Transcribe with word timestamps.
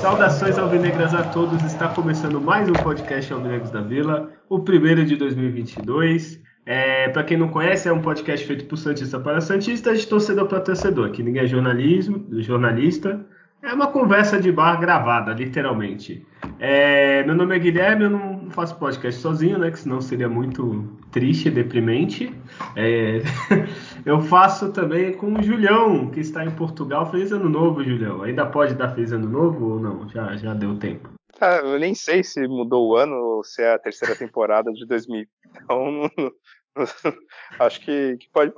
Saudações 0.00 0.56
alvinegras 0.56 1.12
a 1.14 1.24
todos, 1.24 1.62
está 1.64 1.88
começando 1.88 2.40
mais 2.40 2.68
um 2.68 2.72
podcast 2.72 3.32
Alvinegros 3.32 3.70
da 3.70 3.80
Vila, 3.80 4.30
o 4.48 4.60
primeiro 4.60 5.04
de 5.04 5.16
2022. 5.16 6.40
É, 6.66 7.08
para 7.10 7.22
quem 7.22 7.36
não 7.36 7.48
conhece, 7.48 7.88
é 7.88 7.92
um 7.92 8.02
podcast 8.02 8.44
feito 8.44 8.64
por 8.64 8.76
Santista 8.76 9.20
para 9.20 9.40
Santista, 9.40 9.94
de 9.94 10.04
torcedor 10.04 10.48
para 10.48 10.60
torcedor, 10.60 11.12
que 11.12 11.22
ninguém 11.22 11.44
é 11.44 11.46
jornalismo, 11.46 12.26
jornalista, 12.42 13.24
é 13.62 13.72
uma 13.72 13.86
conversa 13.86 14.40
de 14.40 14.52
bar 14.52 14.78
gravada, 14.80 15.32
literalmente. 15.32 16.26
É, 16.58 17.24
meu 17.24 17.34
nome 17.34 17.56
é 17.56 17.58
Guilherme, 17.58 18.04
eu 18.04 18.10
não 18.10 18.50
faço 18.50 18.78
podcast 18.78 19.20
sozinho, 19.20 19.58
né? 19.58 19.70
Que 19.70 19.78
senão 19.78 20.00
seria 20.00 20.28
muito 20.28 20.88
triste 21.10 21.50
deprimente. 21.50 22.32
É, 22.76 23.20
eu 24.04 24.20
faço 24.20 24.72
também 24.72 25.12
com 25.14 25.34
o 25.34 25.42
Julião, 25.42 26.10
que 26.10 26.20
está 26.20 26.44
em 26.44 26.50
Portugal. 26.50 27.10
Feliz 27.10 27.32
ano 27.32 27.48
novo, 27.48 27.82
Julião. 27.82 28.22
Ainda 28.22 28.46
pode 28.46 28.74
dar 28.74 28.94
feliz 28.94 29.12
ano 29.12 29.28
novo 29.28 29.72
ou 29.72 29.80
não? 29.80 30.08
Já, 30.08 30.36
já 30.36 30.54
deu 30.54 30.76
tempo. 30.78 31.08
Ah, 31.40 31.56
eu 31.56 31.78
nem 31.78 31.94
sei 31.94 32.22
se 32.24 32.46
mudou 32.46 32.88
o 32.88 32.96
ano 32.96 33.14
ou 33.14 33.44
se 33.44 33.62
é 33.62 33.74
a 33.74 33.78
terceira 33.78 34.14
temporada 34.16 34.72
de 34.72 34.86
2000. 34.86 35.26
Então, 35.50 36.10
acho 37.58 37.80
que, 37.80 38.16
que 38.18 38.30
pode. 38.30 38.52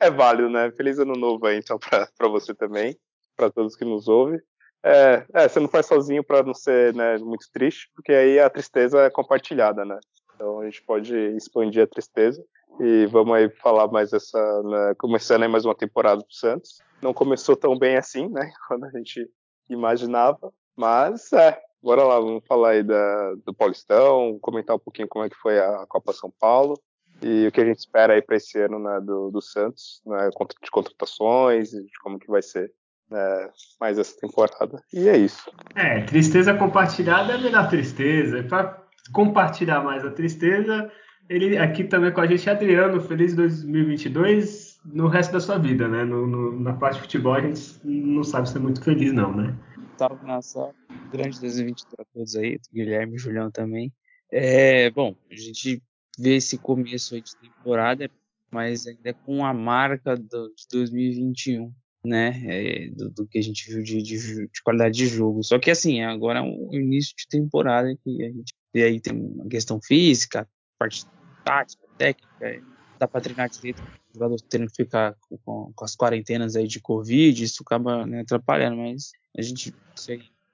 É 0.00 0.10
válido, 0.10 0.48
né? 0.48 0.70
Feliz 0.72 0.98
ano 0.98 1.14
novo 1.14 1.46
aí, 1.46 1.58
então, 1.58 1.78
para 1.78 2.28
você 2.28 2.54
também 2.54 2.96
para 3.40 3.50
todos 3.50 3.74
que 3.74 3.84
nos 3.86 4.06
ouvem. 4.06 4.38
É, 4.82 5.24
é, 5.32 5.48
você 5.48 5.58
não 5.58 5.68
faz 5.68 5.86
sozinho 5.86 6.22
para 6.22 6.42
não 6.42 6.52
ser 6.52 6.94
né, 6.94 7.16
muito 7.18 7.46
triste, 7.52 7.90
porque 7.94 8.12
aí 8.12 8.38
a 8.38 8.50
tristeza 8.50 9.02
é 9.02 9.10
compartilhada, 9.10 9.84
né? 9.84 9.98
Então 10.34 10.60
a 10.60 10.64
gente 10.64 10.82
pode 10.82 11.14
expandir 11.36 11.82
a 11.82 11.86
tristeza 11.86 12.42
e 12.78 13.06
vamos 13.06 13.34
aí 13.34 13.50
falar 13.50 13.88
mais 13.88 14.12
essa, 14.12 14.62
né, 14.62 14.94
começando 14.98 15.42
aí 15.42 15.48
mais 15.48 15.64
uma 15.64 15.74
temporada 15.74 16.22
do 16.22 16.32
Santos. 16.32 16.78
Não 17.02 17.14
começou 17.14 17.56
tão 17.56 17.78
bem 17.78 17.96
assim, 17.96 18.28
né? 18.28 18.50
Quando 18.68 18.84
a 18.84 18.90
gente 18.90 19.26
imaginava, 19.68 20.52
mas 20.76 21.32
é, 21.32 21.58
bora 21.82 22.04
lá, 22.04 22.18
vamos 22.18 22.44
falar 22.46 22.70
aí 22.70 22.82
da, 22.82 23.34
do 23.44 23.54
Paulistão, 23.54 24.38
comentar 24.40 24.76
um 24.76 24.80
pouquinho 24.80 25.08
como 25.08 25.24
é 25.24 25.30
que 25.30 25.36
foi 25.36 25.58
a 25.58 25.86
Copa 25.86 26.12
São 26.12 26.30
Paulo 26.38 26.80
e 27.22 27.46
o 27.46 27.52
que 27.52 27.60
a 27.60 27.64
gente 27.64 27.78
espera 27.78 28.14
aí 28.14 28.22
para 28.22 28.36
esse 28.36 28.58
ano 28.58 28.78
né, 28.78 29.00
do, 29.00 29.30
do 29.30 29.40
Santos, 29.40 30.00
né, 30.06 30.28
de 30.62 30.70
contratações, 30.70 31.70
de 31.70 31.98
como 32.02 32.18
que 32.18 32.28
vai 32.28 32.42
ser 32.42 32.72
é, 33.12 33.50
mais 33.80 33.98
essa 33.98 34.18
temporada. 34.18 34.82
E 34.92 35.08
é 35.08 35.16
isso. 35.16 35.50
É, 35.74 36.00
tristeza 36.02 36.54
compartilhada 36.54 37.32
é 37.32 37.36
a 37.36 37.40
melhor 37.40 37.68
tristeza. 37.68 38.42
Para 38.44 38.82
compartilhar 39.12 39.82
mais 39.82 40.04
a 40.04 40.10
tristeza, 40.10 40.90
ele 41.28 41.58
aqui 41.58 41.84
também 41.84 42.12
com 42.12 42.20
a 42.20 42.26
gente, 42.26 42.48
Adriano, 42.48 43.00
feliz 43.00 43.34
2022 43.34 44.80
no 44.84 45.08
resto 45.08 45.32
da 45.32 45.40
sua 45.40 45.58
vida, 45.58 45.86
né? 45.88 46.04
No, 46.04 46.26
no, 46.26 46.60
na 46.60 46.72
parte 46.72 46.96
de 46.96 47.02
futebol 47.02 47.34
a 47.34 47.40
gente 47.40 47.78
não 47.84 48.24
sabe 48.24 48.48
ser 48.48 48.60
muito 48.60 48.82
feliz, 48.82 49.12
não, 49.12 49.34
né? 49.34 49.54
Salve 49.98 50.26
nação, 50.26 50.72
grande 51.12 51.38
2022 51.40 51.94
para 51.94 52.06
todos 52.14 52.36
aí, 52.36 52.58
Guilherme 52.72 53.16
e 53.16 53.18
Julião 53.18 53.50
também. 53.50 53.92
É, 54.32 54.90
bom, 54.90 55.14
a 55.30 55.34
gente 55.34 55.82
vê 56.20 56.36
esse 56.36 56.58
começo 56.58 57.18
de 57.20 57.36
temporada, 57.36 58.10
mas 58.50 58.86
ainda 58.86 59.14
com 59.14 59.44
a 59.44 59.54
marca 59.54 60.16
do, 60.16 60.52
de 60.54 60.66
2021 60.70 61.72
né, 62.04 62.42
é, 62.46 62.88
do, 62.90 63.10
do, 63.10 63.26
que 63.26 63.38
a 63.38 63.42
gente 63.42 63.70
viu 63.70 63.82
de, 63.82 64.02
de, 64.02 64.46
de, 64.46 64.62
qualidade 64.62 64.96
de 64.96 65.06
jogo. 65.06 65.42
Só 65.42 65.58
que 65.58 65.70
assim, 65.70 66.02
agora 66.02 66.40
é 66.40 66.42
um 66.42 66.72
início 66.72 67.14
de 67.16 67.26
temporada 67.28 67.94
que 68.02 68.24
a 68.24 68.30
gente 68.30 68.54
vê 68.72 68.84
aí 68.84 69.00
tem 69.00 69.14
uma 69.14 69.48
questão 69.48 69.80
física, 69.82 70.48
parte 70.78 71.04
tática, 71.44 71.86
técnica, 71.98 72.62
dá 72.98 73.08
para 73.08 73.20
treinar 73.20 73.48
direito, 73.48 73.82
o 73.82 74.14
jogador 74.14 74.40
tendo 74.48 74.66
que 74.66 74.76
ficar 74.76 75.16
com, 75.44 75.72
com, 75.74 75.84
as 75.84 75.96
quarentenas 75.96 76.56
aí 76.56 76.66
de 76.66 76.80
Covid, 76.80 77.42
isso 77.42 77.62
acaba 77.64 78.06
né, 78.06 78.20
atrapalhando, 78.20 78.76
mas 78.76 79.10
a 79.36 79.42
gente 79.42 79.74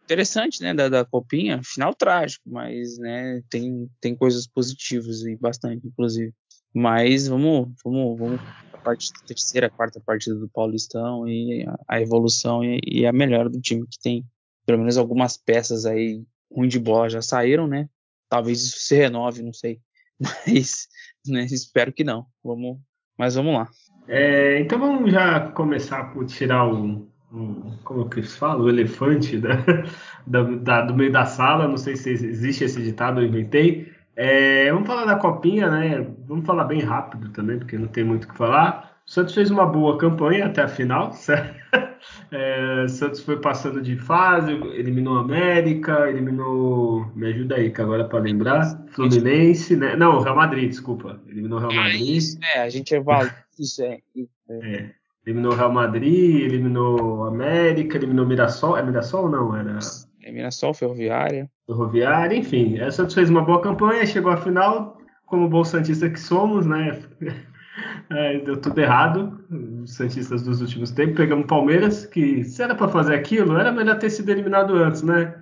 interessante, 0.06 0.62
né, 0.62 0.72
da, 0.72 0.88
da 0.88 1.04
copinha, 1.04 1.60
final 1.64 1.92
trágico, 1.92 2.48
mas 2.48 2.96
né, 2.98 3.42
tem, 3.50 3.90
tem 4.00 4.14
coisas 4.14 4.46
positivas 4.46 5.22
e 5.22 5.36
bastante, 5.36 5.86
inclusive. 5.86 6.32
Mas 6.72 7.26
vamos, 7.26 7.68
vamos, 7.84 8.18
vamos 8.18 8.40
parte, 8.84 9.10
terceira, 9.26 9.68
quarta 9.68 10.00
partida 10.00 10.36
do 10.36 10.48
Paulistão 10.48 11.28
e 11.28 11.64
a, 11.66 11.96
a 11.96 12.00
evolução 12.00 12.62
e, 12.64 12.80
e, 12.86 13.04
a 13.06 13.12
melhora 13.12 13.50
do 13.50 13.60
time 13.60 13.84
que 13.86 13.98
tem 13.98 14.24
pelo 14.64 14.78
menos 14.78 14.96
algumas 14.96 15.36
peças 15.36 15.84
aí 15.84 16.22
ruim 16.52 16.68
de 16.68 16.78
bola 16.78 17.10
já 17.10 17.20
saíram, 17.20 17.66
né? 17.66 17.88
Talvez 18.28 18.62
isso 18.62 18.78
se 18.78 18.94
renove, 18.94 19.42
não 19.42 19.52
sei. 19.52 19.80
Mas 20.20 20.86
né, 21.26 21.44
espero 21.46 21.92
que 21.92 22.04
não. 22.04 22.26
Vamos, 22.42 22.78
mas 23.18 23.34
vamos 23.34 23.54
lá. 23.54 23.68
É, 24.06 24.60
então 24.60 24.78
vamos 24.78 25.10
já 25.10 25.50
começar 25.50 26.12
por 26.12 26.24
tirar 26.26 26.72
o, 26.72 27.08
como 27.84 28.08
que 28.08 28.22
se 28.22 28.38
fala, 28.38 28.62
o 28.62 28.68
elefante 28.68 29.38
da, 29.38 29.56
da, 30.26 30.42
da, 30.42 30.80
do 30.82 30.94
meio 30.94 31.12
da 31.12 31.26
sala. 31.26 31.68
Não 31.68 31.76
sei 31.76 31.96
se 31.96 32.10
existe 32.10 32.64
esse 32.64 32.82
ditado, 32.82 33.20
eu 33.20 33.26
inventei. 33.26 33.92
É, 34.14 34.72
vamos 34.72 34.86
falar 34.86 35.04
da 35.04 35.16
copinha, 35.16 35.70
né? 35.70 36.06
Vamos 36.26 36.46
falar 36.46 36.64
bem 36.64 36.80
rápido 36.80 37.28
também, 37.30 37.58
porque 37.58 37.76
não 37.76 37.88
tem 37.88 38.04
muito 38.04 38.24
o 38.24 38.28
que 38.28 38.36
falar. 38.36 38.96
O 39.06 39.10
Santos 39.10 39.34
fez 39.34 39.50
uma 39.50 39.66
boa 39.66 39.98
campanha 39.98 40.46
até 40.46 40.62
a 40.62 40.68
final, 40.68 41.12
certo? 41.14 41.54
É, 42.30 42.88
Santos 42.88 43.20
foi 43.20 43.40
passando 43.40 43.80
de 43.82 43.96
fase, 43.96 44.52
eliminou 44.52 45.18
a 45.18 45.20
América, 45.20 46.08
eliminou. 46.08 47.10
Me 47.14 47.28
ajuda 47.28 47.56
aí, 47.56 47.70
que 47.70 47.80
agora 47.80 48.04
é 48.04 48.06
para 48.06 48.20
lembrar. 48.20 48.84
Fluminense, 48.88 49.76
né? 49.76 49.96
Não, 49.96 50.20
Real 50.20 50.36
Madrid, 50.36 50.70
desculpa. 50.70 51.20
Eliminou 51.28 51.58
o 51.58 51.60
Real 51.60 51.74
Madrid. 51.74 52.00
Ah, 52.00 52.16
isso, 52.16 52.38
é, 52.54 52.62
a 52.62 52.68
gente 52.68 52.94
evalua. 52.94 53.30
Isso 53.58 53.82
é. 53.82 53.98
é. 54.50 54.90
Eliminou 55.26 55.52
o 55.52 55.56
Real 55.56 55.72
Madrid, 55.72 56.42
eliminou 56.42 57.24
América, 57.24 57.96
eliminou 57.96 58.24
Mirassol. 58.24 58.78
É 58.78 58.82
Mirassol 58.82 59.24
ou 59.24 59.28
não? 59.28 59.56
Era. 59.56 59.78
É 60.22 60.30
Mirassol, 60.30 60.72
Ferroviária. 60.72 61.50
Ferroviária, 61.66 62.36
enfim. 62.36 62.78
A 62.78 62.92
Santos 62.92 63.14
fez 63.14 63.28
uma 63.28 63.42
boa 63.42 63.60
campanha, 63.60 64.06
chegou 64.06 64.30
à 64.30 64.36
final, 64.36 64.98
como 65.26 65.48
bom 65.48 65.64
Santista 65.64 66.08
que 66.08 66.20
somos, 66.20 66.64
né? 66.64 67.00
É, 68.08 68.38
deu 68.38 68.56
tudo 68.56 68.78
errado, 68.78 69.38
os 69.82 69.96
Santistas 69.96 70.42
dos 70.42 70.62
últimos 70.62 70.92
tempos. 70.92 71.16
Pegamos 71.16 71.44
Palmeiras, 71.46 72.06
que 72.06 72.42
se 72.42 72.62
era 72.62 72.74
para 72.74 72.88
fazer 72.88 73.14
aquilo, 73.14 73.58
era 73.58 73.70
melhor 73.70 73.98
ter 73.98 74.08
sido 74.08 74.30
eliminado 74.30 74.74
antes, 74.76 75.02
né? 75.02 75.34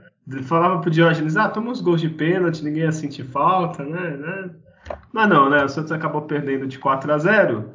Falava 0.43 0.81
pro 0.81 0.91
Diógenes, 0.91 1.37
ah, 1.37 1.49
toma 1.49 1.71
uns 1.71 1.81
gols 1.81 2.01
de 2.01 2.09
pênalti, 2.09 2.65
ninguém 2.65 2.85
ia 2.85 2.93
sentir 2.93 3.25
falta, 3.25 3.85
né? 3.85 4.17
né? 4.17 4.51
Mas 5.13 5.29
não, 5.29 5.49
né? 5.49 5.63
O 5.63 5.69
Santos 5.69 5.93
acabou 5.93 6.23
perdendo 6.23 6.67
de 6.67 6.79
4 6.79 7.13
a 7.13 7.19
0 7.19 7.71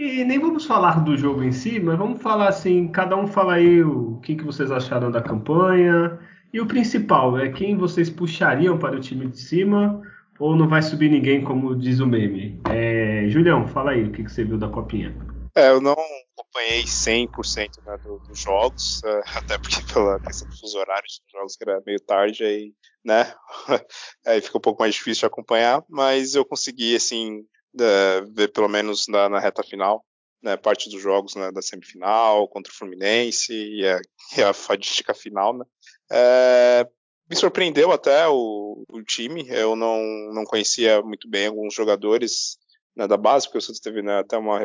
e 0.00 0.24
nem 0.24 0.38
vamos 0.38 0.64
falar 0.64 1.04
do 1.04 1.14
jogo 1.14 1.42
em 1.42 1.52
si, 1.52 1.78
mas 1.78 1.98
vamos 1.98 2.22
falar 2.22 2.48
assim, 2.48 2.88
cada 2.88 3.14
um 3.14 3.26
fala 3.26 3.54
aí 3.54 3.82
o 3.84 4.18
que, 4.22 4.34
que 4.34 4.42
vocês 4.42 4.70
acharam 4.70 5.10
da 5.10 5.20
campanha, 5.20 6.18
e 6.50 6.58
o 6.58 6.66
principal, 6.66 7.38
é 7.38 7.50
quem 7.50 7.76
vocês 7.76 8.08
puxariam 8.08 8.78
para 8.78 8.96
o 8.96 9.00
time 9.00 9.26
de 9.26 9.38
cima 9.38 10.00
ou 10.38 10.56
não 10.56 10.66
vai 10.66 10.80
subir 10.80 11.10
ninguém, 11.10 11.44
como 11.44 11.76
diz 11.76 12.00
o 12.00 12.06
meme? 12.06 12.58
É, 12.70 13.28
Julião, 13.28 13.68
fala 13.68 13.90
aí 13.90 14.04
o 14.04 14.10
que, 14.10 14.24
que 14.24 14.32
você 14.32 14.42
viu 14.42 14.56
da 14.56 14.68
copinha. 14.68 15.14
É, 15.54 15.68
eu 15.68 15.82
não 15.82 15.92
acompanhei 15.92 16.84
100% 16.84 17.84
né, 17.84 17.98
dos 18.02 18.26
do 18.26 18.34
jogos, 18.34 19.02
é, 19.04 19.20
até 19.36 19.58
porque 19.58 19.82
pela 19.92 20.18
questão 20.18 20.48
dos 20.48 20.74
horários 20.74 21.20
dos 21.22 21.30
jogos 21.30 21.56
que 21.56 21.68
era 21.68 21.82
meio 21.86 22.00
tarde, 22.00 22.42
aí, 22.42 22.72
né, 23.04 23.34
aí 24.26 24.40
fica 24.40 24.56
um 24.56 24.62
pouco 24.62 24.82
mais 24.82 24.94
difícil 24.94 25.20
de 25.20 25.26
acompanhar, 25.26 25.84
mas 25.90 26.34
eu 26.34 26.42
consegui, 26.42 26.96
assim, 26.96 27.44
é, 27.78 28.20
ver 28.22 28.48
pelo 28.52 28.68
menos 28.68 29.06
na, 29.08 29.28
na, 29.28 29.38
reta 29.38 29.62
final, 29.62 30.04
né, 30.42 30.56
parte 30.56 30.88
dos 30.88 31.00
jogos 31.00 31.34
né, 31.34 31.50
da 31.52 31.62
semifinal 31.62 32.48
contra 32.48 32.72
o 32.72 32.76
Fluminense 32.76 33.52
e 33.52 33.86
a, 33.86 34.00
e 34.38 34.42
a 34.42 34.52
fadística 34.52 35.14
final, 35.14 35.56
né, 35.56 35.64
é, 36.10 36.88
me 37.28 37.36
surpreendeu 37.36 37.92
até 37.92 38.26
o, 38.28 38.84
o, 38.88 39.02
time. 39.04 39.46
Eu 39.48 39.76
não, 39.76 40.02
não 40.32 40.44
conhecia 40.44 41.00
muito 41.00 41.28
bem 41.28 41.46
alguns 41.46 41.72
jogadores 41.72 42.58
né, 42.96 43.06
da 43.06 43.16
base, 43.16 43.46
porque 43.46 43.58
o 43.58 43.62
Santos 43.62 43.80
teve 43.80 44.02
né, 44.02 44.18
até 44.18 44.36
uma 44.36 44.58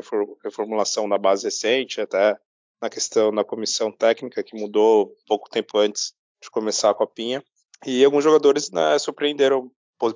reformulação 0.43 1.07
da 1.07 1.17
base 1.17 1.45
recente, 1.45 2.01
até 2.01 2.35
na 2.81 2.89
questão 2.89 3.33
da 3.33 3.43
comissão 3.43 3.91
técnica, 3.91 4.43
que 4.43 4.59
mudou 4.59 5.15
pouco 5.27 5.49
tempo 5.49 5.77
antes 5.77 6.13
de 6.41 6.49
começar 6.49 6.89
a 6.89 6.95
copinha. 6.95 7.43
E 7.85 8.03
alguns 8.03 8.23
jogadores 8.23 8.71
né, 8.71 8.97
surpreenderam 8.97 9.71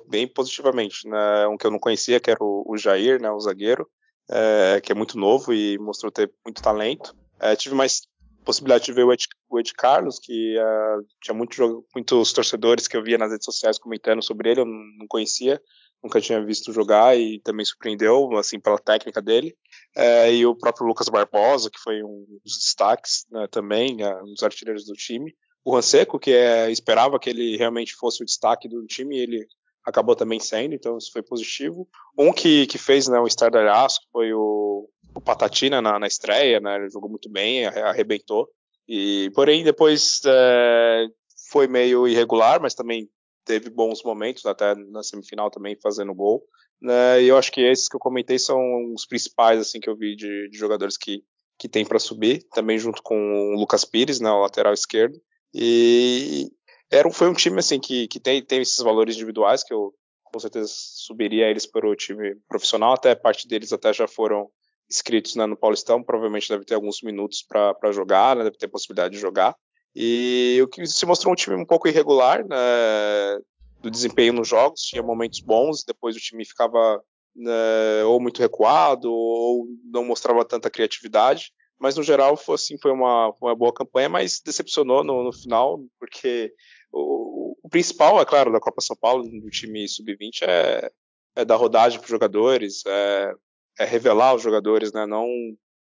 bem 0.08 0.26
positivamente. 0.26 1.08
Né? 1.08 1.46
Um 1.46 1.56
que 1.56 1.66
eu 1.66 1.70
não 1.70 1.78
conhecia, 1.78 2.20
que 2.20 2.30
era 2.30 2.42
o, 2.42 2.64
o 2.66 2.76
Jair, 2.76 3.20
né, 3.20 3.30
o 3.30 3.40
zagueiro, 3.40 3.88
é, 4.30 4.80
que 4.80 4.92
é 4.92 4.94
muito 4.94 5.18
novo 5.18 5.52
e 5.52 5.78
mostrou 5.78 6.10
ter 6.12 6.32
muito 6.44 6.62
talento. 6.62 7.14
É, 7.40 7.56
tive 7.56 7.74
mais 7.74 8.02
possibilidade 8.44 8.84
de 8.84 8.92
ver 8.92 9.04
o 9.04 9.12
Ed, 9.12 9.26
o 9.48 9.58
Ed 9.58 9.72
Carlos, 9.74 10.18
que 10.18 10.56
uh, 10.58 11.06
tinha 11.20 11.34
muito, 11.34 11.86
muitos 11.94 12.32
torcedores 12.32 12.88
que 12.88 12.96
eu 12.96 13.02
via 13.02 13.18
nas 13.18 13.30
redes 13.30 13.44
sociais 13.44 13.78
comentando 13.78 14.22
sobre 14.22 14.50
ele, 14.50 14.60
eu 14.60 14.66
não, 14.66 15.06
conhecia. 15.08 15.60
nunca 16.02 16.20
tinha 16.20 16.44
visto 16.44 16.72
jogar 16.72 17.16
e 17.18 17.40
também 17.40 17.64
surpreendeu, 17.64 18.36
assim, 18.36 18.58
pela 18.58 18.78
técnica 18.78 19.20
dele. 19.20 19.54
É, 19.96 20.32
e 20.32 20.46
o 20.46 20.56
próprio 20.56 20.86
Lucas 20.86 21.08
Barbosa, 21.08 21.70
que 21.70 21.78
foi 21.78 22.02
um 22.02 22.24
dos 22.44 22.56
destaques 22.56 23.26
né, 23.30 23.46
também, 23.50 24.02
é, 24.02 24.22
um 24.22 24.32
dos 24.32 24.42
artilheiros 24.42 24.84
do 24.84 24.94
time. 24.94 25.34
O 25.64 25.74
Ranseco, 25.74 26.18
que 26.18 26.32
é, 26.32 26.70
esperava 26.70 27.18
que 27.18 27.28
ele 27.28 27.56
realmente 27.56 27.94
fosse 27.94 28.22
o 28.22 28.26
destaque 28.26 28.68
do 28.68 28.86
time, 28.86 29.18
ele 29.18 29.46
acabou 29.90 30.16
também 30.16 30.40
sendo, 30.40 30.74
então 30.74 30.96
isso 30.96 31.12
foi 31.12 31.22
positivo. 31.22 31.86
Um 32.18 32.32
que, 32.32 32.66
que 32.66 32.78
fez 32.78 33.08
né, 33.08 33.18
o 33.18 33.26
estardalhaço 33.26 34.00
foi 34.12 34.32
o, 34.32 34.88
o 35.14 35.20
Patatina 35.20 35.82
na, 35.82 35.98
na 35.98 36.06
estreia, 36.06 36.60
né, 36.60 36.76
ele 36.76 36.90
jogou 36.90 37.10
muito 37.10 37.30
bem, 37.30 37.66
arrebentou. 37.66 38.48
E, 38.88 39.30
porém, 39.34 39.62
depois 39.62 40.20
é, 40.26 41.06
foi 41.50 41.66
meio 41.66 42.08
irregular, 42.08 42.60
mas 42.60 42.74
também 42.74 43.08
teve 43.44 43.70
bons 43.70 44.02
momentos, 44.02 44.46
até 44.46 44.74
na 44.74 45.02
semifinal 45.02 45.50
também 45.50 45.76
fazendo 45.80 46.14
gol. 46.14 46.42
Né, 46.80 47.22
e 47.22 47.28
eu 47.28 47.36
acho 47.36 47.52
que 47.52 47.60
esses 47.60 47.88
que 47.88 47.96
eu 47.96 48.00
comentei 48.00 48.38
são 48.38 48.58
os 48.94 49.04
principais 49.04 49.60
assim 49.60 49.80
que 49.80 49.88
eu 49.90 49.96
vi 49.96 50.16
de, 50.16 50.48
de 50.48 50.56
jogadores 50.56 50.96
que, 50.96 51.22
que 51.58 51.68
tem 51.68 51.84
para 51.84 51.98
subir, 51.98 52.42
também 52.54 52.78
junto 52.78 53.02
com 53.02 53.16
o 53.54 53.58
Lucas 53.58 53.84
Pires, 53.84 54.18
né, 54.18 54.30
o 54.30 54.40
lateral 54.40 54.72
esquerdo. 54.72 55.20
E 55.52 56.50
era, 56.90 57.10
foi 57.10 57.28
um 57.28 57.34
time 57.34 57.58
assim 57.58 57.78
que, 57.78 58.08
que 58.08 58.18
tem, 58.18 58.42
tem 58.42 58.60
esses 58.60 58.78
valores 58.78 59.14
individuais 59.14 59.62
que 59.62 59.72
eu 59.72 59.94
com 60.24 60.38
certeza 60.38 60.68
subiria 60.68 61.48
eles 61.48 61.66
para 61.66 61.88
o 61.88 61.96
time 61.96 62.36
profissional, 62.48 62.94
até 62.94 63.14
parte 63.14 63.48
deles 63.48 63.72
até 63.72 63.92
já 63.92 64.06
foram 64.06 64.48
inscritos 64.88 65.34
né, 65.36 65.46
no 65.46 65.56
Paulistão, 65.56 66.02
provavelmente 66.02 66.48
deve 66.48 66.64
ter 66.64 66.74
alguns 66.74 67.02
minutos 67.02 67.44
para 67.46 67.92
jogar, 67.92 68.36
né, 68.36 68.44
deve 68.44 68.56
ter 68.56 68.68
possibilidade 68.68 69.14
de 69.14 69.20
jogar. 69.20 69.54
E 69.94 70.58
o 70.62 70.68
que 70.68 70.86
se 70.86 71.06
mostrou 71.06 71.32
um 71.32 71.36
time 71.36 71.56
um 71.56 71.66
pouco 71.66 71.88
irregular 71.88 72.46
né, 72.46 73.38
do 73.80 73.90
desempenho 73.90 74.32
nos 74.32 74.48
jogos, 74.48 74.82
tinha 74.82 75.02
momentos 75.02 75.40
bons, 75.40 75.84
depois 75.84 76.16
o 76.16 76.20
time 76.20 76.44
ficava 76.44 77.02
né, 77.34 78.04
ou 78.04 78.20
muito 78.20 78.40
recuado 78.40 79.12
ou 79.12 79.66
não 79.84 80.04
mostrava 80.04 80.44
tanta 80.44 80.70
criatividade. 80.70 81.52
Mas 81.78 81.96
no 81.96 82.02
geral 82.02 82.36
foi 82.36 82.56
assim, 82.56 82.76
foi 82.78 82.92
uma, 82.92 83.32
uma 83.40 83.56
boa 83.56 83.72
campanha, 83.72 84.08
mas 84.08 84.40
decepcionou 84.44 85.02
no, 85.02 85.24
no 85.24 85.32
final, 85.32 85.80
porque 85.98 86.52
o, 86.92 87.56
o, 87.62 87.68
principal, 87.68 88.20
é 88.20 88.24
claro, 88.24 88.52
da 88.52 88.60
Copa 88.60 88.80
São 88.80 88.96
Paulo, 88.96 89.28
do 89.28 89.50
time 89.50 89.88
sub-20, 89.88 90.42
é, 90.42 90.90
é 91.36 91.44
dar 91.44 91.56
rodagem 91.56 91.98
para 91.98 92.04
os 92.04 92.10
jogadores, 92.10 92.84
é, 92.86 93.34
é, 93.78 93.84
revelar 93.84 94.34
os 94.34 94.42
jogadores, 94.42 94.92
né? 94.92 95.06
Não 95.06 95.26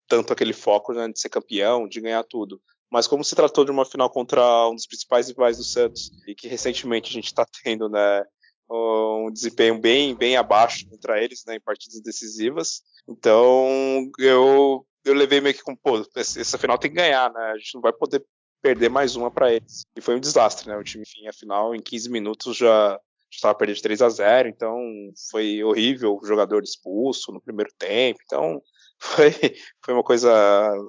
tanto 0.08 0.32
aquele 0.32 0.54
foco 0.54 0.94
né, 0.94 1.08
de 1.10 1.20
ser 1.20 1.30
campeão, 1.30 1.88
de 1.88 2.00
ganhar 2.00 2.24
tudo. 2.24 2.62
Mas 2.90 3.08
como 3.08 3.24
se 3.24 3.36
tratou 3.36 3.66
de 3.66 3.72
uma 3.72 3.86
final 3.86 4.10
contra 4.10 4.42
um 4.70 4.76
dos 4.76 4.88
principais 4.88 5.28
rivais 5.28 5.58
do 5.58 5.64
Santos 5.64 6.10
e 6.26 6.34
que 6.34 6.48
recentemente 6.48 7.10
a 7.10 7.14
gente 7.14 7.26
está 7.26 7.46
tendo, 7.64 7.90
né, 7.90 8.24
um 8.70 9.30
desempenho 9.32 9.80
bem 9.80 10.16
bem 10.16 10.36
abaixo 10.36 10.88
contra 10.90 11.22
eles, 11.22 11.44
né, 11.46 11.56
em 11.56 11.62
partidas 11.62 12.02
decisivas. 12.02 12.82
Então 13.08 14.10
eu 14.20 14.86
eu 15.06 15.14
levei 15.14 15.40
meio 15.40 15.56
que 15.56 15.64
com 15.64 15.76
pô, 15.76 16.06
essa 16.16 16.58
final 16.58 16.78
tem 16.78 16.92
que 16.92 16.98
ganhar, 16.98 17.32
né? 17.32 17.52
A 17.52 17.58
gente 17.58 17.76
não 17.76 17.82
vai 17.82 17.94
poder 17.94 18.24
perder 18.62 18.90
mais 18.90 19.16
uma 19.16 19.32
para 19.32 19.54
eles. 19.54 19.86
E 19.96 20.02
foi 20.02 20.16
um 20.16 20.20
desastre, 20.20 20.68
né? 20.68 20.78
O 20.78 20.84
time, 20.84 21.04
enfim, 21.04 21.28
a 21.28 21.34
final 21.34 21.76
em 21.76 21.82
15 21.82 22.10
minutos 22.10 22.58
já 22.58 23.00
estava 23.32 23.56
perdendo 23.56 23.76
de 23.76 23.82
3 23.82 24.02
a 24.02 24.10
0 24.10 24.50
então 24.50 24.80
foi 25.30 25.64
horrível 25.64 26.18
o 26.22 26.26
jogador 26.26 26.64
expulso 26.64 27.32
no 27.32 27.42
primeiro 27.42 27.72
tempo, 27.78 28.20
então 28.24 28.62
foi, 29.00 29.32
foi 29.84 29.94
uma 29.94 30.04
coisa 30.04 30.32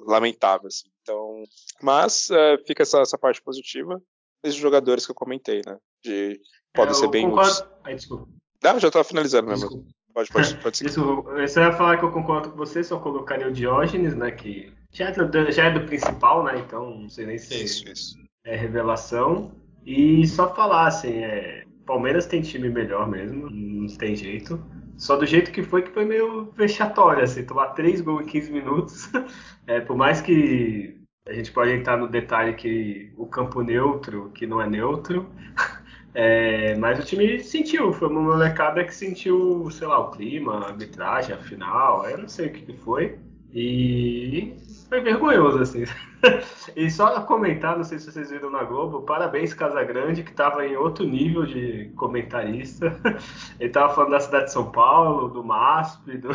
lamentável, 0.05 0.67
assim. 0.67 0.87
Então, 1.01 1.43
mas 1.81 2.29
é, 2.29 2.57
fica 2.65 2.83
essa, 2.83 3.01
essa 3.01 3.17
parte 3.17 3.41
positiva 3.41 4.01
desses 4.43 4.59
jogadores 4.59 5.05
que 5.05 5.11
eu 5.11 5.15
comentei, 5.15 5.61
né? 5.65 5.77
De 6.03 6.39
podem 6.73 6.93
é, 6.93 6.97
ser 6.97 7.09
bem 7.09 7.29
concordo... 7.29 7.69
Ai, 7.83 7.95
desculpa. 7.95 8.27
Não, 8.63 8.79
já 8.79 8.87
estava 8.87 9.03
finalizando 9.03 9.47
mesmo. 9.47 9.85
Pode, 10.13 10.29
pode, 10.31 10.57
pode 10.57 10.77
seguir. 10.77 10.89
Isso, 10.89 11.01
eu 11.01 11.47
só 11.47 11.61
ia 11.61 11.73
falar 11.73 11.97
que 11.97 12.05
eu 12.05 12.11
concordo 12.11 12.51
com 12.51 12.57
você, 12.57 12.83
só 12.83 12.99
colocaria 12.99 13.47
o 13.47 13.51
Diógenes, 13.51 14.15
né? 14.15 14.31
Que 14.31 14.73
já 14.91 15.09
é 15.09 15.11
do, 15.11 15.51
já 15.51 15.65
é 15.65 15.71
do 15.71 15.85
principal, 15.85 16.43
né? 16.43 16.59
Então 16.59 17.01
não 17.01 17.09
sei 17.09 17.25
nem 17.25 17.37
se 17.37 17.63
isso, 17.63 17.87
isso. 17.89 18.17
é 18.43 18.55
revelação. 18.55 19.51
E 19.85 20.27
só 20.27 20.53
falar 20.53 20.87
assim, 20.87 21.13
é, 21.19 21.63
Palmeiras 21.85 22.27
tem 22.27 22.41
time 22.41 22.69
melhor 22.69 23.07
mesmo, 23.07 23.49
não 23.49 23.87
tem 23.97 24.15
jeito. 24.15 24.63
Só 24.97 25.15
do 25.15 25.25
jeito 25.25 25.51
que 25.51 25.63
foi, 25.63 25.81
que 25.81 25.91
foi 25.91 26.05
meio 26.05 26.51
vexatório, 26.51 27.23
assim, 27.23 27.43
tomar 27.45 27.69
três 27.69 28.01
gols 28.01 28.23
em 28.23 28.27
15 28.27 28.51
minutos. 28.51 29.09
É, 29.67 29.79
por 29.79 29.95
mais 29.95 30.19
que 30.19 30.97
a 31.27 31.31
gente 31.31 31.51
pode 31.51 31.69
entrar 31.71 31.95
no 31.95 32.07
detalhe 32.07 32.55
que 32.55 33.13
o 33.15 33.27
campo 33.27 33.61
neutro, 33.61 34.31
que 34.33 34.47
não 34.47 34.59
é 34.59 34.67
neutro, 34.67 35.29
é, 36.11 36.75
mas 36.77 36.97
o 36.97 37.05
time 37.05 37.39
sentiu, 37.43 37.93
foi 37.93 38.07
uma 38.07 38.19
molecada 38.19 38.83
que 38.83 38.95
sentiu, 38.95 39.69
sei 39.69 39.87
lá, 39.87 39.99
o 39.99 40.09
clima, 40.09 40.55
a 40.55 40.69
arbitragem, 40.69 41.35
a 41.35 41.37
final, 41.37 42.09
eu 42.09 42.17
não 42.17 42.27
sei 42.27 42.47
o 42.47 42.51
que, 42.51 42.61
que 42.61 42.73
foi. 42.73 43.19
E 43.53 44.55
foi 44.89 45.01
vergonhoso, 45.01 45.59
assim. 45.59 45.85
e 46.75 46.89
só 46.89 47.21
comentar, 47.21 47.77
não 47.77 47.83
sei 47.83 47.99
se 47.99 48.11
vocês 48.11 48.31
viram 48.31 48.49
na 48.49 48.63
Globo, 48.63 49.03
parabéns 49.03 49.53
Casagrande, 49.53 50.23
que 50.23 50.31
estava 50.31 50.65
em 50.65 50.75
outro 50.75 51.05
nível 51.05 51.45
de 51.45 51.91
comentarista. 51.95 52.99
Ele 53.59 53.69
estava 53.69 53.93
falando 53.93 54.11
da 54.11 54.19
cidade 54.19 54.45
de 54.45 54.53
São 54.53 54.71
Paulo, 54.71 55.29
do 55.29 55.43
MASP, 55.43 56.17
do, 56.17 56.29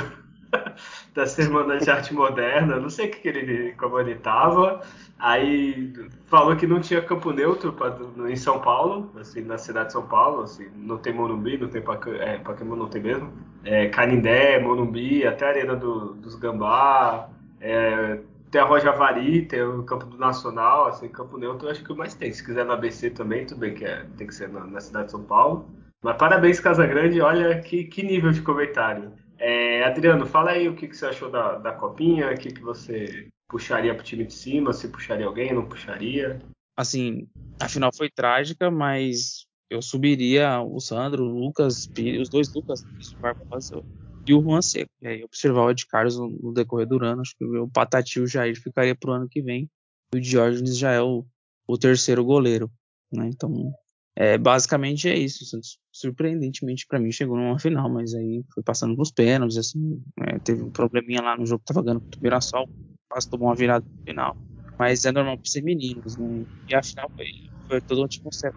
da 1.13 1.27
Semana 1.27 1.79
de 1.79 1.91
Arte 1.91 2.15
Moderna, 2.15 2.79
não 2.79 2.89
sei 2.89 3.09
que 3.09 3.21
que 3.21 3.29
ele, 3.29 3.73
como 3.73 3.99
ele 3.99 4.13
estava. 4.13 4.83
Aí 5.19 5.93
falou 6.27 6.55
que 6.57 6.67
não 6.67 6.81
tinha 6.81 7.01
campo 7.03 7.33
neutro 7.33 7.73
pra, 7.73 7.97
em 8.29 8.37
São 8.37 8.61
Paulo, 8.61 9.11
assim, 9.19 9.41
na 9.43 9.59
cidade 9.59 9.87
de 9.87 9.93
São 9.93 10.07
Paulo, 10.07 10.43
assim, 10.43 10.69
não 10.77 10.99
tem 10.99 11.13
Morumbi, 11.13 11.59
não 11.59 11.69
tem 11.69 11.83
Pacaembu, 11.83 12.75
é, 12.75 12.77
não 12.77 12.89
tem 12.89 13.03
mesmo. 13.03 13.33
É, 13.65 13.89
Canindé, 13.89 14.61
Morumbi, 14.61 15.27
até 15.27 15.47
a 15.47 15.49
Arena 15.49 15.77
do, 15.77 16.15
dos 16.15 16.35
Gambá, 16.35 17.31
é, 17.61 18.19
tem 18.55 18.61
a 18.61 18.65
Rojavari, 18.65 19.47
tem 19.47 19.65
o 19.65 19.83
campo 19.83 20.07
do 20.07 20.17
Nacional, 20.17 20.87
assim, 20.87 21.09
campo 21.09 21.37
neutro, 21.37 21.69
acho 21.69 21.83
que 21.83 21.93
o 21.93 21.97
mais 21.97 22.15
tem. 22.15 22.33
Se 22.33 22.45
quiser 22.45 22.65
na 22.65 22.75
ABC 22.75 23.11
também, 23.11 23.45
tudo 23.45 23.59
bem 23.59 23.75
que 23.75 23.85
é, 23.85 24.07
tem 24.17 24.29
que 24.29 24.35
ser 24.35 24.49
na, 24.49 24.65
na 24.65 24.81
cidade 24.81 25.07
de 25.07 25.11
São 25.11 25.25
Paulo. 25.25 25.69
Mas 26.01 26.17
parabéns, 26.17 26.61
Casa 26.61 26.87
Grande, 26.87 27.21
olha 27.21 27.61
que, 27.61 27.83
que 27.83 28.05
nível 28.05 28.31
de 28.31 28.43
comentário. 28.43 29.13
É, 29.39 29.83
Adriano, 29.83 30.25
fala 30.25 30.53
aí 30.53 30.69
o 30.69 30.77
que, 30.77 30.87
que 30.87 30.97
você 30.97 31.07
achou 31.07 31.33
da, 31.33 31.59
da 31.59 31.73
copinha, 31.73 32.31
o 32.31 32.39
que, 32.39 32.53
que 32.53 32.61
você 32.61 33.27
puxaria 33.49 33.93
pro 33.93 34.05
time 34.05 34.25
de 34.25 34.35
cima, 34.35 34.73
se 34.73 34.87
puxaria 34.87 35.27
alguém, 35.27 35.53
não 35.53 35.67
puxaria? 35.67 36.41
Assim, 36.77 37.27
a 37.59 37.69
final 37.69 37.91
foi 37.93 38.09
trágica, 38.09 38.71
mas 38.71 39.47
eu 39.69 39.83
subiria 39.83 40.61
o 40.61 40.79
Sandro, 40.79 41.25
o 41.25 41.39
Lucas, 41.41 41.91
os 42.21 42.29
dois 42.29 42.55
Lucas, 42.55 42.85
o 42.85 43.21
Barbosa 43.21 43.83
e 44.27 44.35
o 44.35 44.43
Juan 44.43 44.63
Seco. 44.63 44.91
E 45.01 45.07
aí 45.07 45.25
observar 45.25 45.63
o 45.63 45.71
Ed 45.71 45.87
Carlos 45.87 46.19
no, 46.19 46.29
no 46.29 46.53
decorrer 46.53 46.87
do 46.87 47.03
ano. 47.05 47.23
Acho 47.23 47.37
que 47.37 47.45
o 47.45 47.69
Patati 47.69 48.19
e 48.19 48.23
o 48.23 48.27
Jair 48.27 48.61
ficaria 48.61 48.95
pro 48.95 49.13
ano 49.13 49.29
que 49.29 49.43
vem. 49.43 49.71
E 50.15 50.19
o 50.19 50.21
Diógenes 50.21 50.77
já 50.79 50.93
é 50.93 51.01
o, 51.01 51.25
o 51.67 51.79
terceiro 51.79 52.25
goleiro. 52.25 52.71
Né? 53.13 53.29
Então, 53.29 53.73
é, 54.17 54.39
basicamente 54.39 55.09
é 55.09 55.17
isso. 55.17 55.45
Surpreendentemente 55.93 56.87
para 56.87 56.99
mim 56.99 57.11
chegou 57.11 57.37
numa 57.37 57.59
final, 57.59 57.89
mas 57.89 58.15
aí 58.15 58.45
foi 58.53 58.63
passando 58.63 58.97
nos 58.97 59.11
pênaltis, 59.11 59.57
assim, 59.57 60.03
é, 60.21 60.39
teve 60.39 60.63
um 60.63 60.71
probleminha 60.71 61.21
lá 61.21 61.37
no 61.37 61.47
jogo 61.47 61.61
que 61.61 61.73
tava 61.73 61.83
ganhando 61.83 62.01
contra 62.01 62.21
o 62.21 62.23
Mirassol, 62.23 62.69
quase 63.09 63.29
tomou 63.29 63.49
uma 63.49 63.55
virada 63.55 63.85
no 63.85 64.05
final. 64.05 64.37
Mas 64.79 65.05
é 65.05 65.13
normal 65.13 65.39
para 65.39 65.51
ser 65.51 65.63
meninos, 65.63 66.17
né? 66.17 66.45
E 66.69 66.75
a 66.75 66.83
final 66.83 67.11
foi, 67.15 67.27
foi 67.69 67.81
toda 67.81 68.01
uma 68.01 68.07
atmosfera 68.07 68.55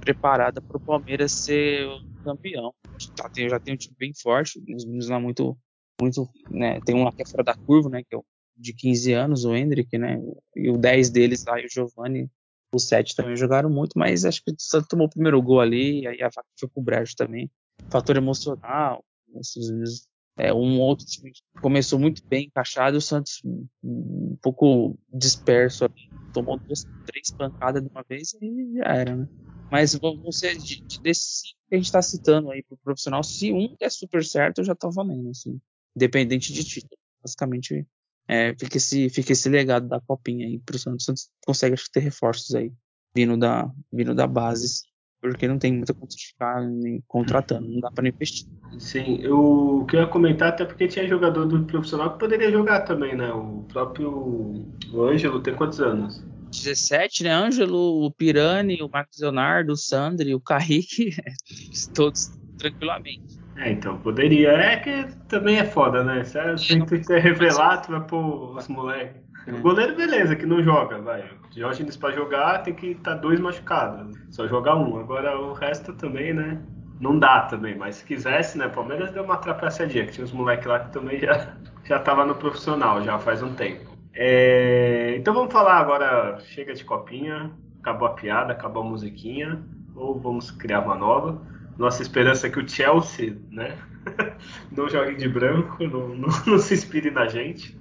preparada 0.00 0.60
para 0.60 0.76
o 0.76 0.80
Palmeiras 0.80 1.32
ser 1.32 1.86
o 1.86 2.22
campeão. 2.22 2.74
Já 3.00 3.28
tem, 3.28 3.48
já 3.48 3.58
tem 3.58 3.74
um 3.74 3.76
time 3.76 3.96
bem 3.98 4.12
forte, 4.14 4.58
os 4.74 4.84
meninos 4.84 5.08
lá 5.08 5.18
muito, 5.18 5.56
muito, 6.00 6.28
né? 6.50 6.80
Tem 6.84 6.94
um 6.94 7.04
lá 7.04 7.12
que 7.12 7.22
é 7.22 7.26
fora 7.26 7.42
da 7.42 7.54
curva, 7.54 7.88
né? 7.88 8.02
Que 8.02 8.14
é 8.14 8.18
o 8.18 8.24
de 8.56 8.74
15 8.74 9.12
anos, 9.14 9.44
o 9.44 9.54
Hendrick, 9.54 9.96
né? 9.96 10.20
E 10.54 10.70
o 10.70 10.76
10 10.76 11.10
deles 11.10 11.44
lá, 11.46 11.58
e 11.60 11.64
o 11.64 11.70
Giovanni, 11.70 12.30
o 12.74 12.78
7 12.78 13.16
também 13.16 13.36
jogaram 13.36 13.70
muito, 13.70 13.98
mas 13.98 14.24
acho 14.24 14.42
que 14.44 14.52
o 14.52 14.54
Santos 14.58 14.88
tomou 14.88 15.06
o 15.06 15.10
primeiro 15.10 15.40
gol 15.40 15.60
ali, 15.60 16.02
e 16.02 16.06
aí 16.06 16.22
a 16.22 16.28
vaca 16.28 16.46
foi 16.58 16.68
pro 16.68 16.82
brejo 16.82 17.16
também. 17.16 17.50
Fator 17.90 18.16
emocional, 18.16 19.02
esses, 19.36 20.06
é, 20.40 20.54
um 20.54 20.80
outro 20.80 21.04
time 21.04 21.30
começou 21.60 21.98
muito 21.98 22.26
bem 22.26 22.46
encaixado, 22.46 22.96
o 22.96 23.00
Santos 23.00 23.42
um 23.84 24.38
pouco 24.40 24.98
disperso 25.12 25.84
ali, 25.84 26.08
tomou 26.32 26.58
duas, 26.58 26.86
três 27.04 27.30
pancadas 27.30 27.82
de 27.82 27.90
uma 27.90 28.02
vez 28.08 28.32
e 28.40 28.78
já 28.78 28.84
era, 28.84 29.16
né? 29.16 29.28
Mas 29.70 29.94
vamos 29.94 30.38
ser 30.38 30.56
de, 30.56 30.80
de, 30.80 31.00
desse 31.00 31.54
que 31.68 31.74
a 31.74 31.76
gente 31.76 31.84
está 31.84 32.00
citando 32.00 32.50
aí 32.50 32.62
pro 32.62 32.78
profissional, 32.78 33.22
se 33.22 33.52
um 33.52 33.76
der 33.78 33.90
super 33.90 34.24
certo, 34.24 34.64
já 34.64 34.74
tá 34.74 34.88
valendo, 34.88 35.28
assim, 35.28 35.60
independente 35.94 36.52
de 36.54 36.64
título. 36.64 36.98
Basicamente, 37.22 37.86
é, 38.26 38.54
fica, 38.58 38.78
esse, 38.78 39.10
fica 39.10 39.32
esse 39.32 39.48
legado 39.48 39.86
da 39.88 40.00
copinha 40.00 40.46
aí 40.46 40.58
pro 40.58 40.78
Santos. 40.78 41.02
O 41.02 41.06
Santos 41.06 41.30
consegue 41.44 41.74
acho, 41.74 41.90
ter 41.92 42.00
reforços 42.00 42.54
aí, 42.54 42.72
vindo 43.14 43.36
da, 43.36 43.70
vindo 43.92 44.14
da 44.14 44.26
base, 44.26 44.84
porque 45.20 45.46
não 45.46 45.58
tem 45.58 45.72
muita 45.72 45.92
conta 45.94 46.14
de 46.16 46.26
ficar 46.26 46.62
nem 46.62 47.02
contratando, 47.06 47.68
não 47.68 47.80
dá 47.80 47.90
para 47.90 48.08
investir. 48.08 48.46
Sim, 48.78 49.18
eu 49.20 49.84
queria 49.88 50.06
comentar 50.06 50.48
até 50.48 50.64
porque 50.64 50.88
tinha 50.88 51.06
jogador 51.06 51.46
do 51.46 51.64
profissional 51.64 52.12
que 52.12 52.18
poderia 52.18 52.50
jogar 52.50 52.80
também, 52.80 53.16
né? 53.16 53.32
O 53.32 53.64
próprio 53.68 54.64
o 54.92 55.02
Ângelo 55.02 55.40
tem 55.40 55.54
quantos 55.54 55.80
anos? 55.80 56.24
17, 56.50 57.24
né? 57.24 57.32
Ângelo, 57.32 58.04
o 58.04 58.10
Pirani, 58.10 58.82
o 58.82 58.88
Marcos 58.88 59.20
Leonardo, 59.20 59.72
o 59.72 59.76
Sandri, 59.76 60.34
o 60.34 60.40
Kaique, 60.40 61.10
todos 61.94 62.30
tranquilamente. 62.58 63.40
É, 63.56 63.70
então, 63.70 63.98
poderia. 63.98 64.50
É 64.50 64.76
que 64.76 65.06
também 65.28 65.58
é 65.58 65.64
foda, 65.64 66.02
né? 66.02 66.24
Se 66.24 66.38
a 66.38 66.56
gente 66.56 66.98
ter 67.00 67.20
revelado, 67.20 67.86
tu 67.86 67.92
vai 67.92 68.06
pôr 68.06 68.56
os 68.56 68.68
moleques. 68.68 69.22
O 69.52 69.56
é. 69.56 69.60
goleiro, 69.60 69.96
beleza, 69.96 70.36
que 70.36 70.46
não 70.46 70.62
joga, 70.62 70.98
vai. 71.00 71.24
Diógenes 71.50 71.96
pra 71.96 72.12
jogar 72.12 72.62
tem 72.62 72.74
que 72.74 72.88
estar 72.92 73.14
tá 73.14 73.20
dois 73.20 73.40
machucados. 73.40 74.16
Só 74.30 74.46
jogar 74.46 74.76
um. 74.76 74.98
Agora 74.98 75.38
o 75.38 75.52
resto 75.52 75.92
também, 75.94 76.32
né? 76.32 76.60
Não 77.00 77.18
dá 77.18 77.42
também, 77.42 77.76
mas 77.76 77.96
se 77.96 78.04
quisesse, 78.04 78.58
né? 78.58 78.68
Palmeiras 78.68 79.10
deu 79.12 79.24
uma 79.24 79.38
trapaceadinha, 79.38 80.04
que 80.04 80.12
tinha 80.12 80.24
uns 80.24 80.32
moleques 80.32 80.66
lá 80.66 80.80
que 80.80 80.92
também 80.92 81.18
já, 81.18 81.54
já 81.84 81.98
tava 81.98 82.26
no 82.26 82.34
profissional, 82.34 83.02
já 83.02 83.18
faz 83.18 83.42
um 83.42 83.54
tempo. 83.54 83.90
É, 84.12 85.14
então 85.16 85.32
vamos 85.32 85.52
falar 85.52 85.78
agora, 85.78 86.38
chega 86.40 86.74
de 86.74 86.84
copinha, 86.84 87.50
acabou 87.80 88.08
a 88.08 88.12
piada, 88.12 88.52
acabou 88.52 88.82
a 88.82 88.86
musiquinha, 88.86 89.62
ou 89.94 90.20
vamos 90.20 90.50
criar 90.50 90.80
uma 90.80 90.94
nova. 90.94 91.40
Nossa 91.78 92.02
esperança 92.02 92.46
é 92.46 92.50
que 92.50 92.60
o 92.60 92.68
Chelsea, 92.68 93.36
né? 93.50 93.78
não 94.70 94.88
jogue 94.88 95.14
de 95.14 95.28
branco, 95.28 95.82
não, 95.84 96.08
não, 96.08 96.28
não 96.46 96.58
se 96.58 96.74
inspire 96.74 97.10
na 97.10 97.26
gente 97.26 97.78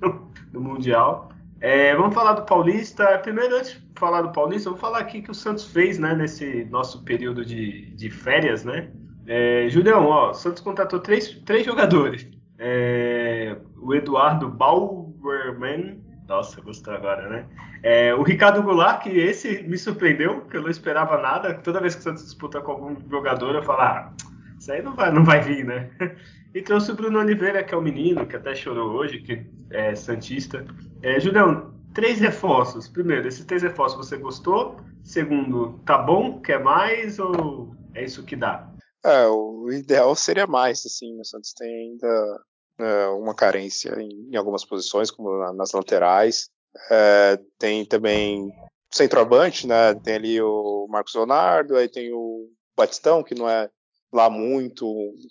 no 0.54 0.62
Mundial. 0.62 1.32
É, 1.62 1.96
vamos 1.96 2.14
falar 2.14 2.34
do 2.34 2.44
Paulista. 2.44 3.18
Primeiro, 3.20 3.58
antes 3.58 3.74
de 3.74 3.82
falar 3.96 4.22
do 4.22 4.32
Paulista, 4.32 4.70
vamos 4.70 4.82
falar 4.82 5.00
aqui 5.00 5.22
que 5.22 5.32
o 5.32 5.36
Santos 5.36 5.66
fez, 5.66 6.00
né, 6.00 6.14
nesse 6.14 6.66
nosso 6.66 7.04
período 7.04 7.44
de, 7.46 7.92
de 7.96 8.10
férias, 8.10 8.64
né? 8.64 8.90
É, 9.28 9.68
Julião, 9.70 10.06
ó, 10.08 10.32
o 10.32 10.34
Santos 10.34 10.62
contratou 10.62 11.00
três, 11.00 11.30
três 11.46 11.66
jogadores. 11.66 12.28
É, 12.58 13.58
o 13.78 13.94
Eduardo 13.94 14.50
Bauerman, 14.50 16.02
nossa, 16.28 16.62
gostou 16.62 16.94
agora, 16.94 17.28
né? 17.30 17.46
É, 17.84 18.14
o 18.16 18.24
Ricardo 18.24 18.64
Goulart, 18.64 19.04
que 19.04 19.10
esse 19.10 19.64
me 19.64 19.78
surpreendeu, 19.78 20.42
que 20.42 20.58
eu 20.58 20.62
não 20.62 20.70
esperava 20.70 21.18
nada. 21.18 21.54
Toda 21.56 21.82
vez 21.82 21.96
que 21.96 22.02
o 22.02 22.04
Santos 22.04 22.24
disputa 22.24 22.62
com 22.62 22.72
algum 22.72 22.96
jogador, 23.10 23.56
eu 23.56 23.64
falo, 23.64 23.82
ah, 23.82 24.14
isso 24.60 24.72
aí 24.72 24.82
não 24.82 24.96
vai, 24.96 25.12
não 25.12 25.24
vai 25.24 25.42
vir, 25.42 25.66
né? 25.66 25.90
E 26.54 26.62
trouxe 26.62 26.92
o 26.92 26.96
Bruno 26.96 27.20
Oliveira, 27.20 27.64
que 27.64 27.74
é 27.74 27.78
o 27.78 27.82
menino, 27.82 28.26
que 28.26 28.36
até 28.36 28.56
chorou 28.56 28.92
hoje, 28.92 29.22
que 29.22 29.46
é 29.70 29.94
Santista. 29.94 30.66
É, 31.02 31.20
Julião, 31.20 31.74
três 31.94 32.20
reforços. 32.20 32.88
Primeiro, 32.88 33.28
esses 33.28 33.46
três 33.46 33.62
reforços 33.62 34.08
você 34.08 34.18
gostou? 34.18 34.78
Segundo, 35.04 35.80
tá 35.86 35.98
bom? 35.98 36.42
Quer 36.42 36.64
mais 36.64 37.20
ou 37.20 37.76
é 37.94 38.04
isso 38.04 38.24
que 38.24 38.36
dá? 38.36 38.68
É, 39.04 39.28
o 39.28 39.72
ideal 39.72 40.16
seria 40.16 40.48
mais, 40.48 40.86
assim. 40.86 41.20
O 41.20 41.26
Santos 41.26 41.54
tem 41.54 41.92
ainda 41.92 42.42
é, 42.80 43.08
uma 43.10 43.36
carência 43.36 43.96
em, 44.00 44.30
em, 44.32 44.36
algumas 44.36 44.66
posições, 44.66 45.12
como 45.12 45.38
na, 45.38 45.54
nas 45.54 45.72
laterais. 45.72 46.50
É, 46.90 47.40
tem 47.58 47.86
também 47.86 48.52
centroavante, 48.92 49.68
né? 49.68 49.94
Tem 49.96 50.16
ali 50.16 50.42
o 50.42 50.88
Marcos 50.90 51.16
Leonardo, 51.16 51.76
aí 51.76 51.88
tem 51.88 52.12
o 52.14 52.50
Batistão, 52.76 53.24
que 53.24 53.36
não 53.36 53.50
é 53.50 53.70
lá 54.12 54.30
muito 54.30 54.88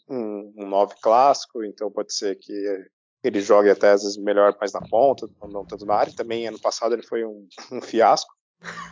um, 0.09 0.53
um 0.57 0.69
nove 0.69 0.95
clássico, 1.01 1.65
então 1.65 1.91
pode 1.91 2.15
ser 2.15 2.37
que 2.37 2.53
ele 3.23 3.41
jogue 3.41 3.71
até 3.71 3.91
às 3.91 4.03
vezes 4.03 4.17
melhor 4.17 4.57
mais 4.61 4.73
na 4.73 4.81
ponta, 4.81 5.29
não 5.49 5.65
tanto 5.65 5.85
na 5.85 5.95
área. 5.95 6.15
Também 6.15 6.47
ano 6.47 6.61
passado 6.61 6.95
ele 6.95 7.03
foi 7.03 7.25
um, 7.25 7.47
um 7.73 7.81
fiasco. 7.81 8.33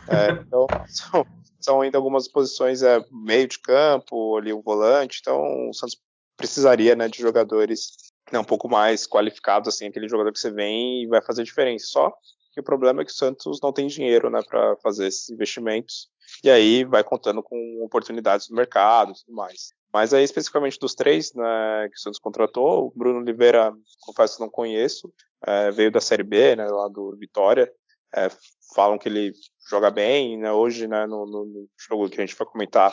É, 0.07 0.31
então 0.31 0.67
são, 0.87 1.25
são, 1.59 1.81
ainda 1.81 1.97
algumas 1.97 2.27
posições 2.27 2.81
é, 2.81 3.03
meio 3.11 3.47
de 3.47 3.59
campo, 3.59 4.37
ali 4.37 4.53
o 4.53 4.61
volante, 4.61 5.19
então 5.21 5.69
o 5.69 5.73
Santos 5.73 5.97
precisaria 6.37 6.95
né, 6.95 7.07
de 7.07 7.19
jogadores 7.19 7.91
né, 8.31 8.39
um 8.39 8.43
pouco 8.43 8.69
mais 8.69 9.07
qualificados, 9.07 9.67
assim, 9.67 9.87
aquele 9.87 10.07
jogador 10.07 10.31
que 10.31 10.39
você 10.39 10.51
vem 10.51 11.03
e 11.03 11.07
vai 11.07 11.21
fazer 11.21 11.43
diferença. 11.43 11.85
Só 11.87 12.13
que 12.57 12.61
o 12.61 12.63
problema 12.63 13.03
é 13.03 13.05
que 13.05 13.11
o 13.11 13.15
Santos 13.15 13.59
não 13.61 13.71
tem 13.71 13.85
dinheiro 13.85 14.31
né, 14.31 14.41
para 14.41 14.75
fazer 14.77 15.05
esses 15.05 15.29
investimentos 15.29 16.09
e 16.43 16.49
aí 16.49 16.83
vai 16.83 17.03
contando 17.03 17.43
com 17.43 17.83
oportunidades 17.83 18.49
no 18.49 18.55
mercado 18.55 19.11
e 19.11 19.13
tudo 19.13 19.35
mais. 19.35 19.71
Mas 19.93 20.11
aí, 20.11 20.23
especificamente 20.23 20.79
dos 20.79 20.95
três 20.95 21.33
né, 21.35 21.87
que 21.87 21.97
o 21.97 21.99
Santos 21.99 22.19
contratou, 22.19 22.87
o 22.87 22.93
Bruno 22.95 23.19
Oliveira, 23.19 23.71
confesso 24.01 24.37
que 24.37 24.41
não 24.41 24.49
conheço, 24.49 25.13
é, 25.45 25.69
veio 25.69 25.91
da 25.91 26.01
Série 26.01 26.23
B, 26.23 26.55
né, 26.55 26.65
lá 26.67 26.87
do 26.87 27.15
Vitória. 27.15 27.71
É, 28.15 28.27
falam 28.75 28.97
que 28.97 29.07
ele 29.07 29.33
joga 29.69 29.91
bem, 29.91 30.35
né, 30.37 30.51
hoje, 30.51 30.87
né, 30.87 31.05
no, 31.05 31.27
no, 31.27 31.69
jogo 31.87 32.09
que 32.09 32.19
a 32.19 32.25
gente 32.25 32.35
vai 32.35 32.47
comentar 32.47 32.91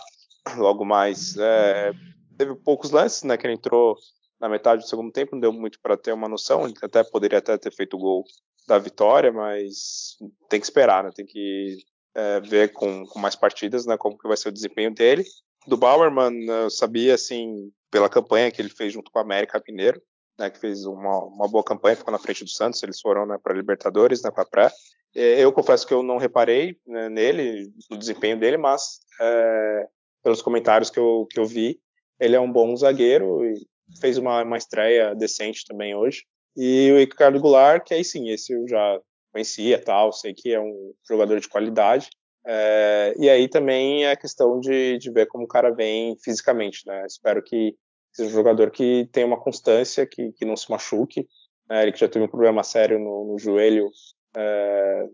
logo 0.59 0.85
mais, 0.85 1.39
é, 1.39 1.91
teve 2.37 2.55
poucos 2.57 2.91
lances, 2.91 3.23
né, 3.23 3.39
que 3.39 3.47
ele 3.47 3.55
entrou 3.55 3.97
na 4.39 4.49
metade 4.49 4.83
do 4.83 4.89
segundo 4.89 5.11
tempo, 5.11 5.35
não 5.35 5.41
deu 5.41 5.53
muito 5.53 5.81
para 5.81 5.97
ter 5.97 6.13
uma 6.13 6.29
noção, 6.29 6.67
ele 6.67 6.75
até 6.83 7.03
poderia 7.03 7.39
até 7.39 7.57
ter 7.57 7.73
feito 7.73 7.97
gol 7.97 8.25
da 8.67 8.79
vitória, 8.79 9.33
mas 9.33 10.17
tem 10.49 10.61
que 10.61 10.67
esperar, 10.67 11.05
né, 11.05 11.11
tem 11.15 11.27
que 11.27 11.77
é, 12.15 12.41
ver 12.41 12.73
com, 12.73 13.05
com 13.07 13.19
mais 13.19 13.35
partidas, 13.35 13.87
né, 13.87 13.97
como 13.97 14.17
que 14.17 14.29
vai 14.29 14.37
ser 14.37 14.49
o 14.49 14.53
desempenho 14.53 14.95
dele. 14.95 15.25
Do 15.67 15.77
Bauerman, 15.77 16.45
eu 16.47 16.71
sabia, 16.71 17.15
assim, 17.15 17.71
pela 17.91 18.09
campanha 18.09 18.51
que 18.51 18.61
ele 18.61 18.69
fez 18.69 18.93
junto 18.93 19.11
com 19.11 19.19
a 19.19 19.23
América 19.23 19.63
Mineiro, 19.67 20.01
né, 20.39 20.51
que 20.51 20.59
fez 20.59 20.85
uma, 20.85 21.25
uma 21.25 21.49
boa 21.49 21.65
campanha, 21.65 21.97
ficou 21.97 22.13
na 22.13 22.19
frente 22.19 22.45
do 22.45 22.51
Santos, 22.51 22.83
eles 22.83 23.01
foram 23.01 23.27
né, 23.27 23.39
para 23.43 23.55
Libertadores, 23.55 24.23
né, 24.23 24.31
para 24.31 24.45
pré. 24.45 24.71
Eu 25.15 25.53
confesso 25.53 25.87
que 25.87 25.95
eu 25.95 26.03
não 26.03 26.19
reparei 26.19 26.77
né, 26.85 27.09
nele, 27.09 27.73
no 27.89 27.97
desempenho 27.97 28.39
dele, 28.39 28.57
mas 28.57 28.99
é, 29.21 29.87
pelos 30.25 30.43
comentários 30.43 30.91
que 30.91 30.99
eu, 30.99 31.25
que 31.31 31.39
eu 31.39 31.45
vi, 31.45 31.81
ele 32.19 32.35
é 32.35 32.41
um 32.41 32.51
bom 32.51 32.75
zagueiro 32.77 33.45
e 33.45 33.65
fez 34.01 34.19
uma, 34.19 34.43
uma 34.43 34.57
estreia 34.57 35.15
decente 35.15 35.65
também 35.67 35.95
hoje. 35.95 36.25
E 36.57 36.93
o 36.93 36.99
Ricardo 36.99 37.41
Goulart, 37.41 37.85
que 37.85 37.95
aí 37.95 38.05
sim, 38.05 38.31
esse 38.31 38.53
eu 38.53 38.67
já 38.69 39.01
conhecia, 39.33 39.83
tal, 39.83 40.13
sei 40.13 40.33
que 40.33 40.53
é 40.53 40.61
um 40.61 40.93
jogador 41.09 41.41
de 41.41 41.49
qualidade. 41.49 42.09
É, 42.47 43.15
e 43.19 43.29
aí 43.29 43.49
também 43.49 44.05
é 44.05 44.13
a 44.13 44.17
questão 44.17 44.61
de, 44.61 44.99
de 44.99 45.11
ver 45.11 45.27
como 45.27 45.45
o 45.45 45.49
cara 45.49 45.71
vem 45.71 46.17
fisicamente, 46.23 46.87
né? 46.87 47.05
Espero 47.07 47.43
que 47.43 47.75
seja 48.13 48.31
um 48.31 48.33
jogador 48.33 48.71
que 48.71 49.09
tenha 49.13 49.27
uma 49.27 49.41
constância, 49.41 50.07
que, 50.07 50.33
que 50.33 50.45
não 50.45 50.57
se 50.57 50.71
machuque. 50.71 51.27
Né? 51.69 51.83
Ele 51.83 51.93
que 51.93 51.99
já 51.99 52.09
teve 52.09 52.25
um 52.25 52.29
problema 52.29 52.63
sério 52.63 52.99
no, 52.99 53.33
no 53.33 53.39
joelho 53.39 53.91
é, 54.37 55.07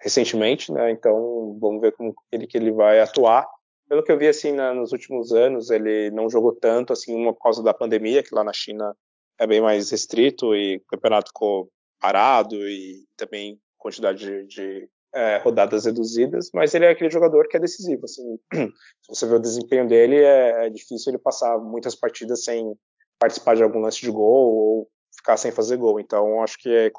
recentemente, 0.00 0.72
né? 0.72 0.90
Então 0.90 1.56
vamos 1.60 1.80
ver 1.80 1.92
como 1.92 2.14
ele, 2.30 2.46
que 2.46 2.56
ele 2.56 2.70
vai 2.70 3.00
atuar. 3.00 3.46
Pelo 3.88 4.02
que 4.02 4.12
eu 4.12 4.18
vi 4.18 4.28
assim 4.28 4.52
na, 4.52 4.72
nos 4.74 4.92
últimos 4.92 5.32
anos, 5.32 5.70
ele 5.70 6.10
não 6.10 6.28
jogou 6.30 6.54
tanto 6.54 6.92
assim 6.92 7.14
uma 7.14 7.32
por 7.32 7.42
causa 7.42 7.62
da 7.62 7.74
pandemia, 7.74 8.22
que 8.22 8.34
lá 8.34 8.44
na 8.44 8.52
China 8.52 8.94
é 9.38 9.46
bem 9.46 9.60
mais 9.60 9.90
restrito 9.90 10.54
e 10.54 10.76
o 10.76 10.84
campeonato 10.86 11.28
ficou 11.28 11.70
parado 12.00 12.56
e 12.68 13.04
também 13.16 13.58
quantidade 13.78 14.18
de, 14.18 14.46
de 14.46 14.88
é, 15.14 15.38
rodadas 15.38 15.84
reduzidas, 15.84 16.50
mas 16.52 16.74
ele 16.74 16.84
é 16.84 16.90
aquele 16.90 17.10
jogador 17.10 17.46
que 17.48 17.56
é 17.56 17.60
decisivo. 17.60 18.04
Assim, 18.04 18.38
se 18.52 19.08
você 19.08 19.26
vê 19.26 19.34
o 19.34 19.40
desempenho 19.40 19.86
dele, 19.86 20.16
é, 20.16 20.66
é, 20.66 20.70
difícil 20.70 21.12
ele 21.12 21.18
passar 21.18 21.56
muitas 21.58 21.94
partidas 21.94 22.44
sem 22.44 22.74
participar 23.18 23.54
de 23.54 23.62
algum 23.62 23.80
lance 23.80 24.00
de 24.00 24.10
gol 24.10 24.54
ou 24.54 24.90
ficar 25.16 25.36
sem 25.36 25.52
fazer 25.52 25.76
gol. 25.76 26.00
Então, 26.00 26.42
acho 26.42 26.58
que 26.58 26.68
é, 26.68 26.90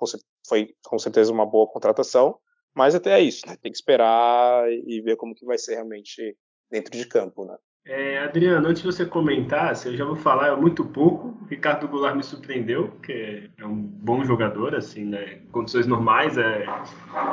foi 0.48 0.74
com 0.86 0.98
certeza 0.98 1.32
uma 1.32 1.46
boa 1.46 1.68
contratação, 1.68 2.39
mas 2.74 2.96
até 2.96 3.20
é 3.20 3.22
isso, 3.22 3.46
né? 3.48 3.58
tem 3.62 3.72
que 3.72 3.77
esperar 3.77 4.72
e 4.72 5.01
ver 5.01 5.18
como 5.18 5.36
que 5.36 5.46
vai 5.46 5.58
ser 5.58 5.75
realmente 5.75 6.38
dentro 6.72 6.98
de 6.98 7.06
campo, 7.08 7.46
né? 7.46 7.58
É, 7.88 8.18
Adriano, 8.18 8.68
antes 8.68 8.82
de 8.82 8.88
você 8.88 9.06
comentar, 9.06 9.74
eu 9.86 9.96
já 9.96 10.04
vou 10.04 10.15
falar 10.15 10.48
é 10.48 10.56
muito 10.56 10.84
pouco. 10.84 11.38
Ricardo 11.48 11.88
Goulart 11.88 12.15
me 12.15 12.24
surpreendeu, 12.24 12.89
que 13.04 13.48
é 13.56 13.65
um 13.65 13.75
bom 13.75 14.25
jogador, 14.25 14.74
assim, 14.74 15.06
né? 15.06 15.42
Condições 15.51 15.86
normais, 15.86 16.36
é, 16.36 16.65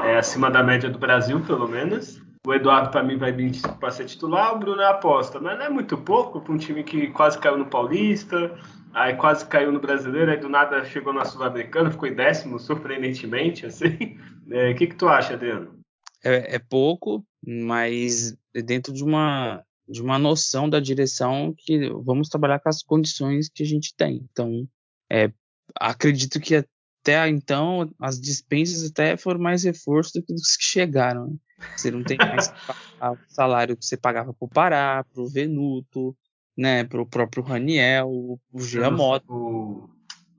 é 0.05 0.19
acima 0.19 0.51
da 0.51 0.63
média 0.63 0.91
do 0.91 0.99
Brasil, 0.99 1.41
pelo 1.41 1.67
menos. 1.67 2.21
O 2.47 2.53
Eduardo, 2.53 2.91
para 2.91 3.03
mim, 3.03 3.17
vai 3.17 3.33
vir 3.33 3.53
para 3.81 3.91
ser 3.91 4.05
titular. 4.05 4.55
O 4.55 4.59
Bruno 4.59 4.83
é 4.83 4.91
aposta, 4.91 5.41
mas 5.41 5.57
não 5.59 5.65
é 5.65 5.71
muito 5.71 5.97
pouco 5.97 6.41
para 6.41 6.53
um 6.53 6.59
time 6.59 6.85
que 6.85 7.07
quase 7.09 7.39
caiu 7.39 7.57
no 7.57 7.67
Paulista, 7.67 8.55
aí 8.93 9.15
quase 9.15 9.47
caiu 9.47 9.73
no 9.73 9.81
Brasileiro, 9.81 10.31
aí 10.31 10.37
do 10.37 10.51
nada 10.51 10.85
chegou 10.85 11.15
na 11.15 11.25
Sul-Americana, 11.25 11.91
ficou 11.91 12.09
em 12.09 12.15
décimo, 12.15 12.59
surpreendentemente, 12.59 13.65
assim. 13.67 14.19
É, 14.51 14.67
o 14.67 14.71
é, 14.71 14.75
que, 14.75 14.89
que 14.89 14.97
tu 14.97 15.09
acha, 15.09 15.33
Adriano? 15.33 15.79
É, 16.23 16.57
é 16.57 16.59
pouco, 16.59 17.25
mas 17.43 18.37
dentro 18.53 18.93
de 18.93 19.03
uma 19.03 19.65
de 19.89 20.01
uma 20.01 20.19
noção 20.19 20.69
da 20.69 20.81
direção 20.81 21.55
que 21.57 21.89
vamos 22.05 22.29
trabalhar 22.29 22.61
com 22.61 22.69
as 22.69 22.83
condições 22.83 23.49
que 23.49 23.63
a 23.63 23.67
gente 23.67 23.95
tem. 23.95 24.27
Então, 24.31 24.67
é, 25.11 25.33
acredito 25.75 26.41
que 26.41 26.57
até 27.03 27.29
então 27.29 27.91
as 27.99 28.21
dispensas 28.21 28.89
até 28.89 29.17
foram 29.17 29.41
mais 29.41 29.65
reforço 29.65 30.13
do 30.15 30.23
que 30.23 30.33
os 30.33 30.57
que 30.57 30.65
chegaram. 30.65 31.27
Né? 31.27 31.37
Você 31.77 31.91
não 31.91 32.03
tem 32.03 32.17
mais 32.17 32.49
o 32.49 33.17
salário 33.29 33.77
que 33.77 33.85
você 33.85 33.97
pagava 33.97 34.33
para 34.33 34.47
o 34.47 34.49
Pará, 34.49 35.05
para 35.13 35.23
o 35.23 35.29
Venuto, 35.29 36.17
né, 36.57 36.85
para 36.85 37.01
o 37.01 37.07
próprio 37.07 37.43
Raniel, 37.43 38.09
o 38.09 38.61
Giamotto. 38.61 39.33
O, 39.33 39.91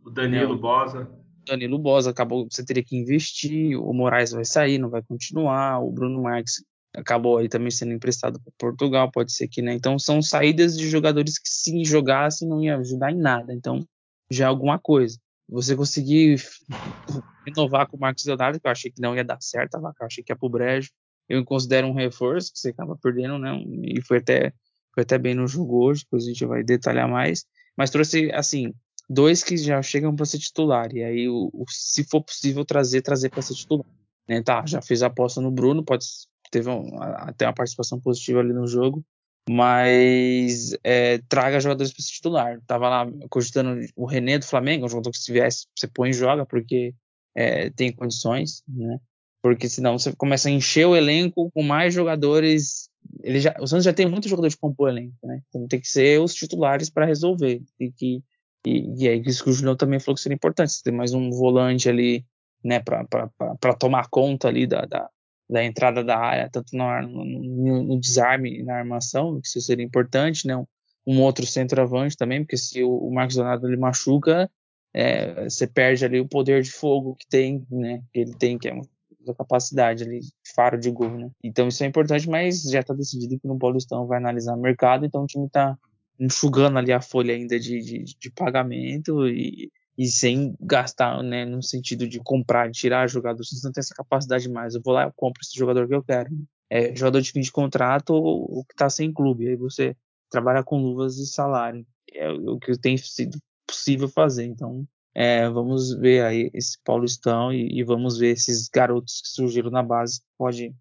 o 0.06 0.10
Danilo 0.10 0.56
né, 0.56 0.62
Bosa. 0.62 1.12
Danilo 1.46 1.78
Bosa 1.78 2.12
acabou, 2.12 2.48
você 2.50 2.64
teria 2.64 2.84
que 2.84 2.96
investir, 2.96 3.78
o 3.78 3.94
Moraes 3.94 4.32
vai 4.32 4.46
sair, 4.46 4.78
não 4.78 4.90
vai 4.90 5.02
continuar, 5.02 5.80
o 5.80 5.92
Bruno 5.92 6.22
Marques 6.22 6.64
acabou 6.96 7.38
aí 7.38 7.50
também 7.50 7.72
sendo 7.72 7.94
emprestado 7.94 8.40
para 8.40 8.54
Portugal, 8.58 9.12
pode 9.12 9.34
ser 9.34 9.48
que, 9.48 9.62
né? 9.62 9.74
Então 9.74 9.98
são 9.98 10.22
saídas 10.22 10.78
de 10.78 10.90
jogadores 10.90 11.40
que 11.40 11.50
se 11.50 11.84
jogassem 11.84 12.48
não 12.48 12.64
ia 12.64 12.78
ajudar 12.78 13.12
em 13.12 13.18
nada. 13.18 13.54
Então 13.54 13.86
já 14.30 14.46
é 14.46 14.48
alguma 14.48 14.80
coisa. 14.80 15.18
Você 15.50 15.76
conseguir 15.76 16.42
renovar 17.46 17.88
com 17.88 17.98
o 17.98 18.00
Marcos 18.00 18.26
Leonardo, 18.26 18.60
que 18.60 18.68
eu 18.68 18.72
achei 18.72 18.92
que 18.92 19.02
não 19.02 19.16
ia 19.16 19.24
dar 19.24 19.42
certo, 19.42 19.76
eu 19.76 20.06
achei 20.06 20.24
que 20.24 20.32
ia 20.32 20.36
pro 20.36 20.50
brejo. 20.50 20.90
Eu 21.28 21.44
considero 21.46 21.88
um 21.88 21.94
reforço, 21.94 22.52
que 22.52 22.60
você 22.60 22.70
acaba 22.70 22.98
perdendo, 23.02 23.38
né? 23.40 23.52
E 23.84 24.02
foi 24.02 24.18
até, 24.18 24.54
foi 24.94 25.04
até 25.04 25.18
bem 25.18 25.34
no 25.34 25.48
jogo 25.48 25.86
hoje, 25.86 26.04
depois 26.04 26.24
a 26.26 26.28
gente 26.28 26.46
vai 26.46 26.64
detalhar 26.64 27.10
mais. 27.10 27.46
mas 27.78 27.90
trouxe, 27.90 28.32
assim, 28.34 28.74
dois 29.10 29.44
que 29.44 29.58
já 29.58 29.82
chegam 29.82 30.16
para 30.16 30.26
ser 30.26 30.40
titular. 30.40 30.94
E 30.94 31.04
aí, 31.04 31.30
o, 31.30 31.50
o, 31.54 31.66
se 31.70 32.04
for 32.04 32.22
possível 32.22 32.66
trazer, 32.66 33.02
trazer 33.02 33.30
para 33.30 33.42
ser 33.42 33.56
titular. 33.56 33.86
Né? 34.28 34.42
Tá, 34.42 34.66
já 34.66 34.82
fez 34.82 35.02
a 35.02 35.08
aposta 35.08 35.42
no 35.42 35.52
Bruno, 35.52 35.84
pode 35.84 36.06
teve 36.54 36.70
um, 36.70 37.02
até 37.02 37.48
uma 37.48 37.54
participação 37.54 38.00
positiva 38.00 38.40
ali 38.40 38.54
no 38.54 38.68
jogo, 38.68 39.04
mas 39.50 40.78
é, 40.84 41.18
traga 41.28 41.60
jogadores 41.60 41.92
para 41.92 42.04
ser 42.04 42.12
titular. 42.12 42.62
Tava 42.68 42.88
lá 42.88 43.12
cogitando 43.28 43.82
o 43.96 44.06
René 44.06 44.38
do 44.38 44.46
Flamengo, 44.46 44.86
um 44.86 44.90
jogador 44.90 45.10
que 45.10 45.18
se 45.18 45.34
viesse, 45.34 45.66
você 45.76 45.88
põe 45.88 46.12
e 46.12 46.14
joga, 46.14 46.46
porque 46.46 46.94
é, 47.36 47.72
tem 47.72 47.92
condições, 47.92 48.62
né? 48.68 49.00
Porque 49.42 49.68
senão 49.68 49.98
você 49.98 50.16
começa 50.16 50.48
a 50.48 50.52
encher 50.52 50.86
o 50.86 50.96
elenco 50.96 51.52
com 51.52 51.64
mais 51.64 51.94
jogadores. 51.94 52.90
Ele 53.22 53.40
já, 53.40 53.54
o 53.60 53.68
Santos 53.68 53.84
já 53.84 53.92
tem 53.92 54.08
muitos 54.08 54.30
jogadores 54.30 54.56
para 54.56 54.70
compor 54.70 54.88
o 54.88 54.92
elenco, 54.92 55.16
né? 55.24 55.42
Então 55.50 55.68
tem 55.68 55.82
que 55.82 55.88
ser 55.88 56.22
os 56.22 56.34
titulares 56.34 56.90
para 56.90 57.06
resolver. 57.06 57.62
Tem 57.78 57.92
que 57.92 58.24
e, 58.66 59.04
e 59.04 59.08
é 59.10 59.16
isso 59.16 59.44
que 59.44 59.50
o 59.50 59.54
Julião 59.54 59.76
também 59.76 60.00
falou 60.00 60.16
que 60.16 60.22
seria 60.22 60.36
importante. 60.36 60.72
Você 60.72 60.84
ter 60.84 60.92
mais 60.92 61.14
um 61.14 61.30
volante 61.32 61.90
ali, 61.90 62.26
né, 62.64 62.80
para 62.80 63.74
tomar 63.78 64.08
conta 64.10 64.48
ali 64.48 64.66
da, 64.66 64.86
da, 64.86 65.10
da, 65.54 65.64
entrada 65.64 66.04
da 66.04 66.18
área, 66.18 66.50
tanto 66.50 66.76
no, 66.76 67.02
no, 67.02 67.84
no, 67.84 68.00
desarme 68.00 68.60
e 68.60 68.64
na 68.64 68.78
armação, 68.78 69.40
que 69.40 69.48
isso 69.48 69.62
seria 69.62 69.86
importante, 69.86 70.48
né? 70.48 70.58
Um, 70.58 70.66
um 71.06 71.22
outro 71.22 71.46
centroavante 71.46 72.18
também, 72.18 72.44
porque 72.44 72.58
se 72.58 72.84
o, 72.84 72.90
o 72.90 73.14
Marcos 73.14 73.36
Donato 73.36 73.68
ele 73.68 73.78
machuca, 73.78 74.50
é, 74.94 75.44
você 75.50 75.68
perde 75.68 76.06
ali 76.06 76.20
o 76.20 76.28
poder 76.28 76.62
de 76.62 76.72
fogo 76.72 77.16
que 77.16 77.28
tem, 77.28 77.66
né? 77.70 78.02
Que 78.12 78.20
ele 78.22 78.36
tem, 78.36 78.58
que 78.58 78.68
é 78.68 78.74
uma 78.74 79.36
capacidade 79.38 80.04
ali, 80.04 80.20
faro 80.56 80.80
de 80.80 80.90
gol, 80.90 81.18
né? 81.18 81.30
Então 81.44 81.68
isso 81.68 81.84
é 81.84 81.88
importante, 81.88 82.28
mas 82.28 82.64
já 82.64 82.80
está 82.80 82.94
decidido 82.94 83.40
que 83.40 83.48
no 83.48 83.60
Paulistão 83.60 84.08
vai 84.08 84.18
analisar 84.18 84.56
o 84.56 84.62
mercado, 84.62 85.06
então 85.06 85.24
o 85.24 85.28
time 85.28 85.46
está 85.46 85.78
enxugando 86.20 86.78
ali 86.78 86.92
a 86.92 87.02
folha 87.02 87.34
ainda 87.34 87.60
de, 87.60 87.80
de, 87.80 88.04
de 88.04 88.32
pagamento 88.32 89.28
e, 89.28 89.72
e, 89.98 90.08
sem 90.08 90.56
gastar, 90.60 91.22
né, 91.24 91.46
no 91.46 91.62
sentido 91.62 92.08
de 92.08 92.20
comprar, 92.20 92.70
de 92.70 92.80
tirar 92.80 93.08
jogador, 93.08 93.44
vocês 93.44 93.64
não 93.64 93.72
tem 93.72 93.82
essa 93.82 93.94
capacidade 93.94 94.50
mais. 94.50 94.76
Eu 94.76 94.82
vou 94.84 94.94
lá, 94.94 95.04
eu 95.04 95.14
compro 95.16 95.42
esse 95.42 95.58
jogador 95.58 95.88
que 95.88 95.96
eu 95.96 96.04
quero. 96.04 96.30
É 96.70 96.96
jogador 96.96 97.22
de 97.22 97.32
fim 97.32 97.42
de 97.42 97.52
contrato 97.52 98.14
ou, 98.14 98.64
que 98.66 98.74
está 98.74 98.90
sem 98.90 99.14
clube. 99.14 99.48
Aí 99.48 99.56
você 99.56 99.96
trabalha 100.30 100.64
com 100.64 100.82
luvas 100.82 101.18
e 101.18 101.28
salário. 101.28 101.86
É 102.12 102.30
o 102.32 102.60
que 102.60 102.78
tem 102.78 102.98
sido 102.98 103.38
possível 103.68 104.10
fazer. 104.10 104.46
Então, 104.46 104.88
é, 105.14 105.48
vamos 105.50 105.94
ver 105.94 106.24
aí 106.24 106.50
esse 106.54 106.78
Paulistão 106.84 107.54
e, 107.54 107.80
e, 107.80 107.84
vamos 107.84 108.18
ver 108.18 108.32
esses 108.32 108.68
garotos 108.68 109.22
que 109.22 109.28
surgiram 109.28 109.70
na 109.70 109.84
base. 109.84 110.22
Pode 110.38 110.74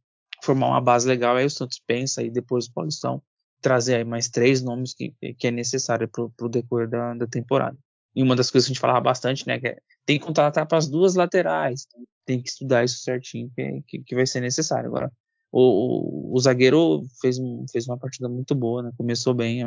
formar 0.42 0.69
uma 0.69 0.81
base 0.81 1.07
legal. 1.07 1.37
Aí 1.37 1.45
o 1.45 1.50
Santos 1.50 1.81
pensa 1.87 2.23
aí 2.23 2.31
depois 2.31 2.66
do 2.66 2.73
Paulistão 2.73 3.23
trazer 3.62 3.95
aí 3.95 4.04
mais 4.04 4.28
três 4.28 4.61
nomes 4.61 4.92
que, 4.92 5.14
que 5.38 5.47
é 5.47 5.50
necessário 5.50 6.09
para 6.09 6.25
o 6.25 6.49
decorrer 6.49 6.88
da, 6.88 7.14
da, 7.14 7.26
temporada. 7.26 7.78
E 8.14 8.23
uma 8.23 8.37
das 8.37 8.50
coisas 8.50 8.66
que 8.66 8.73
a 8.73 8.75
gente 8.75 8.81
falava 8.81 9.00
bastante, 9.00 9.47
né, 9.47 9.59
que 9.59 9.69
é, 9.69 9.78
tem 10.04 10.19
que 10.19 10.25
contratar 10.25 10.66
para 10.66 10.78
as 10.78 10.88
duas 10.88 11.14
laterais, 11.14 11.87
tem 12.26 12.40
que 12.40 12.49
estudar 12.49 12.85
isso 12.85 12.99
certinho, 12.99 13.50
que, 13.54 13.83
que, 13.87 13.99
que 14.00 14.14
vai 14.14 14.26
ser 14.26 14.40
necessário. 14.40 14.88
Agora, 14.88 15.11
o, 15.50 16.31
o, 16.31 16.35
o, 16.35 16.40
zagueiro 16.40 17.02
fez, 17.21 17.38
fez 17.71 17.87
uma 17.87 17.99
partida 17.99 18.28
muito 18.28 18.54
boa, 18.54 18.83
né, 18.83 18.92
começou 18.97 19.35
bem. 19.35 19.62
É 19.62 19.66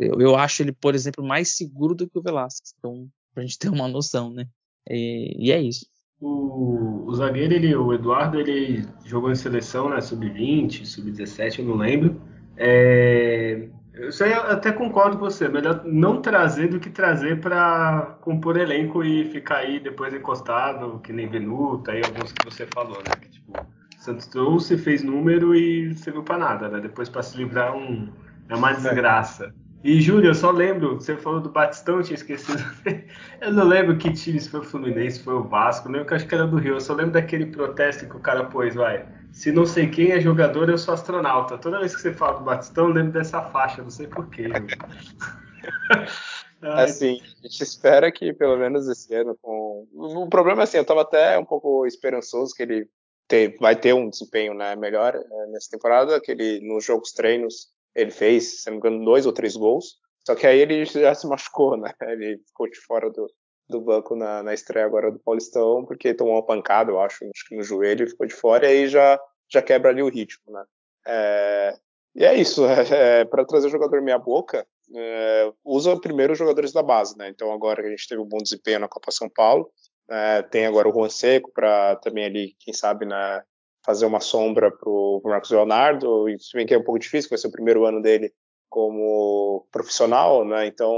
eu, 0.00 0.20
eu 0.20 0.36
acho 0.36 0.62
ele, 0.62 0.72
por 0.72 0.94
exemplo, 0.94 1.24
mais 1.24 1.56
seguro 1.56 1.94
do 1.94 2.08
que 2.08 2.18
o 2.18 2.22
Velasquez, 2.22 2.74
então, 2.78 3.08
para 3.32 3.42
a 3.42 3.46
gente 3.46 3.58
ter 3.58 3.70
uma 3.70 3.88
noção, 3.88 4.30
né, 4.30 4.46
e, 4.88 5.48
e 5.48 5.52
é 5.52 5.60
isso. 5.60 5.86
O, 6.20 7.04
o, 7.06 7.14
zagueiro, 7.14 7.52
ele, 7.52 7.74
o 7.76 7.92
Eduardo, 7.92 8.40
ele 8.40 8.86
jogou 9.04 9.30
em 9.30 9.34
seleção, 9.34 9.90
né, 9.90 10.00
sub-20, 10.00 10.86
sub-17, 10.86 11.58
eu 11.58 11.66
não 11.66 11.76
lembro. 11.76 12.20
É, 12.56 13.68
isso 13.96 14.22
aí 14.24 14.32
eu 14.32 14.42
até 14.42 14.72
concordo 14.72 15.18
com 15.18 15.24
você. 15.24 15.48
Melhor 15.48 15.82
não 15.84 16.20
trazer 16.20 16.68
do 16.68 16.78
que 16.78 16.90
trazer 16.90 17.40
para 17.40 18.18
compor 18.20 18.56
elenco 18.56 19.02
e 19.02 19.24
ficar 19.30 19.58
aí 19.58 19.80
depois 19.80 20.12
encostado, 20.12 21.00
que 21.00 21.12
nem 21.12 21.28
Venuta 21.28 21.94
e 21.94 22.02
alguns 22.02 22.32
que 22.32 22.42
você 22.42 22.66
falou, 22.66 23.02
né? 23.02 23.16
Que, 23.16 23.30
tipo, 23.30 23.58
Santos 23.96 24.26
trouxe, 24.26 24.76
fez 24.76 25.02
número 25.02 25.54
e 25.54 25.94
serviu 25.96 26.22
para 26.22 26.38
nada, 26.38 26.68
né? 26.68 26.80
Depois 26.80 27.08
para 27.08 27.22
se 27.22 27.38
livrar 27.38 27.74
um, 27.74 28.12
é 28.48 28.54
uma 28.54 28.72
desgraça. 28.72 29.54
E, 29.82 30.00
Júlio, 30.00 30.30
eu 30.30 30.34
só 30.34 30.50
lembro, 30.50 30.96
você 30.96 31.16
falou 31.16 31.40
do 31.40 31.50
Batistão, 31.50 31.98
eu 31.98 32.02
tinha 32.02 32.16
esquecido. 32.16 32.58
eu 33.40 33.52
não 33.52 33.64
lembro 33.64 33.96
que 33.96 34.12
time, 34.12 34.40
se 34.40 34.50
foi 34.50 34.60
o 34.60 34.64
Fluminense, 34.64 35.18
se 35.18 35.24
foi 35.24 35.34
o 35.34 35.44
Vasco, 35.44 35.88
lembro 35.88 36.06
que 36.08 36.14
acho 36.14 36.26
que 36.26 36.34
era 36.34 36.46
do 36.46 36.56
Rio. 36.58 36.74
Eu 36.74 36.80
só 36.80 36.92
lembro 36.92 37.12
daquele 37.12 37.46
protesto 37.46 38.08
que 38.08 38.16
o 38.16 38.20
cara 38.20 38.44
pôs, 38.44 38.74
vai 38.74 39.06
se 39.36 39.52
não 39.52 39.66
sei 39.66 39.90
quem 39.90 40.12
é 40.12 40.18
jogador, 40.18 40.70
eu 40.70 40.78
sou 40.78 40.94
astronauta. 40.94 41.58
Toda 41.58 41.78
vez 41.78 41.94
que 41.94 42.00
você 42.00 42.14
fala 42.14 42.38
do 42.38 42.44
Batistão, 42.44 42.88
eu 42.88 42.94
lembro 42.94 43.12
dessa 43.12 43.42
faixa, 43.42 43.82
não 43.82 43.90
sei 43.90 44.06
porquê. 44.06 44.46
assim, 46.62 47.20
a 47.20 47.46
gente 47.46 47.62
espera 47.62 48.10
que 48.10 48.32
pelo 48.32 48.56
menos 48.56 48.88
esse 48.88 49.14
ano. 49.14 49.36
Com... 49.42 49.86
O 49.92 50.26
problema 50.30 50.62
é 50.62 50.64
assim, 50.64 50.78
eu 50.78 50.82
estava 50.82 51.02
até 51.02 51.38
um 51.38 51.44
pouco 51.44 51.86
esperançoso 51.86 52.54
que 52.54 52.62
ele 52.62 52.88
ter, 53.28 53.58
vai 53.60 53.76
ter 53.76 53.92
um 53.92 54.08
desempenho 54.08 54.54
né, 54.54 54.74
melhor 54.74 55.14
é, 55.14 55.46
nessa 55.48 55.68
temporada, 55.70 56.18
que 56.18 56.32
ele 56.32 56.66
nos 56.66 56.86
jogos 56.86 57.12
treinos 57.12 57.68
ele 57.94 58.10
fez, 58.10 58.62
se 58.62 58.70
não 58.70 58.72
me 58.72 58.78
engano, 58.78 59.04
dois 59.04 59.26
ou 59.26 59.34
três 59.34 59.54
gols. 59.54 59.98
Só 60.26 60.34
que 60.34 60.46
aí 60.46 60.60
ele 60.60 60.86
já 60.86 61.14
se 61.14 61.26
machucou, 61.26 61.76
né? 61.76 61.92
Ele 62.00 62.38
ficou 62.38 62.68
de 62.68 62.80
fora 62.80 63.10
do, 63.10 63.30
do 63.68 63.80
banco 63.80 64.14
na, 64.14 64.42
na 64.42 64.54
estreia 64.54 64.86
agora 64.86 65.10
do 65.10 65.18
Paulistão, 65.18 65.84
porque 65.84 66.14
tomou 66.14 66.34
uma 66.34 66.46
pancada, 66.46 66.90
eu 66.90 67.00
acho, 67.00 67.24
acho 67.24 67.48
que 67.48 67.56
no 67.56 67.62
joelho 67.62 68.04
e 68.04 68.10
ficou 68.10 68.26
de 68.26 68.34
fora, 68.34 68.66
e 68.66 68.70
aí 68.70 68.88
já, 68.88 69.20
já 69.50 69.60
quebra 69.60 69.90
ali 69.90 70.02
o 70.02 70.08
ritmo, 70.08 70.52
né? 70.52 70.64
É, 71.06 71.78
e 72.14 72.24
é 72.24 72.34
isso, 72.34 72.64
é, 72.66 73.20
é, 73.20 73.24
para 73.24 73.44
trazer 73.44 73.66
o 73.66 73.70
jogador 73.70 74.00
meia 74.02 74.18
boca, 74.18 74.66
é, 74.94 75.52
usa 75.64 75.98
primeiro 76.00 76.32
os 76.32 76.38
jogadores 76.38 76.72
da 76.72 76.82
base, 76.82 77.16
né? 77.18 77.28
Então 77.28 77.52
agora 77.52 77.82
que 77.82 77.88
a 77.88 77.90
gente 77.90 78.08
teve 78.08 78.20
um 78.20 78.28
bom 78.28 78.38
desempenho 78.38 78.80
na 78.80 78.88
Copa 78.88 79.10
São 79.10 79.28
Paulo, 79.28 79.70
é, 80.08 80.42
tem 80.42 80.66
agora 80.66 80.88
o 80.88 80.92
Juan 80.92 81.08
Seco 81.08 81.50
para 81.52 81.96
também 81.96 82.24
ali, 82.24 82.56
quem 82.60 82.72
sabe, 82.72 83.04
né, 83.04 83.42
fazer 83.84 84.06
uma 84.06 84.20
sombra 84.20 84.70
para 84.70 84.88
o 84.88 85.20
Marcos 85.24 85.50
Leonardo, 85.50 86.26
se 86.38 86.56
bem 86.56 86.66
que 86.66 86.74
é 86.74 86.78
um 86.78 86.84
pouco 86.84 86.98
difícil, 86.98 87.30
vai 87.30 87.38
ser 87.38 87.48
o 87.48 87.52
primeiro 87.52 87.84
ano 87.84 88.00
dele 88.00 88.32
como 88.68 89.66
profissional, 89.72 90.44
né? 90.44 90.66
Então 90.66 90.92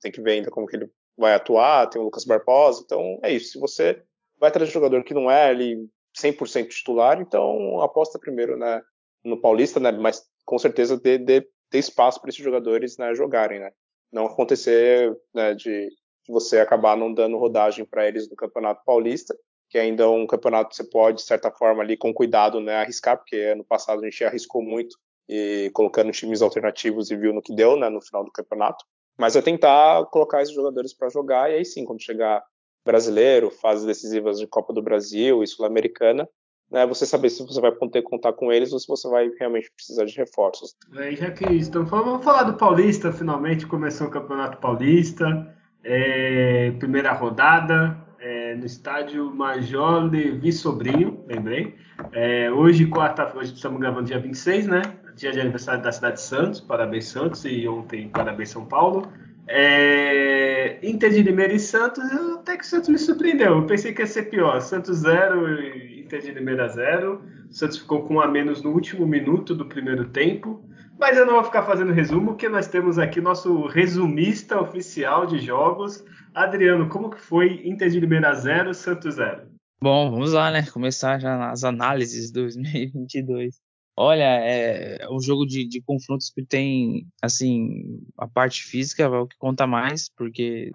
tem 0.00 0.12
que 0.12 0.20
ver 0.20 0.32
ainda 0.32 0.50
como 0.50 0.66
que 0.66 0.76
ele 0.76 0.90
vai 1.16 1.34
atuar, 1.34 1.88
tem 1.88 2.00
o 2.00 2.04
Lucas 2.04 2.24
Barbosa, 2.24 2.82
então 2.84 3.18
é 3.22 3.32
isso. 3.32 3.52
Se 3.52 3.58
você 3.58 4.02
vai 4.38 4.50
trazer 4.50 4.70
um 4.70 4.74
jogador 4.74 5.04
que 5.04 5.14
não 5.14 5.30
é 5.30 5.48
ali 5.48 5.76
100% 6.16 6.68
titular, 6.68 7.20
então 7.20 7.80
aposta 7.80 8.18
primeiro 8.18 8.56
né, 8.56 8.82
no 9.24 9.40
Paulista, 9.40 9.80
né, 9.80 9.92
mas 9.92 10.22
com 10.44 10.58
certeza 10.58 10.98
dê, 10.98 11.18
dê, 11.18 11.48
dê 11.70 11.78
espaço 11.78 12.20
para 12.20 12.30
esses 12.30 12.42
jogadores 12.42 12.96
né, 12.98 13.14
jogarem, 13.14 13.60
né? 13.60 13.70
Não 14.12 14.26
acontecer 14.26 15.16
né, 15.34 15.54
de, 15.54 15.88
de 15.88 16.32
você 16.32 16.60
acabar 16.60 16.96
não 16.96 17.12
dando 17.12 17.38
rodagem 17.38 17.84
para 17.84 18.06
eles 18.06 18.28
no 18.28 18.36
Campeonato 18.36 18.82
Paulista, 18.84 19.34
que 19.70 19.78
ainda 19.78 20.04
é 20.04 20.06
um 20.06 20.26
campeonato 20.26 20.70
que 20.70 20.76
você 20.76 20.84
pode, 20.84 21.16
de 21.18 21.24
certa 21.24 21.50
forma, 21.50 21.82
ali 21.82 21.96
com 21.96 22.12
cuidado, 22.12 22.60
né, 22.60 22.76
arriscar, 22.76 23.16
porque 23.16 23.36
ano 23.36 23.64
passado 23.64 24.00
a 24.00 24.04
gente 24.04 24.24
arriscou 24.24 24.62
muito 24.62 24.96
e 25.28 25.70
colocando 25.72 26.12
times 26.12 26.42
alternativos 26.42 27.10
e 27.10 27.16
viu 27.16 27.32
no 27.32 27.42
que 27.42 27.54
deu, 27.54 27.76
né, 27.76 27.88
no 27.88 28.00
final 28.00 28.24
do 28.24 28.30
campeonato. 28.30 28.84
Mas 29.18 29.36
é 29.36 29.42
tentar 29.42 30.04
colocar 30.06 30.42
esses 30.42 30.54
jogadores 30.54 30.92
para 30.92 31.08
jogar 31.08 31.50
e 31.50 31.54
aí 31.54 31.64
sim, 31.64 31.84
quando 31.84 32.02
chegar 32.02 32.42
brasileiro, 32.84 33.50
fases 33.50 33.86
decisivas 33.86 34.38
de 34.38 34.46
Copa 34.46 34.72
do 34.72 34.82
Brasil 34.82 35.42
e 35.42 35.46
Sul-Americana, 35.46 36.28
né, 36.70 36.86
você 36.86 37.06
saber 37.06 37.30
se 37.30 37.46
você 37.46 37.60
vai 37.60 37.72
poder 37.72 38.02
contar 38.02 38.32
com 38.32 38.52
eles 38.52 38.72
ou 38.72 38.78
se 38.78 38.86
você 38.86 39.08
vai 39.08 39.30
realmente 39.38 39.70
precisar 39.74 40.04
de 40.04 40.16
reforços. 40.16 40.74
É, 40.96 41.12
já 41.12 41.30
que 41.30 41.50
estamos 41.54 41.88
falando, 41.88 42.06
vamos 42.06 42.24
falar 42.24 42.42
do 42.44 42.54
Paulista, 42.54 43.12
finalmente 43.12 43.66
começou 43.66 44.08
o 44.08 44.10
Campeonato 44.10 44.58
Paulista, 44.58 45.54
é, 45.82 46.72
primeira 46.72 47.12
rodada, 47.12 47.96
é, 48.18 48.54
no 48.54 48.64
estádio 48.64 49.30
Major 49.34 50.10
Levi 50.10 50.50
Sobrinho, 50.52 51.22
lembrei. 51.26 51.74
É, 52.12 52.50
hoje, 52.50 52.86
quarta 52.86 53.30
hoje 53.36 53.52
estamos 53.52 53.78
gravando 53.78 54.06
dia 54.06 54.18
26, 54.18 54.66
né? 54.66 54.82
Dia 55.16 55.32
de 55.32 55.40
aniversário 55.40 55.82
da 55.82 55.92
cidade 55.92 56.16
de 56.16 56.22
Santos, 56.22 56.60
parabéns 56.60 57.06
Santos, 57.06 57.44
e 57.44 57.66
ontem 57.68 58.08
parabéns 58.08 58.50
São 58.50 58.64
Paulo. 58.64 59.10
É, 59.46 60.78
Inter 60.82 61.10
de 61.10 61.22
Limeira 61.22 61.52
e 61.52 61.58
Santos, 61.58 62.02
até 62.38 62.56
que 62.56 62.64
o 62.64 62.66
Santos 62.66 62.88
me 62.88 62.98
surpreendeu. 62.98 63.58
Eu 63.58 63.66
pensei 63.66 63.92
que 63.92 64.02
ia 64.02 64.06
ser 64.06 64.24
pior. 64.24 64.60
Santos 64.60 64.98
0 64.98 65.60
e 65.60 66.00
Inter 66.00 66.20
de 66.20 66.32
Limeira 66.32 66.68
0. 66.68 67.22
O 67.50 67.52
Santos 67.52 67.78
ficou 67.78 68.02
com 68.02 68.14
um 68.14 68.20
a 68.20 68.26
menos 68.26 68.62
no 68.62 68.70
último 68.70 69.06
minuto 69.06 69.54
do 69.54 69.66
primeiro 69.66 70.06
tempo. 70.08 70.64
Mas 70.98 71.18
eu 71.18 71.26
não 71.26 71.34
vou 71.34 71.44
ficar 71.44 71.64
fazendo 71.64 71.92
resumo, 71.92 72.28
porque 72.28 72.48
nós 72.48 72.68
temos 72.68 72.98
aqui 72.98 73.20
nosso 73.20 73.66
resumista 73.66 74.60
oficial 74.60 75.26
de 75.26 75.38
jogos. 75.38 76.04
Adriano, 76.34 76.88
como 76.88 77.10
que 77.10 77.20
foi 77.20 77.60
Inter 77.64 77.90
de 77.90 78.00
Limeira 78.00 78.32
0, 78.32 78.72
Santos 78.72 79.16
0? 79.16 79.42
Bom, 79.82 80.10
vamos 80.10 80.32
lá, 80.32 80.50
né? 80.50 80.64
Começar 80.72 81.18
já 81.18 81.36
nas 81.36 81.64
análises 81.64 82.30
2022. 82.30 83.63
Olha, 83.96 84.24
é, 84.24 85.08
um 85.08 85.20
jogo 85.20 85.46
de, 85.46 85.64
de 85.64 85.80
confrontos 85.80 86.30
que 86.30 86.44
tem, 86.44 87.06
assim, 87.22 88.02
a 88.18 88.26
parte 88.26 88.64
física 88.64 89.04
é 89.04 89.08
o 89.08 89.26
que 89.26 89.36
conta 89.38 89.66
mais, 89.66 90.08
porque 90.08 90.72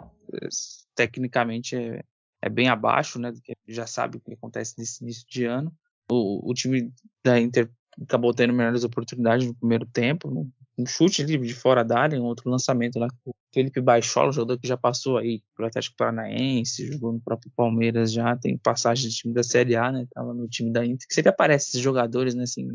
tecnicamente 0.95 1.75
é, 1.75 2.01
é 2.41 2.49
bem 2.49 2.69
abaixo, 2.69 3.19
né, 3.19 3.31
do 3.31 3.41
que 3.41 3.53
já 3.67 3.85
sabe 3.85 4.17
o 4.17 4.21
que 4.21 4.33
acontece 4.33 4.75
nesse 4.77 5.03
início 5.03 5.25
de 5.29 5.45
ano. 5.45 5.73
O, 6.09 6.49
o 6.49 6.53
time 6.53 6.93
da 7.23 7.39
Inter 7.39 7.69
acabou 8.01 8.33
tendo 8.33 8.53
melhores 8.53 8.85
oportunidades 8.85 9.45
no 9.45 9.55
primeiro 9.55 9.85
tempo, 9.85 10.49
um 10.79 10.85
chute 10.85 11.21
ali 11.21 11.37
de 11.37 11.53
fora 11.53 11.83
da 11.83 11.99
área, 11.99 12.19
um 12.19 12.25
outro 12.25 12.49
lançamento 12.49 12.97
lá. 12.97 13.07
O 13.25 13.31
Felipe 13.53 13.81
Baixola, 13.81 14.31
jogador 14.31 14.59
que 14.59 14.67
já 14.67 14.77
passou 14.77 15.17
aí 15.17 15.41
pelo 15.55 15.67
Atlético 15.67 15.97
Paranaense, 15.97 16.91
jogou 16.91 17.13
no 17.13 17.19
próprio 17.19 17.51
Palmeiras 17.55 18.11
já, 18.11 18.35
tem 18.37 18.57
passagem 18.57 19.09
de 19.09 19.15
time 19.15 19.33
da 19.33 19.43
Série 19.43 19.75
A, 19.75 19.91
né? 19.91 20.07
Tava 20.13 20.33
no 20.33 20.47
time 20.47 20.71
da 20.71 20.85
Inter. 20.85 21.05
Sempre 21.11 21.29
aparece 21.29 21.69
esses 21.69 21.81
jogadores, 21.81 22.33
né? 22.33 22.43
Assim, 22.43 22.67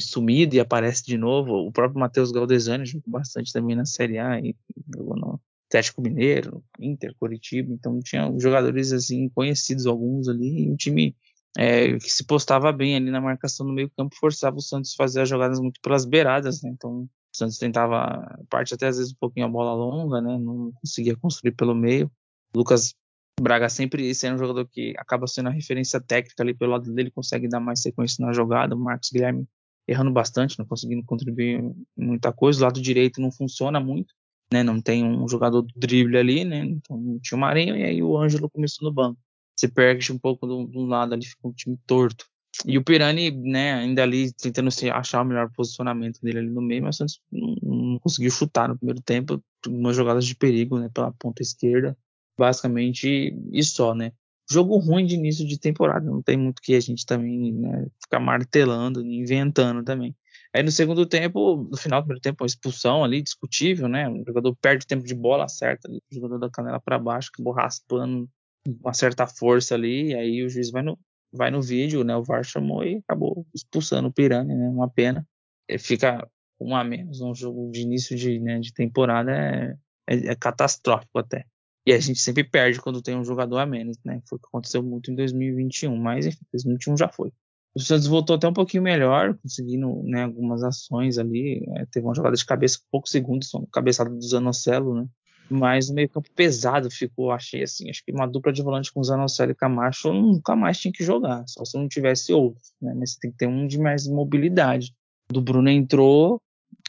sumido 0.00 0.56
e 0.56 0.60
aparece 0.60 1.04
de 1.04 1.16
novo. 1.16 1.54
O 1.66 1.72
próprio 1.72 1.98
Matheus 2.00 2.30
Galdesani 2.30 2.84
jogou 2.84 3.10
bastante 3.10 3.52
também 3.52 3.74
na 3.74 3.84
Série 3.84 4.18
A 4.18 4.38
e 4.38 4.54
jogou 4.94 5.16
no 5.16 5.40
Atlético 5.68 6.02
Mineiro, 6.02 6.62
Inter, 6.78 7.14
Curitiba. 7.18 7.72
Então 7.72 7.98
tinha 8.00 8.32
jogadores 8.38 8.92
assim 8.92 9.28
conhecidos 9.30 9.86
alguns 9.86 10.28
ali 10.28 10.64
e 10.64 10.70
um 10.70 10.76
time 10.76 11.16
é, 11.56 11.98
que 11.98 12.10
se 12.10 12.24
postava 12.24 12.72
bem 12.72 12.96
ali 12.96 13.10
na 13.10 13.20
marcação 13.20 13.66
no 13.66 13.72
meio 13.72 13.90
campo, 13.96 14.14
forçava 14.16 14.56
o 14.56 14.62
Santos 14.62 14.92
a 14.92 14.96
fazer 14.96 15.22
as 15.22 15.28
jogadas 15.28 15.58
muito 15.60 15.80
pelas 15.80 16.04
beiradas, 16.04 16.62
né? 16.62 16.70
Então 16.70 17.08
o 17.32 17.36
Santos 17.36 17.58
tentava, 17.58 18.38
parte 18.48 18.74
até 18.74 18.88
às 18.88 18.96
vezes 18.98 19.12
um 19.12 19.16
pouquinho 19.18 19.46
a 19.46 19.48
bola 19.48 19.74
longa, 19.74 20.20
né? 20.20 20.38
Não 20.38 20.72
conseguia 20.80 21.16
construir 21.16 21.52
pelo 21.52 21.74
meio. 21.74 22.10
O 22.54 22.58
Lucas 22.58 22.94
Braga 23.40 23.68
sempre 23.68 24.08
esse 24.08 24.26
é 24.26 24.34
um 24.34 24.38
jogador 24.38 24.66
que 24.66 24.94
acaba 24.98 25.26
sendo 25.26 25.48
a 25.48 25.52
referência 25.52 26.00
técnica 26.00 26.42
ali 26.42 26.54
pelo 26.54 26.72
lado 26.72 26.92
dele, 26.92 27.10
consegue 27.10 27.48
dar 27.48 27.60
mais 27.60 27.80
sequência 27.80 28.24
na 28.24 28.32
jogada. 28.32 28.74
O 28.74 28.78
Marcos 28.78 29.10
Guilherme 29.12 29.46
errando 29.86 30.10
bastante, 30.10 30.58
não 30.58 30.66
conseguindo 30.66 31.04
contribuir 31.04 31.62
muita 31.96 32.32
coisa. 32.32 32.60
O 32.60 32.64
lado 32.64 32.80
direito 32.80 33.20
não 33.20 33.30
funciona 33.30 33.78
muito, 33.78 34.12
né? 34.52 34.62
Não 34.62 34.80
tem 34.80 35.04
um 35.04 35.28
jogador 35.28 35.62
do 35.62 35.72
drible 35.76 36.18
ali, 36.18 36.44
né? 36.44 36.58
Então 36.64 37.18
tinha 37.22 37.36
o 37.36 37.40
Marinho 37.40 37.76
e 37.76 37.84
aí 37.84 38.02
o 38.02 38.18
Ângelo 38.18 38.50
começou 38.50 38.88
no 38.88 38.94
banco 38.94 39.18
você 39.58 39.68
perde 39.68 40.12
um 40.12 40.18
pouco 40.18 40.46
de 40.46 40.78
um 40.78 40.86
lado 40.86 41.14
ali, 41.14 41.26
fica 41.26 41.48
um 41.48 41.52
time 41.52 41.76
torto. 41.84 42.26
E 42.66 42.76
o 42.76 42.82
Pirani, 42.82 43.30
né, 43.30 43.74
ainda 43.74 44.02
ali 44.02 44.32
tentando 44.32 44.70
se 44.70 44.90
achar 44.90 45.22
o 45.22 45.24
melhor 45.24 45.50
posicionamento 45.52 46.20
dele 46.20 46.40
ali 46.40 46.50
no 46.50 46.60
meio, 46.60 46.82
mas 46.82 46.96
Santos 46.96 47.20
não, 47.30 47.54
não 47.62 47.98
conseguiu 48.00 48.30
chutar 48.30 48.68
no 48.68 48.76
primeiro 48.76 49.00
tempo, 49.00 49.42
umas 49.66 49.94
jogadas 49.94 50.26
de 50.26 50.34
perigo, 50.34 50.78
né, 50.78 50.90
pela 50.92 51.12
ponta 51.12 51.42
esquerda, 51.42 51.96
basicamente 52.36 53.36
e 53.52 53.62
só, 53.62 53.94
né. 53.94 54.12
Jogo 54.50 54.78
ruim 54.78 55.04
de 55.06 55.14
início 55.14 55.46
de 55.46 55.58
temporada, 55.58 56.06
não 56.06 56.22
tem 56.22 56.36
muito 56.36 56.62
que 56.62 56.74
a 56.74 56.80
gente 56.80 57.06
também, 57.06 57.52
né, 57.52 57.86
ficar 58.02 58.18
martelando, 58.18 59.02
inventando 59.02 59.84
também. 59.84 60.16
Aí 60.52 60.62
no 60.62 60.70
segundo 60.70 61.04
tempo, 61.06 61.68
no 61.70 61.76
final 61.76 62.00
do 62.00 62.06
primeiro 62.06 62.22
tempo, 62.22 62.42
uma 62.42 62.46
expulsão 62.46 63.04
ali, 63.04 63.22
discutível, 63.22 63.88
né, 63.88 64.08
o 64.08 64.24
jogador 64.26 64.56
perde 64.56 64.86
tempo 64.86 65.04
de 65.04 65.14
bola, 65.14 65.44
acerta 65.44 65.86
ali, 65.86 65.98
o 66.10 66.14
jogador 66.14 66.38
da 66.38 66.50
canela 66.50 66.80
para 66.80 66.98
baixo, 66.98 67.30
acabou 67.32 67.52
raspando 67.52 68.28
uma 68.66 68.92
certa 68.92 69.26
força 69.26 69.74
ali, 69.74 70.08
e 70.08 70.14
aí 70.14 70.42
o 70.42 70.48
juiz 70.48 70.70
vai 70.70 70.82
no, 70.82 70.98
vai 71.32 71.50
no 71.50 71.62
vídeo, 71.62 72.04
né? 72.04 72.16
O 72.16 72.22
VAR 72.22 72.44
chamou 72.44 72.84
e 72.84 72.96
acabou 72.96 73.46
expulsando 73.54 74.08
o 74.08 74.12
Pirani, 74.12 74.54
né? 74.54 74.68
Uma 74.68 74.88
pena. 74.88 75.26
Ele 75.68 75.78
fica 75.78 76.26
um 76.60 76.74
a 76.74 76.82
menos 76.82 77.20
um 77.20 77.34
jogo 77.34 77.70
de 77.70 77.82
início 77.82 78.16
de, 78.16 78.38
né, 78.40 78.58
de 78.58 78.72
temporada 78.72 79.30
é, 79.32 79.76
é, 80.08 80.16
é, 80.28 80.34
catastrófico 80.34 81.18
até. 81.18 81.44
E 81.86 81.92
a 81.92 81.98
gente 82.00 82.20
sempre 82.20 82.44
perde 82.44 82.80
quando 82.80 83.00
tem 83.00 83.16
um 83.16 83.24
jogador 83.24 83.58
a 83.58 83.66
menos, 83.66 83.96
né? 84.04 84.20
Foi 84.28 84.36
o 84.36 84.40
que 84.40 84.46
aconteceu 84.48 84.82
muito 84.82 85.10
em 85.10 85.14
2021, 85.14 85.96
mas 85.96 86.26
enfim, 86.26 86.44
2021 86.52 86.96
já 86.96 87.08
foi. 87.08 87.32
O 87.74 87.80
Santos 87.80 88.06
voltou 88.06 88.36
até 88.36 88.48
um 88.48 88.52
pouquinho 88.52 88.82
melhor, 88.82 89.34
conseguindo 89.38 90.02
né, 90.02 90.24
algumas 90.24 90.62
ações 90.62 91.16
ali. 91.16 91.64
É, 91.76 91.86
teve 91.86 92.06
uma 92.06 92.14
jogada 92.14 92.36
de 92.36 92.44
cabeça 92.44 92.78
com 92.78 92.84
poucos 92.90 93.10
segundos, 93.10 93.50
cabeçada 93.72 94.10
do 94.10 94.20
Zanocelo, 94.20 94.94
né? 94.94 95.08
Mas 95.50 95.88
o 95.88 95.94
meio 95.94 96.08
campo 96.08 96.28
pesado 96.34 96.90
ficou, 96.90 97.30
achei 97.30 97.62
assim. 97.62 97.88
Acho 97.88 98.04
que 98.04 98.12
uma 98.12 98.26
dupla 98.26 98.52
de 98.52 98.62
volante 98.62 98.92
com 98.92 99.02
Zanocelo 99.02 99.52
e 99.52 99.54
Camacho 99.54 100.12
nunca 100.12 100.54
mais 100.54 100.78
tinha 100.78 100.92
que 100.92 101.02
jogar, 101.02 101.44
só 101.46 101.64
se 101.64 101.76
não 101.78 101.88
tivesse 101.88 102.32
outro. 102.32 102.60
Né? 102.80 102.92
Mas 102.94 103.16
tem 103.16 103.30
que 103.30 103.38
ter 103.38 103.46
um 103.46 103.66
de 103.66 103.78
mais 103.78 104.06
mobilidade. 104.06 104.92
Do 105.30 105.40
Bruno 105.40 105.70
entrou, 105.70 106.40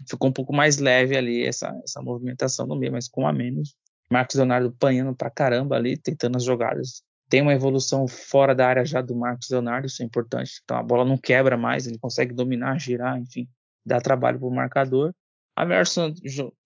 ficou 0.08 0.30
um 0.30 0.34
pouco 0.34 0.54
mais 0.54 0.78
leve 0.78 1.17
ali 1.17 1.43
essa, 1.43 1.74
essa 1.84 2.02
movimentação 2.02 2.65
no 2.67 2.76
meio, 2.76 2.91
mas 2.91 3.08
com 3.08 3.28
a 3.28 3.34
menos. 3.34 3.76
Marcos 4.12 4.36
Leonardo 4.36 4.72
panhando 4.72 5.15
pra 5.15 5.30
caramba 5.30 5.76
ali, 5.76 5.95
tentando 5.95 6.38
as 6.38 6.43
jogadas. 6.43 7.04
Tem 7.30 7.41
uma 7.41 7.54
evolução 7.54 8.08
fora 8.08 8.56
da 8.56 8.67
área 8.67 8.84
já 8.84 9.02
do 9.02 9.15
Marcos 9.15 9.50
Leonardo, 9.50 9.86
isso 9.86 10.02
é 10.02 10.06
importante. 10.06 10.62
Então 10.63 10.78
a 10.78 10.84
bola 10.84 11.06
não 11.06 11.17
quebra 11.17 11.56
mais, 11.56 11.86
ele 11.86 12.00
consegue 12.00 12.34
dominar, 12.34 12.80
girar, 12.80 13.19
enfim, 13.19 13.48
dá 13.86 14.02
trabalho 14.02 14.39
pro 14.39 14.50
marcador. 14.50 15.13
A 15.60 15.65
melhor 15.65 15.84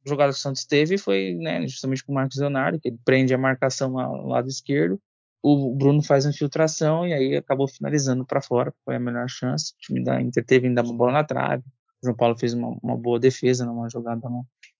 jogada 0.05 0.31
que 0.31 0.37
o 0.37 0.39
Santos 0.39 0.65
teve 0.65 0.99
foi 0.99 1.33
né, 1.33 1.67
justamente 1.67 2.05
com 2.05 2.11
o 2.11 2.15
Marcos 2.15 2.37
Leonardo, 2.37 2.79
que 2.79 2.89
ele 2.89 2.99
prende 3.03 3.33
a 3.33 3.37
marcação 3.39 3.97
ao 3.97 4.27
lado 4.27 4.47
esquerdo. 4.47 5.01
O 5.41 5.73
Bruno 5.73 6.03
faz 6.03 6.27
a 6.27 6.29
infiltração 6.29 7.07
e 7.07 7.11
aí 7.11 7.35
acabou 7.35 7.67
finalizando 7.67 8.23
para 8.23 8.39
fora, 8.39 8.71
foi 8.85 8.95
a 8.95 8.99
melhor 8.99 9.27
chance. 9.27 9.73
O 9.73 9.77
time 9.79 10.03
da 10.03 10.21
Inter 10.21 10.45
teve 10.45 10.67
ainda 10.67 10.83
uma 10.83 10.93
bola 10.93 11.11
na 11.11 11.23
trave. 11.23 11.63
O 12.03 12.05
João 12.05 12.15
Paulo 12.15 12.37
fez 12.37 12.53
uma, 12.53 12.67
uma 12.83 12.95
boa 12.95 13.19
defesa 13.19 13.65
numa 13.65 13.89
jogada 13.89 14.21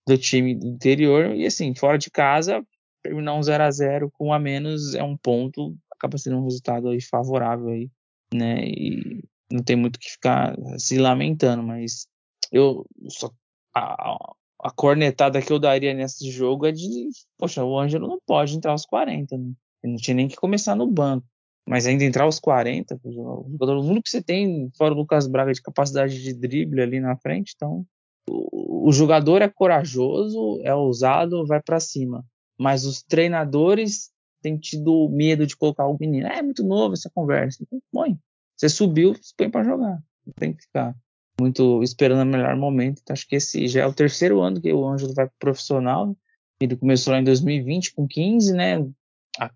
do 0.08 0.16
time 0.16 0.52
interior. 0.52 1.34
E 1.36 1.48
assim, 1.48 1.74
fora 1.74 1.98
de 1.98 2.12
casa, 2.12 2.64
terminar 3.02 3.34
um 3.34 3.42
0 3.42 3.64
a 3.64 3.72
0 3.72 4.12
com 4.12 4.32
a 4.32 4.38
menos 4.38 4.94
é 4.94 5.02
um 5.02 5.18
ponto, 5.18 5.76
acaba 5.92 6.20
sendo 6.20 6.38
um 6.38 6.44
resultado 6.44 6.88
aí 6.88 7.02
favorável 7.02 7.70
aí, 7.70 7.90
né? 8.32 8.64
E 8.64 9.24
não 9.52 9.64
tem 9.64 9.76
muito 9.76 9.98
que 9.98 10.12
ficar 10.12 10.56
se 10.78 11.00
lamentando, 11.00 11.64
mas 11.64 12.08
eu 12.52 12.86
só 13.10 13.32
a, 13.76 14.34
a 14.64 14.72
cornetada 14.72 15.42
que 15.42 15.52
eu 15.52 15.60
daria 15.60 15.94
nesse 15.94 16.30
jogo 16.32 16.66
é 16.66 16.72
de, 16.72 17.10
poxa, 17.38 17.64
o 17.64 17.78
Ângelo 17.78 18.08
não 18.08 18.20
pode 18.26 18.56
entrar 18.56 18.72
aos 18.72 18.86
40, 18.86 19.38
né? 19.38 19.52
Ele 19.84 19.94
não 19.94 19.98
tinha 19.98 20.16
nem 20.16 20.28
que 20.28 20.36
começar 20.36 20.76
no 20.76 20.88
banco. 20.88 21.28
Mas 21.68 21.86
ainda 21.86 22.04
entrar 22.04 22.24
aos 22.26 22.40
40, 22.40 23.00
o 23.04 23.12
jogador 23.52 23.78
único 23.80 24.04
que 24.04 24.10
você 24.10 24.22
tem, 24.22 24.70
fora 24.78 24.94
o 24.94 24.98
Lucas 24.98 25.28
Braga, 25.28 25.54
de 25.54 25.62
capacidade 25.62 26.22
de 26.22 26.34
drible 26.34 26.82
ali 26.82 27.00
na 27.00 27.16
frente, 27.18 27.54
então 27.56 27.86
o, 28.30 28.92
jogador 28.92 29.42
é 29.42 29.50
corajoso, 29.50 30.62
é 30.64 30.74
ousado, 30.74 31.46
vai 31.46 31.62
para 31.62 31.80
cima. 31.80 32.26
Mas 32.58 32.86
os 32.86 33.02
treinadores 33.02 34.12
têm 34.42 34.58
tido 34.58 35.10
medo 35.10 35.46
de 35.48 35.56
colocar 35.56 35.88
o 35.88 35.98
menino. 36.00 36.28
É, 36.28 36.40
é 36.40 36.42
muito 36.42 36.64
novo 36.64 36.94
essa 36.94 37.10
conversa. 37.14 37.66
Põe. 37.92 38.18
Você 38.56 38.70
subiu, 38.70 39.14
põe 39.38 39.50
para 39.50 39.64
jogar. 39.64 40.02
Não 40.26 40.34
tem 40.36 40.54
que 40.54 40.64
ficar 40.64 40.96
muito 41.40 41.82
esperando 41.84 42.22
o 42.22 42.32
melhor 42.32 42.56
momento. 42.56 43.02
Então, 43.02 43.14
acho 43.14 43.28
que 43.28 43.36
esse 43.36 43.68
já 43.68 43.82
é 43.82 43.86
o 43.86 43.94
terceiro 43.94 44.42
ano 44.42 44.62
que 44.62 44.72
o 44.72 44.88
Ângelo 44.88 45.14
vai 45.14 45.26
pro 45.28 45.36
profissional. 45.40 46.16
Ele 46.60 46.76
começou 46.76 47.14
lá 47.14 47.20
em 47.20 47.24
2020 47.24 47.94
com 47.94 48.08
15, 48.08 48.54
né? 48.54 48.88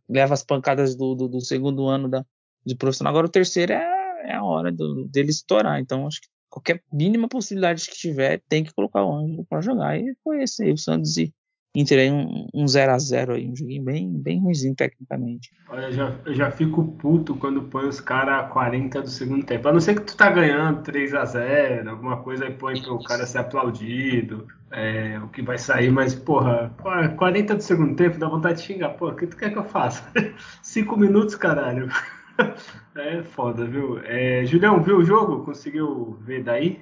Leva 0.10 0.34
as 0.34 0.44
pancadas 0.44 0.96
do, 0.96 1.14
do, 1.16 1.28
do 1.28 1.42
segundo 1.42 1.88
ano 1.88 2.10
da, 2.10 2.26
de 2.66 2.76
profissional. 2.76 3.12
Agora 3.12 3.28
o 3.28 3.32
terceiro 3.32 3.74
é, 3.74 4.32
é 4.32 4.34
a 4.34 4.44
hora 4.44 4.72
do, 4.72 5.08
dele 5.08 5.30
estourar. 5.30 5.80
Então, 5.80 6.08
acho 6.08 6.22
que 6.22 6.28
qualquer 6.50 6.84
mínima 6.92 7.28
possibilidade 7.28 7.88
que 7.88 7.96
tiver, 7.96 8.42
tem 8.50 8.64
que 8.64 8.74
colocar 8.74 9.04
o 9.04 9.14
Ângelo 9.14 9.46
para 9.46 9.62
jogar. 9.62 10.00
E 10.00 10.16
foi 10.24 10.44
esse 10.44 10.64
aí, 10.64 10.72
o 10.72 10.78
Santos 10.78 11.18
e 11.18 11.34
Inter 11.80 12.00
aí 12.00 12.10
um 12.56 12.68
0 12.68 12.92
a 12.92 12.98
0 12.98 13.34
aí, 13.36 13.48
um 13.48 13.56
joguinho 13.56 13.84
bem, 13.84 14.12
bem 14.12 14.42
ruimzinho 14.42 14.74
tecnicamente. 14.74 15.52
Olha, 15.70 15.86
eu 15.86 15.92
já, 15.92 16.16
eu 16.26 16.34
já 16.34 16.50
fico 16.50 16.84
puto 16.84 17.36
quando 17.36 17.62
põe 17.62 17.88
os 17.88 18.02
caras 18.02 18.40
a 18.40 18.48
40 18.48 19.04
do 19.04 19.10
segundo 19.10 19.46
tempo. 19.46 19.68
A 19.68 19.72
não 19.72 19.80
ser 19.80 19.94
que 19.94 20.02
tu 20.02 20.18
tá 20.18 20.32
ganhando 20.32 20.82
3 20.82 21.14
a 21.14 21.24
0 21.24 21.92
alguma 21.92 22.18
coisa 22.24 22.46
aí 22.46 22.54
põe 22.54 22.82
pro 22.82 23.04
cara 23.04 23.28
ser 23.28 23.38
aplaudido, 23.38 24.48
é, 24.72 25.20
o 25.24 25.28
que 25.28 25.44
vai 25.44 25.60
sair, 25.60 25.92
mas, 25.92 26.16
porra, 26.16 26.74
40 27.16 27.54
do 27.54 27.62
segundo 27.62 27.96
tempo 27.96 28.18
dá 28.18 28.28
vontade 28.28 28.58
de 28.58 28.66
xingar. 28.66 28.96
Pô, 28.96 29.10
o 29.10 29.16
que 29.16 29.28
tu 29.28 29.38
quer 29.38 29.52
que 29.52 29.60
eu 29.60 29.64
faça? 29.64 30.04
5 30.64 30.98
minutos, 30.98 31.36
caralho. 31.36 31.90
É 32.96 33.22
foda, 33.22 33.66
viu? 33.66 34.00
É, 34.04 34.44
Julião, 34.46 34.82
viu 34.82 34.98
o 34.98 35.04
jogo? 35.04 35.44
Conseguiu 35.46 36.18
ver 36.22 36.44
daí? 36.44 36.82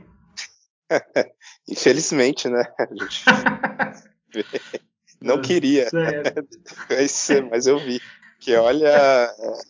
Infelizmente, 1.67 2.47
né? 2.47 2.63
A 2.79 2.85
gente 2.85 3.25
Não 5.21 5.41
queria. 5.41 5.87
mas 7.51 7.67
eu 7.67 7.79
vi. 7.79 7.99
Que 8.39 8.55
olha. 8.55 8.87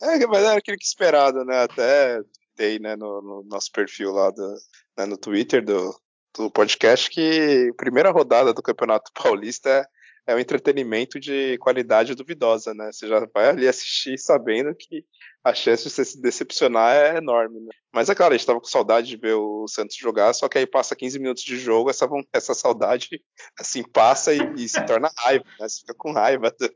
É, 0.02 0.26
mas 0.26 0.42
era 0.42 0.58
aquilo 0.58 0.76
que 0.76 0.84
esperado, 0.84 1.44
né? 1.44 1.62
Até 1.62 2.20
tem 2.56 2.78
né, 2.78 2.96
no, 2.96 3.22
no, 3.22 3.42
nosso 3.44 3.70
perfil 3.70 4.12
lá 4.12 4.30
do, 4.30 4.54
né, 4.96 5.06
no 5.06 5.16
Twitter 5.16 5.64
do, 5.64 5.94
do 6.36 6.50
podcast 6.50 7.10
que 7.10 7.68
a 7.70 7.74
primeira 7.76 8.10
rodada 8.10 8.52
do 8.52 8.62
Campeonato 8.62 9.12
Paulista 9.14 9.86
é 10.26 10.34
um 10.34 10.38
entretenimento 10.38 11.20
de 11.20 11.56
qualidade 11.58 12.14
duvidosa, 12.14 12.74
né? 12.74 12.90
Você 12.92 13.06
já 13.06 13.26
vai 13.32 13.48
ali 13.48 13.68
assistir 13.68 14.18
sabendo 14.18 14.74
que 14.74 15.04
a 15.44 15.54
chance 15.54 15.84
de 15.84 15.90
você 15.90 16.04
se 16.04 16.20
decepcionar 16.20 16.96
é 16.96 17.18
enorme, 17.18 17.60
né? 17.60 17.70
Mas 17.94 18.10
é 18.10 18.14
claro, 18.16 18.34
a 18.34 18.36
gente 18.36 18.46
tava 18.46 18.60
com 18.60 18.66
saudade 18.66 19.06
de 19.06 19.16
ver 19.16 19.34
o 19.34 19.68
Santos 19.68 19.96
jogar, 19.96 20.32
só 20.32 20.48
que 20.48 20.58
aí 20.58 20.66
passa 20.66 20.96
15 20.96 21.20
minutos 21.20 21.44
de 21.44 21.56
jogo, 21.56 21.88
essa, 21.88 22.08
essa 22.32 22.52
saudade, 22.52 23.22
assim, 23.58 23.84
passa 23.84 24.34
e, 24.34 24.40
e 24.56 24.68
se 24.68 24.84
torna 24.84 25.08
raiva, 25.16 25.44
né? 25.60 25.68
Você 25.68 25.80
fica 25.80 25.94
com 25.94 26.12
raiva 26.12 26.50
do 26.50 26.68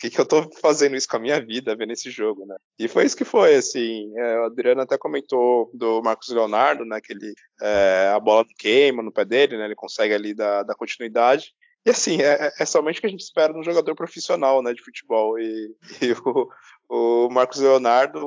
que, 0.00 0.10
que 0.10 0.20
eu 0.20 0.26
tô 0.26 0.50
fazendo 0.60 0.96
isso 0.96 1.08
com 1.08 1.16
a 1.16 1.20
minha 1.20 1.40
vida, 1.40 1.76
vendo 1.76 1.92
esse 1.92 2.10
jogo, 2.10 2.44
né? 2.44 2.56
E 2.76 2.88
foi 2.88 3.04
isso 3.04 3.16
que 3.16 3.24
foi, 3.24 3.54
assim, 3.54 4.12
é, 4.18 4.40
o 4.40 4.46
Adriano 4.46 4.80
até 4.80 4.98
comentou 4.98 5.70
do 5.72 6.02
Marcos 6.02 6.28
Leonardo, 6.30 6.84
né? 6.84 7.00
Que 7.00 7.12
ele, 7.12 7.32
é, 7.62 8.12
a 8.12 8.18
bola 8.18 8.44
queima 8.58 9.00
no 9.00 9.12
pé 9.12 9.24
dele, 9.24 9.56
né? 9.56 9.66
Ele 9.66 9.76
consegue 9.76 10.12
ali 10.12 10.34
dar, 10.34 10.64
dar 10.64 10.74
continuidade, 10.74 11.54
E 11.88 11.90
assim, 11.90 12.20
é, 12.20 12.52
é 12.58 12.66
somente 12.66 12.98
o 12.98 13.00
que 13.00 13.06
a 13.06 13.10
gente 13.10 13.22
espera 13.22 13.50
de 13.50 13.58
um 13.58 13.62
jogador 13.62 13.94
profissional 13.94 14.62
né, 14.62 14.74
de 14.74 14.84
futebol. 14.84 15.38
E, 15.38 15.74
e 16.02 16.12
o, 16.12 16.50
o, 16.86 17.30
Marcos 17.30 17.60
Leonardo, 17.60 18.20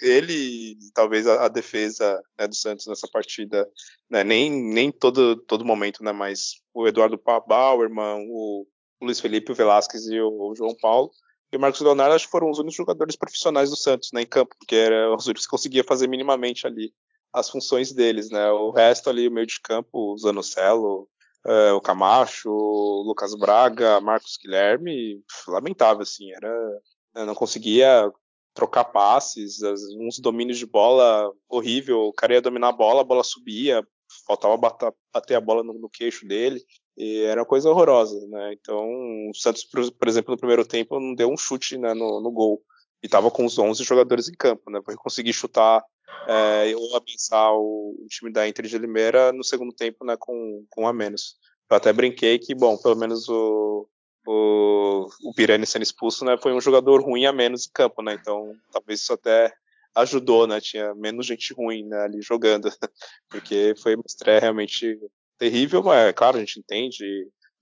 ele, 0.00 0.78
talvez 0.94 1.26
a, 1.26 1.44
a 1.44 1.48
defesa 1.48 2.18
né, 2.38 2.48
do 2.48 2.54
Santos 2.54 2.86
nessa 2.86 3.06
partida, 3.06 3.68
né, 4.08 4.24
nem, 4.24 4.50
nem 4.50 4.90
todo, 4.90 5.36
todo 5.36 5.62
momento, 5.62 6.02
né, 6.02 6.10
mas 6.10 6.54
o 6.72 6.88
Eduardo 6.88 7.20
Bauerman, 7.46 8.26
o, 8.30 8.66
o 8.98 9.04
Luiz 9.04 9.20
Felipe, 9.20 9.52
o 9.52 9.54
Velasquez 9.54 10.06
e 10.06 10.18
o, 10.18 10.50
o 10.50 10.54
João 10.54 10.74
Paulo. 10.80 11.10
E 11.52 11.56
o 11.58 11.60
Marcos 11.60 11.82
Leonardo 11.82 12.14
acho 12.14 12.24
que 12.24 12.32
foram 12.32 12.48
os 12.48 12.58
únicos 12.58 12.76
jogadores 12.76 13.14
profissionais 13.14 13.68
do 13.68 13.76
Santos 13.76 14.08
né, 14.14 14.22
em 14.22 14.26
campo, 14.26 14.56
porque 14.58 14.74
eram 14.74 15.16
os 15.16 15.26
únicos 15.26 15.44
que 15.44 15.50
conseguia 15.50 15.84
fazer 15.84 16.08
minimamente 16.08 16.66
ali 16.66 16.94
as 17.30 17.50
funções 17.50 17.92
deles, 17.92 18.30
né? 18.30 18.50
O 18.52 18.70
resto 18.70 19.10
ali, 19.10 19.28
o 19.28 19.30
meio 19.30 19.46
de 19.46 19.60
campo, 19.60 20.12
o 20.12 20.18
Zanocelo, 20.18 21.08
uh, 21.46 21.74
o 21.74 21.80
Camacho, 21.80 22.50
o 22.50 23.04
Lucas 23.06 23.34
Braga, 23.34 24.00
Marcos 24.00 24.38
Guilherme, 24.42 25.22
lamentável, 25.48 26.02
assim, 26.02 26.30
era, 26.32 26.80
né, 27.14 27.24
não 27.24 27.34
conseguia 27.34 28.10
trocar 28.54 28.84
passes, 28.84 29.60
uns 29.98 30.18
domínios 30.18 30.58
de 30.58 30.66
bola 30.66 31.32
horrível, 31.48 32.00
o 32.00 32.12
cara 32.12 32.34
ia 32.34 32.42
dominar 32.42 32.68
a 32.68 32.72
bola, 32.72 33.00
a 33.00 33.04
bola 33.04 33.24
subia, 33.24 33.82
faltava 34.26 34.56
bater, 34.56 34.92
bater 35.12 35.34
a 35.34 35.40
bola 35.40 35.62
no, 35.62 35.72
no, 35.74 35.88
queixo 35.88 36.26
dele, 36.26 36.62
e 36.96 37.22
era 37.22 37.40
uma 37.40 37.46
coisa 37.46 37.70
horrorosa, 37.70 38.26
né? 38.28 38.52
Então, 38.52 38.84
o 39.30 39.32
Santos, 39.34 39.64
por, 39.64 39.90
por 39.92 40.08
exemplo, 40.08 40.32
no 40.32 40.38
primeiro 40.38 40.66
tempo, 40.66 41.00
não 41.00 41.14
deu 41.14 41.30
um 41.30 41.36
chute 41.36 41.78
né, 41.78 41.94
no, 41.94 42.20
no 42.20 42.30
gol, 42.30 42.62
e 43.02 43.06
estava 43.06 43.30
com 43.30 43.44
os 43.44 43.58
11 43.58 43.82
jogadores 43.82 44.28
em 44.28 44.34
campo, 44.34 44.70
né? 44.70 44.80
Para 44.84 44.94
conseguir 44.96 45.32
chutar 45.32 45.82
é, 46.26 46.74
ou 46.76 46.96
abençar 46.96 47.52
o, 47.54 47.96
o, 47.98 48.06
time 48.08 48.32
da 48.32 48.48
Inter 48.48 48.66
de 48.66 48.78
Limeira 48.78 49.32
no 49.32 49.42
segundo 49.42 49.72
tempo, 49.72 50.04
né, 50.04 50.16
com, 50.18 50.64
com 50.70 50.86
a 50.86 50.92
menos. 50.92 51.36
Eu 51.70 51.76
até 51.76 51.92
brinquei 51.92 52.38
que, 52.38 52.54
bom, 52.54 52.76
pelo 52.76 52.96
menos 52.96 53.28
o, 53.28 53.88
o, 54.26 55.06
o 55.24 55.34
Pirani 55.34 55.66
sendo 55.66 55.82
expulso, 55.82 56.24
né, 56.24 56.36
foi 56.40 56.52
um 56.52 56.60
jogador 56.60 57.02
ruim 57.02 57.26
a 57.26 57.32
menos 57.32 57.66
em 57.66 57.72
campo, 57.72 58.02
né, 58.02 58.14
então 58.14 58.54
talvez 58.70 59.00
isso 59.00 59.12
até 59.12 59.52
ajudou, 59.94 60.46
né, 60.46 60.60
tinha 60.60 60.94
menos 60.94 61.26
gente 61.26 61.52
ruim 61.52 61.86
né, 61.86 62.02
ali 62.02 62.22
jogando, 62.22 62.68
porque 63.28 63.74
foi 63.82 63.94
uma 63.94 64.04
estreia 64.06 64.40
realmente 64.40 64.98
terrível, 65.38 65.82
mas 65.82 66.12
claro, 66.14 66.36
a 66.36 66.40
gente 66.40 66.60
entende 66.60 67.04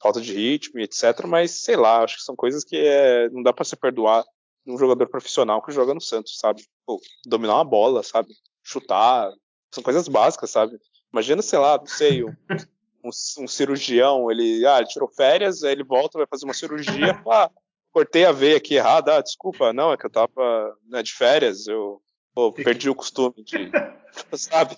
falta 0.02 0.20
de 0.20 0.32
ritmo, 0.32 0.80
etc, 0.80 1.26
mas 1.26 1.62
sei 1.62 1.76
lá, 1.76 2.02
acho 2.02 2.16
que 2.16 2.22
são 2.22 2.34
coisas 2.34 2.64
que 2.64 2.76
é, 2.76 3.28
não 3.30 3.42
dá 3.42 3.52
para 3.52 3.64
se 3.64 3.76
perdoar 3.76 4.24
um 4.66 4.78
jogador 4.78 5.08
profissional 5.08 5.62
que 5.62 5.72
joga 5.72 5.94
no 5.94 6.00
Santos, 6.00 6.38
sabe? 6.38 6.64
Pô, 6.86 7.00
dominar 7.26 7.56
uma 7.56 7.64
bola, 7.64 8.02
sabe? 8.02 8.34
Chutar, 8.62 9.32
são 9.70 9.82
coisas 9.82 10.08
básicas, 10.08 10.50
sabe? 10.50 10.78
Imagina, 11.12 11.42
sei 11.42 11.58
lá, 11.58 11.78
não 11.78 11.86
sei, 11.86 12.24
um, 12.24 12.34
um, 13.04 13.48
cirurgião, 13.48 14.30
ele, 14.30 14.64
ah, 14.66 14.78
ele 14.78 14.88
tirou 14.88 15.08
férias, 15.08 15.62
aí 15.62 15.72
ele 15.72 15.84
volta, 15.84 16.18
vai 16.18 16.26
fazer 16.26 16.44
uma 16.44 16.54
cirurgia, 16.54 17.20
ah, 17.30 17.50
cortei 17.92 18.24
a 18.24 18.32
veia 18.32 18.56
aqui 18.56 18.74
errada, 18.74 19.16
ah, 19.16 19.22
desculpa, 19.22 19.72
não, 19.72 19.92
é 19.92 19.96
que 19.96 20.06
eu 20.06 20.10
tava 20.10 20.76
né, 20.86 21.02
de 21.02 21.12
férias, 21.12 21.66
eu 21.66 22.00
pô, 22.34 22.52
perdi 22.54 22.88
o 22.88 22.94
costume 22.94 23.42
de, 23.42 23.70
sabe? 24.36 24.76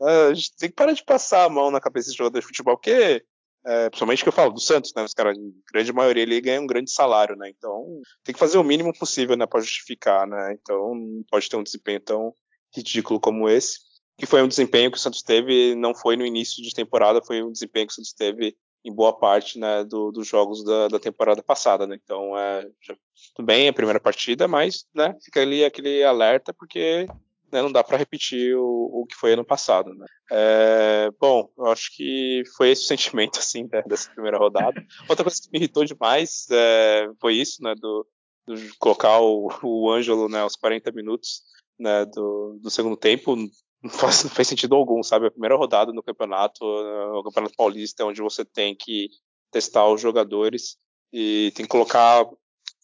a 0.00 0.34
gente 0.34 0.56
tem 0.56 0.68
que 0.68 0.76
parar 0.76 0.92
de 0.92 1.04
passar 1.04 1.44
a 1.44 1.48
mão 1.48 1.70
na 1.70 1.80
cabeça 1.80 2.10
de 2.10 2.16
jogador 2.16 2.40
de 2.40 2.46
futebol, 2.46 2.76
porque 2.76 3.24
é, 3.68 3.90
principalmente 3.90 4.22
que 4.22 4.28
eu 4.30 4.32
falo 4.32 4.50
do 4.50 4.60
Santos, 4.60 4.94
né? 4.96 5.04
Os 5.04 5.12
caras, 5.12 5.36
grande 5.70 5.92
maioria 5.92 6.24
ali 6.24 6.40
ganha 6.40 6.60
um 6.60 6.66
grande 6.66 6.90
salário, 6.90 7.36
né? 7.36 7.50
Então 7.50 8.00
tem 8.24 8.32
que 8.32 8.38
fazer 8.38 8.56
o 8.56 8.64
mínimo 8.64 8.96
possível, 8.98 9.36
né, 9.36 9.46
para 9.46 9.60
justificar, 9.60 10.26
né? 10.26 10.56
Então 10.58 10.94
não 10.94 11.22
pode 11.30 11.50
ter 11.50 11.56
um 11.56 11.62
desempenho 11.62 12.00
tão 12.00 12.32
ridículo 12.74 13.20
como 13.20 13.46
esse. 13.46 13.80
Que 14.16 14.24
foi 14.24 14.42
um 14.42 14.48
desempenho 14.48 14.90
que 14.90 14.96
o 14.96 15.00
Santos 15.00 15.22
teve, 15.22 15.74
não 15.74 15.94
foi 15.94 16.16
no 16.16 16.24
início 16.24 16.62
de 16.62 16.72
temporada, 16.72 17.22
foi 17.22 17.42
um 17.42 17.52
desempenho 17.52 17.86
que 17.86 17.92
o 17.92 17.96
Santos 17.96 18.14
teve 18.14 18.56
em 18.82 18.92
boa 18.92 19.12
parte 19.12 19.58
né, 19.58 19.84
do, 19.84 20.10
dos 20.10 20.26
jogos 20.26 20.64
da, 20.64 20.88
da, 20.88 20.98
temporada 20.98 21.42
passada, 21.42 21.86
né? 21.86 21.98
Então, 22.02 22.36
é, 22.38 22.66
já, 22.80 22.96
tudo 23.34 23.44
bem, 23.44 23.66
é 23.66 23.68
a 23.68 23.72
primeira 23.72 24.00
partida, 24.00 24.48
mas 24.48 24.86
né, 24.94 25.14
fica 25.22 25.42
ali 25.42 25.62
aquele 25.62 26.02
alerta, 26.02 26.54
porque 26.54 27.06
né, 27.52 27.62
não 27.62 27.72
dá 27.72 27.82
para 27.82 27.96
repetir 27.96 28.56
o, 28.56 29.02
o, 29.02 29.06
que 29.06 29.14
foi 29.14 29.32
ano 29.32 29.44
passado. 29.44 29.94
Né? 29.94 30.06
É, 30.30 31.10
bom, 31.20 31.50
eu 31.56 31.66
acho 31.66 31.94
que 31.96 32.42
foi 32.56 32.70
esse 32.70 32.84
o 32.84 32.86
sentimento 32.86 33.38
assim 33.40 33.68
né, 33.72 33.82
dessa 33.86 34.10
primeira 34.10 34.38
rodada. 34.38 34.84
Outra 35.08 35.24
coisa 35.24 35.40
que 35.40 35.48
me 35.52 35.58
irritou 35.58 35.84
demais 35.84 36.46
é, 36.50 37.08
foi 37.20 37.34
isso, 37.34 37.62
né, 37.62 37.74
do, 37.74 38.06
do 38.46 38.54
colocar 38.78 39.20
o, 39.20 39.48
o 39.62 39.90
Ângelo 39.90 40.28
né, 40.28 40.40
aos 40.40 40.56
40 40.56 40.90
minutos 40.92 41.42
né, 41.78 42.04
do, 42.06 42.58
do 42.62 42.70
segundo 42.70 42.96
tempo. 42.96 43.36
Não 43.36 43.90
faz, 43.90 44.24
não 44.24 44.30
faz 44.30 44.48
sentido 44.48 44.74
algum, 44.74 45.02
sabe? 45.02 45.26
A 45.26 45.30
primeira 45.30 45.56
rodada 45.56 45.92
no 45.92 46.02
campeonato, 46.02 46.64
o 46.64 47.22
campeonato 47.22 47.54
paulista, 47.56 48.02
é 48.02 48.06
onde 48.06 48.20
você 48.20 48.44
tem 48.44 48.74
que 48.74 49.08
testar 49.52 49.88
os 49.88 50.00
jogadores 50.00 50.76
e 51.12 51.52
tem 51.54 51.64
que 51.64 51.70
colocar 51.70 52.26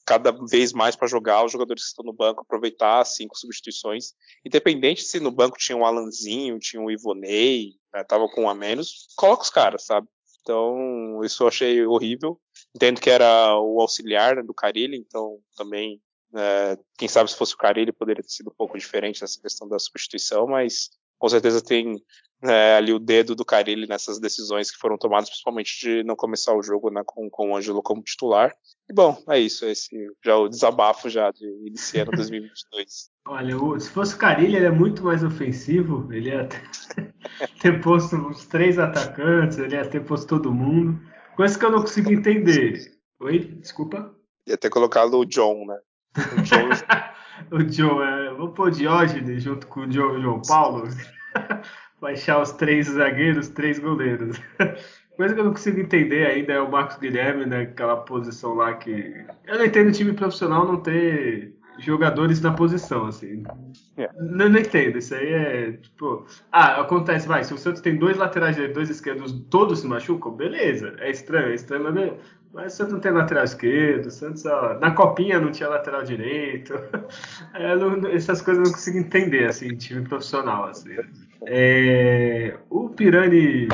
cada 0.04 0.30
vez 0.32 0.72
mais 0.72 0.94
para 0.94 1.08
jogar 1.08 1.44
os 1.44 1.52
jogadores 1.52 1.82
que 1.82 1.88
estão 1.88 2.04
no 2.04 2.12
banco, 2.12 2.42
aproveitar 2.42 3.04
cinco 3.04 3.36
substituições, 3.36 4.12
independente 4.44 5.02
se 5.02 5.18
no 5.18 5.30
banco 5.30 5.58
tinha 5.58 5.76
um 5.76 5.84
Alanzinho, 5.84 6.58
tinha 6.58 6.80
um 6.80 6.90
Ivonei, 6.90 7.72
né, 7.92 8.04
tava 8.04 8.28
com 8.28 8.42
um 8.42 8.48
a 8.48 8.54
menos, 8.54 9.08
coloca 9.16 9.42
os 9.42 9.50
caras, 9.50 9.84
sabe? 9.84 10.06
Então, 10.42 11.24
isso 11.24 11.42
eu 11.42 11.48
achei 11.48 11.86
horrível. 11.86 12.38
Entendo 12.76 13.00
que 13.00 13.08
era 13.08 13.58
o 13.58 13.80
auxiliar 13.80 14.36
né, 14.36 14.42
do 14.42 14.52
Carilli, 14.52 14.98
então 14.98 15.38
também, 15.56 16.00
é, 16.34 16.78
quem 16.98 17.08
sabe 17.08 17.30
se 17.30 17.36
fosse 17.36 17.54
o 17.54 17.58
Carilli 17.58 17.92
poderia 17.92 18.22
ter 18.22 18.30
sido 18.30 18.50
um 18.50 18.54
pouco 18.54 18.76
diferente 18.76 19.22
nessa 19.22 19.40
questão 19.40 19.66
da 19.66 19.78
substituição, 19.78 20.46
mas 20.46 20.90
com 21.18 21.28
certeza 21.30 21.62
tem 21.62 21.96
é, 22.44 22.76
ali 22.76 22.92
o 22.92 22.98
dedo 22.98 23.35
do 23.35 23.44
Carilli 23.44 23.87
nessas 23.87 24.18
decisões 24.20 24.70
que 24.70 24.78
foram 24.78 24.98
tomadas, 24.98 25.28
principalmente 25.28 25.78
de 25.80 26.04
não 26.04 26.14
começar 26.14 26.54
o 26.54 26.62
jogo 26.62 26.90
né, 26.90 27.02
com, 27.04 27.28
com 27.30 27.50
o 27.50 27.57
Ângelo 27.57 27.83
como 27.83 28.02
titular. 28.02 28.54
E 28.88 28.92
bom, 28.92 29.16
é 29.28 29.38
isso, 29.38 29.64
esse 29.64 29.90
já 30.22 30.37
o 30.37 30.48
desabafo 30.48 31.09
já 31.09 31.30
de 31.30 31.46
iniciando 31.66 32.11
2022. 32.16 33.11
Olha, 33.26 33.80
se 33.80 33.88
fosse 33.88 34.14
o 34.14 34.18
Carilli, 34.18 34.57
ele 34.57 34.66
é 34.66 34.70
muito 34.70 35.02
mais 35.02 35.24
ofensivo, 35.24 36.12
ele 36.12 36.28
ia 36.28 36.46
ter 37.61 37.80
posto 37.80 38.16
uns 38.16 38.46
três 38.46 38.78
atacantes, 38.78 39.59
ele 39.59 39.74
ia 39.74 39.87
ter 39.87 40.04
posto 40.04 40.26
todo 40.26 40.52
mundo. 40.52 41.00
Coisa 41.35 41.59
que 41.59 41.64
eu 41.64 41.70
não 41.70 41.80
consigo 41.80 42.12
entender. 42.12 42.92
Oi, 43.20 43.38
desculpa? 43.61 44.14
Ia 44.46 44.59
ter 44.59 44.68
colocado 44.68 45.18
o 45.18 45.24
John, 45.24 45.64
né? 45.66 45.78
O 46.16 46.42
John, 46.42 46.68
o 47.50 47.64
John 47.64 48.02
é, 48.02 48.35
vou 48.35 48.52
pôr 48.52 48.68
o 48.68 48.70
Diógenes 48.70 49.42
junto 49.42 49.66
com 49.66 49.80
o 49.80 49.88
John, 49.88 50.20
João 50.20 50.42
Paulo. 50.42 50.85
Baixar 52.04 52.42
os 52.42 52.52
três 52.52 52.86
zagueiros, 52.86 53.48
três 53.48 53.78
goleiros. 53.78 54.38
Coisa 55.16 55.32
que 55.32 55.40
eu 55.40 55.44
não 55.44 55.52
consigo 55.52 55.80
entender 55.80 56.26
ainda 56.26 56.52
é 56.52 56.60
o 56.60 56.70
Marcos 56.70 56.98
Guilherme 56.98 57.46
naquela 57.46 57.96
posição 57.96 58.54
lá 58.54 58.74
que. 58.74 59.24
Eu 59.46 59.58
não 59.58 59.64
entendo 59.64 59.92
time 59.92 60.12
profissional 60.12 60.66
não 60.66 60.80
ter 60.80 61.54
jogadores 61.78 62.40
na 62.42 62.52
posição, 62.52 63.06
assim. 63.06 63.44
É. 63.96 64.10
Não, 64.16 64.50
não, 64.50 64.58
entendo. 64.58 64.98
Isso 64.98 65.14
aí 65.14 65.32
é 65.32 65.72
tipo. 65.72 66.26
Ah, 66.52 66.80
acontece, 66.80 67.26
vai. 67.26 67.42
Se 67.42 67.54
o 67.54 67.58
Santos 67.58 67.80
tem 67.80 67.96
dois 67.96 68.18
laterais 68.18 68.56
direitos, 68.56 68.74
dois 68.74 68.90
esquerdos, 68.90 69.32
todos 69.48 69.78
se 69.78 69.86
machucam, 69.86 70.32
beleza. 70.32 70.94
É 70.98 71.10
estranho, 71.10 71.52
é 71.52 71.54
estranho, 71.54 71.84
mas, 71.84 72.12
mas 72.52 72.74
o 72.74 72.76
Santos 72.76 72.92
não 72.92 73.00
tem 73.00 73.12
lateral 73.12 73.44
esquerdo, 73.44 74.06
o 74.06 74.10
Santos, 74.10 74.44
ó, 74.44 74.78
na 74.80 74.90
copinha 74.90 75.40
não 75.40 75.52
tinha 75.52 75.68
lateral 75.70 76.02
direito. 76.02 76.74
É, 77.54 77.76
não, 77.76 78.04
essas 78.08 78.42
coisas 78.42 78.64
eu 78.64 78.64
não 78.64 78.72
consigo 78.72 78.98
entender, 78.98 79.46
assim, 79.46 79.68
time 79.76 80.02
profissional, 80.02 80.64
assim. 80.64 80.96
É, 81.46 82.56
o 82.70 82.88
Pirani 82.90 83.68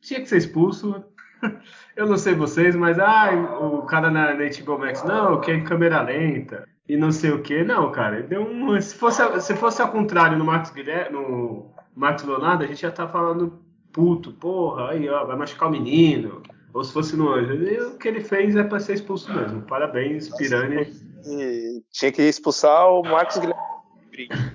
tinha 0.00 0.20
que 0.20 0.26
ser 0.26 0.38
expulso. 0.38 1.04
Eu 1.96 2.06
não 2.06 2.16
sei 2.16 2.34
vocês, 2.34 2.74
mas 2.74 2.98
ah, 2.98 3.30
o 3.60 3.82
cara 3.82 4.10
na, 4.10 4.34
na 4.34 4.44
HBO 4.44 4.78
Max, 4.78 5.02
não, 5.04 5.40
que 5.40 5.50
é 5.50 5.60
câmera 5.60 6.02
lenta 6.02 6.66
e 6.88 6.96
não 6.96 7.12
sei 7.12 7.30
o 7.30 7.42
que. 7.42 7.62
Não, 7.62 7.90
cara, 7.92 8.22
deu 8.22 8.42
um. 8.42 8.80
Se 8.80 8.94
fosse, 8.94 9.40
se 9.40 9.54
fosse 9.56 9.82
ao 9.82 9.90
contrário 9.90 10.38
no 10.38 10.44
Max 10.44 10.70
Guilherme, 10.70 11.16
no 11.16 11.70
Max 11.94 12.22
Leonardo, 12.22 12.64
a 12.64 12.66
gente 12.66 12.82
já 12.82 12.90
tá 12.90 13.08
falando 13.08 13.62
puto, 13.92 14.32
porra, 14.32 14.90
aí 14.90 15.08
ó, 15.08 15.24
vai 15.24 15.36
machucar 15.36 15.68
o 15.68 15.72
menino. 15.72 16.42
Ou 16.72 16.82
se 16.82 16.92
fosse 16.92 17.14
no 17.14 17.30
Anjo. 17.30 17.52
E 17.52 17.78
o 17.80 17.98
que 17.98 18.08
ele 18.08 18.22
fez 18.22 18.56
é 18.56 18.64
pra 18.64 18.80
ser 18.80 18.94
expulso 18.94 19.32
mesmo. 19.34 19.60
Parabéns, 19.62 20.30
Pirani. 20.36 20.90
tinha 21.90 22.10
que 22.10 22.22
expulsar 22.22 22.88
o 22.88 23.02
Marcos 23.02 23.36
Guilherme. 23.36 23.62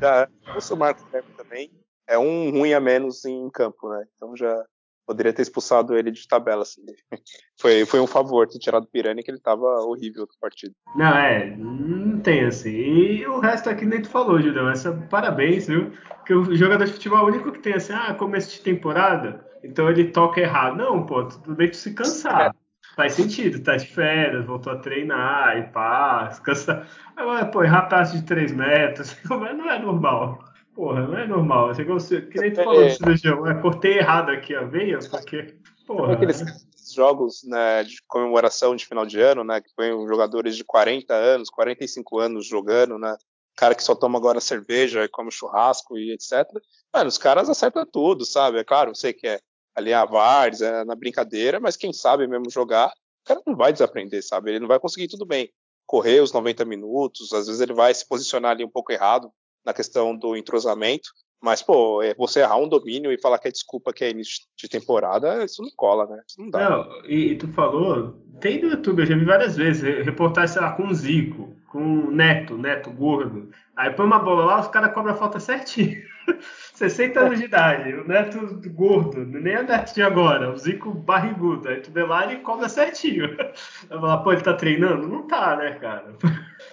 Já 0.01 0.27
expulsa 0.41 0.73
o 0.73 0.77
Marcos 0.77 1.03
Guilherme 1.05 1.29
também 1.37 1.71
é 2.07 2.17
um 2.17 2.51
ruim 2.51 2.73
a 2.73 2.79
menos 2.79 3.25
em 3.25 3.49
campo, 3.49 3.89
né? 3.89 4.05
Então 4.15 4.35
já 4.35 4.63
poderia 5.07 5.31
ter 5.31 5.41
expulsado 5.41 5.97
ele 5.97 6.11
de 6.11 6.27
tabela, 6.27 6.63
assim. 6.63 6.81
Foi, 7.59 7.85
foi 7.87 7.99
um 7.99 8.05
favor 8.05 8.47
ter 8.47 8.59
tirado 8.59 8.83
o 8.83 8.87
Pirani, 8.87 9.23
que 9.23 9.31
ele 9.31 9.39
tava 9.39 9.65
horrível 9.81 10.21
no 10.21 10.39
partido. 10.39 10.75
Não, 10.95 11.17
é, 11.17 11.55
não 11.57 12.19
tem 12.19 12.45
assim. 12.45 12.69
E 12.69 13.25
o 13.25 13.39
resto 13.39 13.67
aqui 13.67 13.83
nem 13.83 13.99
tu 13.99 14.09
falou, 14.09 14.39
Julião. 14.39 14.69
Essa, 14.69 14.93
parabéns, 15.09 15.65
viu? 15.65 15.91
Porque 16.07 16.35
o 16.35 16.55
jogador 16.55 16.85
de 16.85 16.93
futebol 16.93 17.17
é 17.17 17.23
o 17.23 17.27
único 17.27 17.51
que 17.51 17.59
tem 17.59 17.73
assim, 17.73 17.93
ah, 17.93 18.13
começo 18.13 18.51
de 18.51 18.61
temporada, 18.61 19.43
então 19.63 19.89
ele 19.89 20.11
toca 20.11 20.39
errado. 20.39 20.77
Não, 20.77 21.03
pô, 21.03 21.25
tudo 21.25 21.55
bem 21.55 21.71
tu 21.71 21.77
se 21.77 21.95
cansar. 21.95 22.51
É. 22.51 22.67
Faz 22.95 23.13
sentido, 23.13 23.63
tá 23.63 23.75
de 23.75 23.87
férias, 23.87 24.45
voltou 24.45 24.73
a 24.73 24.77
treinar, 24.77 25.57
e 25.57 25.63
pá, 25.71 26.29
cansar. 26.43 26.87
Agora, 27.15 27.45
pô, 27.47 27.63
errar 27.63 27.89
passe 27.89 28.17
de 28.19 28.23
3 28.23 28.51
metros, 28.51 29.17
não 29.27 29.71
é 29.71 29.79
normal. 29.79 30.46
Porra, 30.77 31.07
não 31.07 31.17
é 31.17 31.25
normal. 31.25 31.73
Chegou, 31.73 31.97
que 31.97 32.39
nem 32.39 32.53
tu 32.53 32.63
falou 32.63 32.83
do 32.83 32.91
cirurgião. 32.91 33.47
Eu 33.47 33.59
cortei 33.63 33.97
errado 33.97 34.29
aqui 34.29 34.53
a 34.53 34.61
veia, 34.61 34.99
porque. 35.09 35.57
Porra. 35.87 36.13
Aqueles 36.13 36.39
esses 36.39 36.93
jogos 36.93 37.41
né, 37.43 37.83
de 37.83 37.97
comemoração 38.07 38.75
de 38.75 38.85
final 38.85 39.03
de 39.03 39.19
ano, 39.19 39.43
né, 39.43 39.59
que 39.59 39.73
põem 39.75 40.07
jogadores 40.07 40.55
de 40.55 40.63
40 40.63 41.15
anos, 41.15 41.49
45 41.49 42.19
anos 42.19 42.45
jogando, 42.45 42.99
né, 42.99 43.17
cara 43.55 43.73
que 43.73 43.83
só 43.83 43.95
toma 43.95 44.19
agora 44.19 44.39
cerveja 44.39 45.03
e 45.03 45.09
come 45.09 45.31
churrasco 45.31 45.97
e 45.97 46.11
etc. 46.11 46.45
Mano, 46.93 47.07
os 47.07 47.17
caras 47.17 47.49
acertam 47.49 47.83
tudo, 47.83 48.23
sabe? 48.23 48.59
É 48.59 48.63
claro, 48.63 48.93
sei 48.93 49.13
que 49.13 49.27
é 49.27 49.39
ali 49.73 49.91
a 49.91 50.05
Vars, 50.05 50.61
é 50.61 50.85
na 50.85 50.93
brincadeira, 50.93 51.59
mas 51.59 51.75
quem 51.75 51.91
sabe 51.91 52.27
mesmo 52.27 52.51
jogar, 52.51 52.89
o 52.89 53.27
cara 53.27 53.41
não 53.47 53.55
vai 53.55 53.73
desaprender, 53.73 54.23
sabe? 54.23 54.51
Ele 54.51 54.59
não 54.59 54.67
vai 54.67 54.79
conseguir 54.79 55.07
tudo 55.07 55.25
bem. 55.25 55.51
Correr 55.87 56.21
os 56.21 56.31
90 56.31 56.63
minutos, 56.65 57.33
às 57.33 57.47
vezes 57.47 57.61
ele 57.61 57.73
vai 57.73 57.91
se 57.95 58.07
posicionar 58.07 58.51
ali 58.51 58.63
um 58.63 58.69
pouco 58.69 58.91
errado 58.91 59.31
na 59.67 59.73
questão 59.73 60.15
do 60.15 60.37
entrosamento, 60.37 61.09
mas, 61.41 61.61
pô, 61.61 62.01
é 62.01 62.15
você 62.15 62.39
errar 62.39 62.57
um 62.57 62.69
domínio 62.69 63.11
e 63.11 63.21
falar 63.21 63.37
que 63.37 63.49
é 63.49 63.51
desculpa 63.51 63.93
que 63.93 64.03
é 64.03 64.09
início 64.09 64.45
de 64.57 64.69
temporada, 64.69 65.43
isso 65.43 65.61
não 65.61 65.69
cola, 65.75 66.07
né? 66.07 66.21
Isso 66.27 66.41
não 66.41 66.49
dá. 66.49 66.69
Não, 66.69 67.05
e, 67.05 67.35
tu 67.35 67.47
falou, 67.49 68.13
tem 68.39 68.61
no 68.61 68.69
YouTube, 68.69 69.01
eu 69.01 69.05
já 69.05 69.15
vi 69.15 69.25
várias 69.25 69.57
vezes, 69.57 69.83
reportagem, 70.05 70.53
sei 70.53 70.61
lá, 70.61 70.71
com 70.71 70.87
o 70.87 70.93
Zico, 70.93 71.53
com 71.67 71.79
o 71.79 72.11
Neto, 72.11 72.57
Neto 72.57 72.89
gordo. 72.91 73.51
Aí 73.75 73.91
põe 73.91 74.05
uma 74.05 74.19
bola 74.19 74.45
lá, 74.45 74.61
os 74.61 74.67
caras 74.69 74.93
cobram 74.93 75.13
a 75.13 75.17
falta 75.17 75.39
certinho. 75.39 76.01
60 76.73 77.19
anos 77.19 77.39
de 77.39 77.45
idade, 77.45 77.93
o 77.93 78.07
Neto 78.07 78.39
gordo, 78.71 79.23
nem 79.25 79.53
é 79.53 79.61
o 79.61 79.67
Neto 79.67 79.93
de 79.93 80.01
agora, 80.01 80.51
o 80.51 80.57
Zico 80.57 80.91
barrigudo. 80.91 81.69
Aí 81.69 81.81
tu 81.81 81.91
vê 81.91 82.03
lá 82.03 82.31
e 82.31 82.37
cobra 82.37 82.67
certinho. 82.67 83.35
Vai 83.89 83.99
falar, 83.99 84.17
pô, 84.19 84.31
ele 84.31 84.41
tá 84.41 84.53
treinando? 84.53 85.07
Não 85.07 85.27
tá, 85.27 85.55
né, 85.55 85.77
cara? 85.79 86.15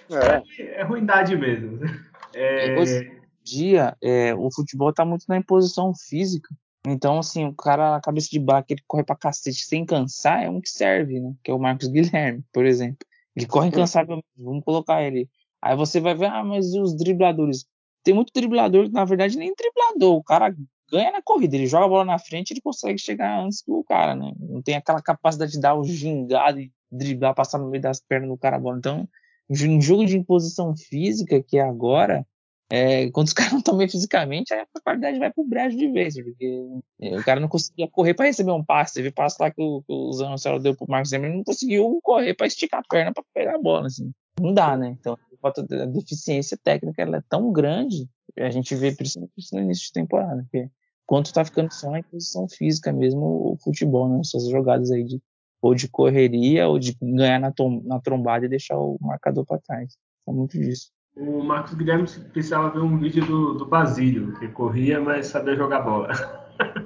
É, 0.09 0.61
é, 0.61 0.81
é 0.81 0.83
ruindade 0.83 1.37
mesmo. 1.37 1.79
É... 2.35 2.77
Hoje 2.77 3.15
dia, 3.45 3.95
é, 4.01 4.33
o 4.33 4.49
futebol 4.51 4.91
tá 4.91 5.05
muito 5.05 5.25
na 5.29 5.37
imposição 5.37 5.93
física. 5.93 6.49
Então, 6.87 7.19
assim, 7.19 7.45
o 7.45 7.53
cara, 7.53 7.95
a 7.95 8.01
cabeça 8.01 8.27
de 8.29 8.39
baque, 8.39 8.73
ele 8.73 8.83
corre 8.87 9.03
pra 9.03 9.15
cacete 9.15 9.63
sem 9.63 9.85
cansar, 9.85 10.43
é 10.43 10.49
um 10.49 10.59
que 10.59 10.69
serve, 10.69 11.19
né? 11.19 11.33
Que 11.43 11.51
é 11.51 11.53
o 11.53 11.59
Marcos 11.59 11.87
Guilherme, 11.89 12.43
por 12.51 12.65
exemplo. 12.65 12.97
Ele 13.35 13.45
corre 13.45 13.67
incansavelmente, 13.67 14.25
vamos 14.37 14.63
colocar 14.63 15.03
ele. 15.03 15.29
Aí 15.61 15.75
você 15.75 15.99
vai 15.99 16.15
ver, 16.15 16.25
ah, 16.25 16.43
mas 16.43 16.73
e 16.73 16.79
os 16.79 16.95
dribladores? 16.95 17.65
Tem 18.03 18.13
muito 18.13 18.31
driblador 18.33 18.85
que, 18.85 18.91
na 18.91 19.05
verdade, 19.05 19.37
nem 19.37 19.53
driblador. 19.55 20.15
O 20.15 20.23
cara 20.23 20.55
ganha 20.91 21.11
na 21.11 21.21
corrida, 21.21 21.55
ele 21.55 21.65
joga 21.65 21.85
a 21.85 21.89
bola 21.89 22.05
na 22.05 22.19
frente, 22.19 22.51
ele 22.51 22.61
consegue 22.61 22.99
chegar 22.99 23.39
antes 23.39 23.63
do 23.67 23.83
cara, 23.83 24.15
né? 24.15 24.31
Não 24.39 24.61
tem 24.61 24.75
aquela 24.75 25.01
capacidade 25.01 25.53
de 25.53 25.59
dar 25.59 25.75
o 25.75 25.83
gingado 25.83 26.59
e 26.59 26.71
driblar, 26.91 27.33
passar 27.33 27.57
no 27.57 27.69
meio 27.69 27.81
das 27.81 27.99
pernas 27.99 28.29
do 28.29 28.37
cara 28.37 28.57
a 28.57 28.59
bola. 28.59 28.77
Então, 28.77 29.07
em 29.49 29.81
jogo 29.81 30.05
de 30.05 30.17
imposição 30.17 30.75
física, 30.75 31.41
que 31.41 31.57
é 31.57 31.61
agora, 31.61 32.25
é, 32.69 33.09
quando 33.11 33.27
os 33.27 33.33
caras 33.33 33.51
não 33.51 33.59
estão 33.59 33.77
bem 33.77 33.87
fisicamente, 33.87 34.53
a 34.53 34.65
qualidade 34.83 35.19
vai 35.19 35.31
pro 35.31 35.47
brejo 35.47 35.77
de 35.77 35.91
vez, 35.91 36.15
porque 36.15 36.63
é, 37.01 37.17
o 37.17 37.23
cara 37.23 37.39
não 37.39 37.47
conseguia 37.47 37.87
correr 37.89 38.13
para 38.13 38.25
receber 38.25 38.51
um 38.51 38.63
passe. 38.63 38.95
Teve 38.95 39.11
passe 39.11 39.37
lá 39.39 39.51
que 39.51 39.61
o, 39.61 39.81
que 39.81 39.93
o 39.93 40.11
Zanocelo 40.13 40.59
deu 40.59 40.75
pro 40.75 40.89
Marcos 40.89 41.09
Zimmer, 41.09 41.33
não 41.33 41.43
conseguiu 41.43 41.99
correr 42.01 42.33
para 42.33 42.47
esticar 42.47 42.81
a 42.81 42.87
perna 42.87 43.13
para 43.13 43.23
pegar 43.33 43.55
a 43.55 43.61
bola, 43.61 43.87
assim. 43.87 44.11
Não 44.39 44.53
dá, 44.53 44.75
né? 44.75 44.97
Então, 44.99 45.17
a 45.43 45.85
deficiência 45.85 46.57
técnica 46.61 47.01
ela 47.01 47.17
é 47.17 47.23
tão 47.29 47.51
grande, 47.51 48.09
a 48.37 48.49
gente 48.49 48.75
vê 48.75 48.91
principalmente 48.91 49.53
no 49.53 49.61
início 49.61 49.85
de 49.85 49.93
temporada, 49.93 50.41
porque 50.43 50.69
quanto 51.05 51.31
tá 51.31 51.45
ficando 51.45 51.71
só 51.71 51.89
na 51.91 52.03
posição 52.03 52.47
física 52.49 52.91
mesmo 52.91 53.53
o 53.53 53.57
futebol, 53.63 54.09
né? 54.09 54.19
Essas 54.19 54.49
jogadas 54.49 54.91
aí 54.91 55.03
de 55.03 55.21
ou 55.61 55.73
de 55.73 55.87
correria 55.87 56.67
ou 56.67 56.79
de 56.79 56.95
ganhar 57.01 57.39
na, 57.39 57.53
na 57.83 57.99
trombada 57.99 58.45
e 58.45 58.49
deixar 58.49 58.77
o 58.77 58.97
marcador 59.01 59.45
para 59.45 59.59
trás. 59.59 59.97
É 60.27 60.31
muito 60.31 60.59
disso 60.59 60.95
o 61.15 61.43
Marcos 61.43 61.73
Guilherme 61.73 62.07
precisava 62.33 62.69
ver 62.69 62.79
um 62.79 62.97
vídeo 62.97 63.25
do, 63.25 63.53
do 63.53 63.65
Basílio, 63.65 64.37
que 64.37 64.47
corria, 64.49 64.99
mas 64.99 65.27
sabia 65.27 65.55
jogar 65.55 65.81
bola. 65.81 66.09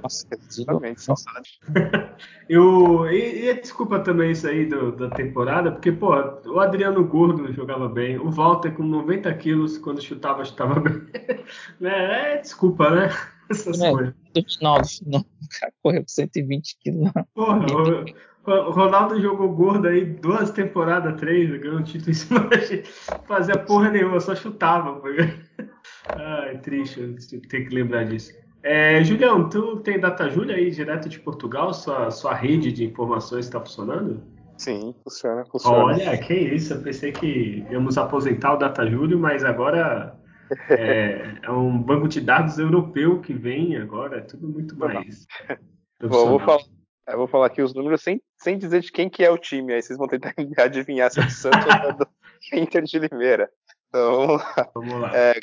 Nossa, 0.02 0.26
exatamente. 0.32 1.06
Eu, 2.48 3.06
e, 3.10 3.48
e, 3.48 3.54
desculpa 3.54 4.00
também 4.00 4.32
isso 4.32 4.46
aí 4.46 4.66
do, 4.66 4.92
da 4.92 5.10
temporada, 5.10 5.70
porque, 5.72 5.92
pô, 5.92 6.10
o 6.46 6.60
Adriano 6.60 7.04
Gordo 7.04 7.52
jogava 7.52 7.88
bem, 7.88 8.18
o 8.18 8.30
Walter 8.30 8.72
com 8.72 8.82
90 8.82 9.32
quilos, 9.34 9.78
quando 9.78 10.02
chutava, 10.02 10.44
chutava 10.44 10.80
bem. 10.80 11.06
é, 11.82 12.34
é 12.34 12.40
desculpa, 12.40 12.90
né? 12.90 13.10
Essas 13.48 13.80
é, 13.80 13.90
coisas. 13.90 14.14
No 14.34 14.42
final, 14.44 14.84
final, 14.84 15.20
o 15.20 15.60
cara 15.60 15.72
correu 15.82 16.02
com 16.02 16.08
120 16.08 16.78
quilos. 16.80 17.12
Porra, 17.34 17.58
Ronaldo 18.44 19.20
jogou 19.20 19.52
gordo 19.52 19.88
aí 19.88 20.04
duas 20.04 20.50
temporadas, 20.50 21.20
três, 21.20 21.50
ganhou 21.60 21.78
um 21.78 21.82
título 21.82 22.10
em 22.10 22.14
cima 22.14 22.40
da 22.40 22.56
gente. 22.56 22.90
Fazia 23.26 23.58
porra 23.58 23.90
nenhuma, 23.90 24.18
só 24.20 24.34
chutava. 24.34 25.00
Ai, 26.08 26.58
triste, 26.58 27.00
tem 27.48 27.64
que 27.66 27.74
lembrar 27.74 28.04
disso. 28.04 28.32
É, 28.62 29.02
Julião, 29.04 29.48
tu 29.48 29.80
tem 29.80 29.98
Data 29.98 30.28
Júlia 30.28 30.56
aí 30.56 30.70
direto 30.70 31.08
de 31.08 31.18
Portugal? 31.18 31.72
Sua, 31.72 32.10
sua 32.10 32.34
rede 32.34 32.72
de 32.72 32.84
informações 32.84 33.46
está 33.46 33.58
funcionando? 33.60 34.22
Sim, 34.58 34.94
funciona, 35.02 35.44
funciona. 35.46 35.84
Olha, 35.84 36.18
que 36.18 36.34
isso, 36.34 36.74
eu 36.74 36.82
pensei 36.82 37.12
que 37.12 37.64
íamos 37.70 37.96
aposentar 37.96 38.54
o 38.54 38.58
Data 38.58 38.86
Júlio, 38.86 39.18
mas 39.18 39.44
agora 39.44 40.14
é, 40.68 41.38
é, 41.42 41.50
um 41.50 41.78
banco 41.78 42.08
de 42.08 42.20
dados 42.20 42.58
europeu 42.58 43.20
que 43.20 43.32
vem 43.32 43.76
agora, 43.76 44.18
é 44.18 44.20
tudo 44.20 44.48
muito 44.48 44.78
mais. 44.78 45.26
Bom, 46.02 46.38
vou 46.38 46.40
falar 46.40 46.58
eu 47.06 47.18
vou 47.18 47.26
falar 47.26 47.46
aqui 47.46 47.62
os 47.62 47.74
números 47.74 48.02
sem, 48.02 48.22
sem 48.38 48.58
dizer 48.58 48.80
de 48.80 48.92
quem 48.92 49.08
que 49.08 49.24
é 49.24 49.30
o 49.30 49.38
time. 49.38 49.72
Aí 49.72 49.82
vocês 49.82 49.98
vão 49.98 50.08
tentar 50.08 50.34
adivinhar 50.58 51.10
se 51.10 51.20
é 51.20 51.24
do 51.24 51.30
Santos 51.30 51.66
ou 51.66 51.90
é 51.90 51.92
do 51.92 52.08
Inter 52.54 52.82
de 52.82 52.98
Limeira. 52.98 53.50
Então, 53.88 54.38
vamos 54.74 55.00
lá. 55.00 55.16
É, 55.16 55.40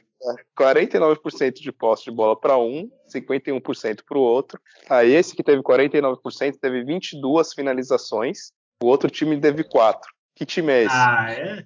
49% 0.58 1.54
de 1.56 1.72
posse 1.72 2.06
de 2.06 2.12
bola 2.12 2.40
para 2.40 2.58
um, 2.58 2.90
51% 3.14 4.02
para 4.08 4.18
o 4.18 4.22
outro. 4.22 4.60
Aí 4.90 5.14
esse 5.14 5.36
que 5.36 5.44
teve 5.44 5.62
49% 5.62 6.58
teve 6.60 6.84
22 6.84 7.54
finalizações. 7.54 8.52
O 8.82 8.88
outro 8.88 9.10
time 9.10 9.40
teve 9.40 9.64
4. 9.64 10.10
Que 10.36 10.46
time 10.46 10.72
é 10.72 10.84
esse? 10.84 10.96
Ah, 10.96 11.32
é? 11.32 11.66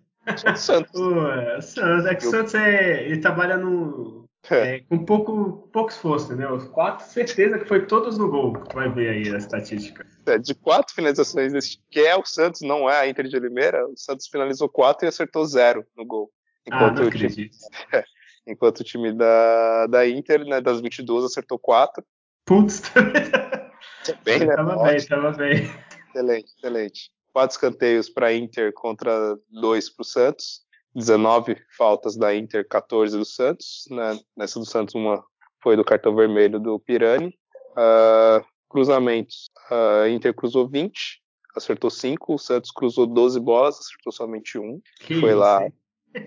O 0.51 0.55
Santos. 0.55 0.99
Ué, 0.99 1.61
Santos. 1.61 2.05
É 2.05 2.15
que 2.15 2.25
o 2.25 2.31
Santos 2.31 2.55
é, 2.55 3.05
ele 3.05 3.19
trabalha 3.19 3.57
no, 3.57 4.27
é. 4.49 4.75
é, 4.75 4.79
com 4.79 5.05
pouco, 5.05 5.69
pouco 5.71 5.91
esforço, 5.91 6.35
né? 6.35 6.49
Os 6.49 6.65
quatro, 6.65 7.05
certeza 7.05 7.59
que 7.59 7.65
foi 7.65 7.85
todos 7.85 8.17
no 8.17 8.29
gol. 8.29 8.53
Vai 8.73 8.89
ver 8.89 9.09
aí 9.09 9.33
a 9.33 9.37
estatística. 9.37 10.05
É, 10.25 10.37
de 10.37 10.55
quatro 10.55 10.93
finalizações 10.95 11.53
desse 11.53 11.79
que 11.89 11.99
é 11.99 12.15
o 12.15 12.25
Santos, 12.25 12.61
não 12.61 12.89
é 12.89 12.99
a 12.99 13.07
Inter 13.07 13.27
de 13.27 13.39
Limeira, 13.39 13.85
o 13.87 13.95
Santos 13.95 14.27
finalizou 14.27 14.67
quatro 14.67 15.05
e 15.05 15.09
acertou 15.09 15.45
zero 15.45 15.85
no 15.95 16.05
gol. 16.05 16.31
Enquanto 16.65 17.01
ah, 17.01 17.05
o 17.05 17.11
time, 17.11 17.51
é, 17.93 18.03
enquanto 18.47 18.79
o 18.79 18.83
time 18.83 19.11
da, 19.13 19.87
da 19.87 20.07
Inter, 20.07 20.43
né, 20.45 20.59
das 20.59 20.81
22, 20.81 21.25
acertou 21.25 21.59
quatro. 21.59 22.03
Putz, 22.45 22.81
bem, 24.23 24.39
né? 24.39 24.55
Tava 24.55 24.83
bem, 24.83 25.05
tava 25.05 25.31
bem. 25.31 25.71
Excelente, 26.09 26.51
excelente. 26.57 27.11
Quatro 27.31 27.55
escanteios 27.55 28.09
para 28.09 28.33
Inter 28.33 28.73
contra 28.73 29.37
dois 29.49 29.89
para 29.89 30.01
o 30.01 30.05
Santos. 30.05 30.61
19 30.95 31.55
faltas 31.77 32.17
da 32.17 32.35
Inter, 32.35 32.67
14 32.67 33.17
do 33.17 33.25
Santos. 33.25 33.85
Né? 33.89 34.19
Nessa 34.35 34.59
do 34.59 34.65
Santos, 34.65 34.95
uma 34.95 35.23
foi 35.61 35.75
do 35.75 35.85
cartão 35.85 36.15
vermelho 36.15 36.59
do 36.59 36.79
Pirani. 36.79 37.37
Uh, 37.71 38.45
cruzamentos, 38.69 39.49
a 39.69 40.03
uh, 40.03 40.07
Inter 40.07 40.33
cruzou 40.33 40.67
20, 40.67 41.21
acertou 41.55 41.89
5. 41.89 42.33
O 42.33 42.37
Santos 42.37 42.71
cruzou 42.71 43.05
12 43.05 43.39
bolas, 43.39 43.79
acertou 43.79 44.11
somente 44.11 44.57
um. 44.57 44.81
Que 44.99 45.19
foi 45.19 45.29
isso, 45.29 45.39
lá 45.39 45.65
hein? 45.65 45.73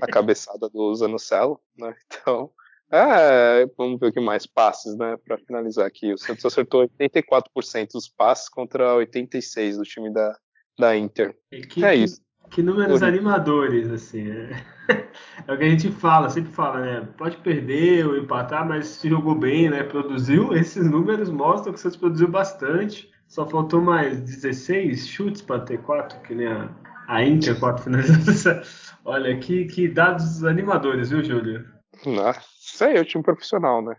a 0.01 0.07
cabeçada 0.07 0.69
do 0.69 0.95
Zanocelo. 0.95 1.61
Né? 1.77 1.95
Então, 2.11 2.51
é, 2.91 3.67
vamos 3.77 3.99
ver 3.99 4.09
o 4.09 4.13
que 4.13 4.21
mais 4.21 4.47
passes, 4.47 4.97
né? 4.97 5.17
Para 5.27 5.39
finalizar 5.39 5.85
aqui. 5.85 6.13
O 6.13 6.19
Santos 6.19 6.45
acertou 6.45 6.89
84% 6.89 7.93
dos 7.93 8.09
passes 8.09 8.49
contra 8.49 8.95
86% 8.95 9.77
do 9.77 9.83
time 9.83 10.13
da, 10.13 10.39
da 10.79 10.97
Inter. 10.97 11.37
Que, 11.71 11.85
é 11.85 11.95
isso. 11.97 12.24
Que 12.51 12.63
números 12.63 13.03
animadores, 13.03 13.91
assim. 13.91 14.31
É. 14.31 14.65
é. 15.49 15.53
o 15.53 15.57
que 15.57 15.65
a 15.65 15.69
gente 15.71 15.91
fala, 15.91 16.31
sempre 16.31 16.53
fala, 16.53 16.81
né? 16.81 17.09
Pode 17.17 17.37
perder 17.39 18.07
ou 18.07 18.17
empatar, 18.17 18.67
mas 18.67 18.87
se 18.87 19.09
jogou 19.09 19.35
bem, 19.35 19.69
né? 19.69 19.83
Produziu. 19.83 20.53
Esses 20.57 20.89
números 20.89 21.31
mostram 21.31 21.73
que 21.73 21.79
o 21.79 21.83
Santos 21.83 21.99
produziu 21.99 22.29
bastante. 22.29 23.13
Só 23.27 23.47
faltou 23.47 23.81
mais 23.81 24.21
16 24.21 25.09
chutes 25.09 25.43
para 25.43 25.61
ter 25.61 25.79
4, 25.79 26.21
que 26.21 26.35
nem 26.35 26.47
a, 26.47 26.71
a 27.09 27.25
Inter, 27.25 27.59
4 27.59 27.85
finalizações. 27.85 28.95
Olha, 29.05 29.37
que, 29.39 29.65
que 29.65 29.89
dados 29.89 30.45
animadores, 30.45 31.11
viu, 31.11 31.25
Júlio? 31.25 31.65
Nossa, 32.07 32.41
isso 32.61 32.85
aí 32.85 32.97
é 32.97 33.01
o 33.01 33.05
time 33.05 33.25
profissional, 33.25 33.83
né? 33.83 33.97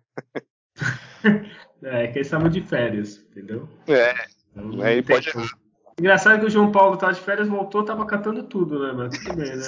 é, 1.83 2.07
que 2.07 2.17
eles 2.17 2.27
estavam 2.27 2.49
de 2.49 2.61
férias, 2.61 3.17
entendeu? 3.29 3.67
É. 3.87 4.13
Então, 4.55 4.81
aí 4.81 5.01
pode 5.01 5.31
como. 5.31 5.45
Engraçado 5.99 6.39
que 6.39 6.45
o 6.45 6.49
João 6.49 6.71
Paulo 6.71 6.97
tava 6.97 7.13
de 7.13 7.21
férias, 7.21 7.47
voltou, 7.47 7.83
tava 7.83 8.05
catando 8.05 8.43
tudo, 8.43 8.79
né? 8.79 8.93
Mas 8.93 9.17
tudo 9.17 9.37
bem, 9.37 9.55
né? 9.55 9.65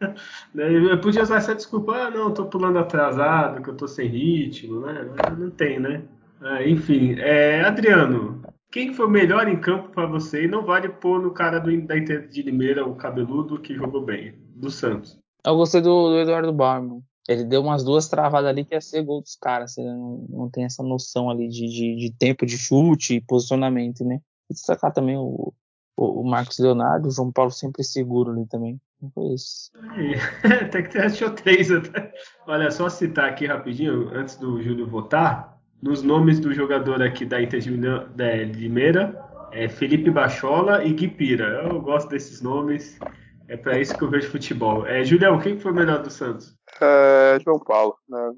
Eu 0.54 1.00
podia 1.00 1.22
usar 1.22 1.36
essa 1.36 1.54
desculpa, 1.54 1.94
ah, 1.94 2.10
não, 2.10 2.34
tô 2.34 2.46
pulando 2.46 2.78
atrasado, 2.78 3.62
que 3.62 3.70
eu 3.70 3.76
tô 3.76 3.86
sem 3.86 4.08
ritmo, 4.08 4.80
né? 4.80 5.08
Não 5.38 5.50
tem, 5.50 5.78
né? 5.78 6.02
É, 6.42 6.68
enfim, 6.68 7.14
é, 7.18 7.62
Adriano, 7.62 8.42
quem 8.70 8.92
foi 8.92 9.06
o 9.06 9.10
melhor 9.10 9.48
em 9.48 9.58
campo 9.58 9.90
para 9.90 10.04
você? 10.04 10.44
E 10.44 10.48
não 10.48 10.64
vale 10.64 10.88
pôr 10.88 11.22
no 11.22 11.30
cara 11.30 11.60
do, 11.60 11.80
da 11.82 11.96
Inter 11.96 12.28
de 12.28 12.42
Limeira, 12.42 12.84
o 12.84 12.96
cabeludo, 12.96 13.60
que 13.60 13.74
jogou 13.74 14.02
bem, 14.02 14.34
do 14.56 14.68
Santos. 14.68 15.16
Eu 15.46 15.56
gostei 15.56 15.80
do, 15.80 16.10
do 16.10 16.18
Eduardo 16.18 16.52
Barman. 16.52 17.00
Ele 17.28 17.44
deu 17.44 17.62
umas 17.62 17.84
duas 17.84 18.08
travadas 18.08 18.50
ali 18.50 18.64
que 18.64 18.74
ia 18.74 18.80
ser 18.80 19.02
gol 19.02 19.22
dos 19.22 19.36
caras. 19.36 19.78
Ele 19.78 19.88
não, 19.88 20.26
não 20.28 20.50
tem 20.50 20.64
essa 20.64 20.82
noção 20.82 21.30
ali 21.30 21.48
de, 21.48 21.66
de, 21.68 21.96
de 21.96 22.12
tempo 22.12 22.44
de 22.44 22.58
chute 22.58 23.14
e 23.14 23.20
posicionamento, 23.20 24.04
né? 24.04 24.20
Destacar 24.50 24.92
também 24.92 25.16
o, 25.16 25.52
o, 25.96 26.20
o 26.20 26.24
Marcos 26.24 26.58
Leonardo, 26.58 27.08
o 27.08 27.10
João 27.10 27.32
Paulo 27.32 27.50
sempre 27.50 27.82
seguro 27.84 28.32
ali 28.32 28.46
também. 28.46 28.80
Não 29.00 29.10
foi 29.10 29.34
isso. 29.34 29.70
Até 30.64 30.82
que 30.82 30.92
você 30.92 30.98
achou 30.98 31.30
três 31.30 31.70
até. 31.70 32.12
Olha, 32.46 32.70
só 32.70 32.88
citar 32.88 33.28
aqui 33.28 33.46
rapidinho, 33.46 34.08
antes 34.14 34.36
do 34.36 34.62
Júlio 34.62 34.86
votar, 34.86 35.60
nos 35.82 36.02
nomes 36.02 36.40
do 36.40 36.54
jogador 36.54 37.02
aqui 37.02 37.26
da 37.26 37.42
Inter 37.42 37.60
de 37.60 37.70
Limeira, 37.70 39.22
é 39.52 39.68
Felipe 39.68 40.10
Bachola 40.10 40.82
e 40.84 40.92
Gui 40.92 41.08
Pira. 41.08 41.62
Eu 41.62 41.80
gosto 41.80 42.08
desses 42.08 42.40
nomes. 42.40 42.98
É 43.46 43.56
para 43.56 43.78
isso 43.78 43.96
que 43.96 44.02
eu 44.02 44.10
vejo 44.10 44.30
futebol. 44.30 44.86
É, 44.86 45.04
Julião, 45.04 45.38
quem 45.38 45.58
foi 45.60 45.70
o 45.70 45.74
melhor 45.74 46.02
do 46.02 46.10
Santos? 46.10 46.56
É, 46.80 47.38
João 47.44 47.58
Paulo, 47.58 47.94
né? 48.08 48.30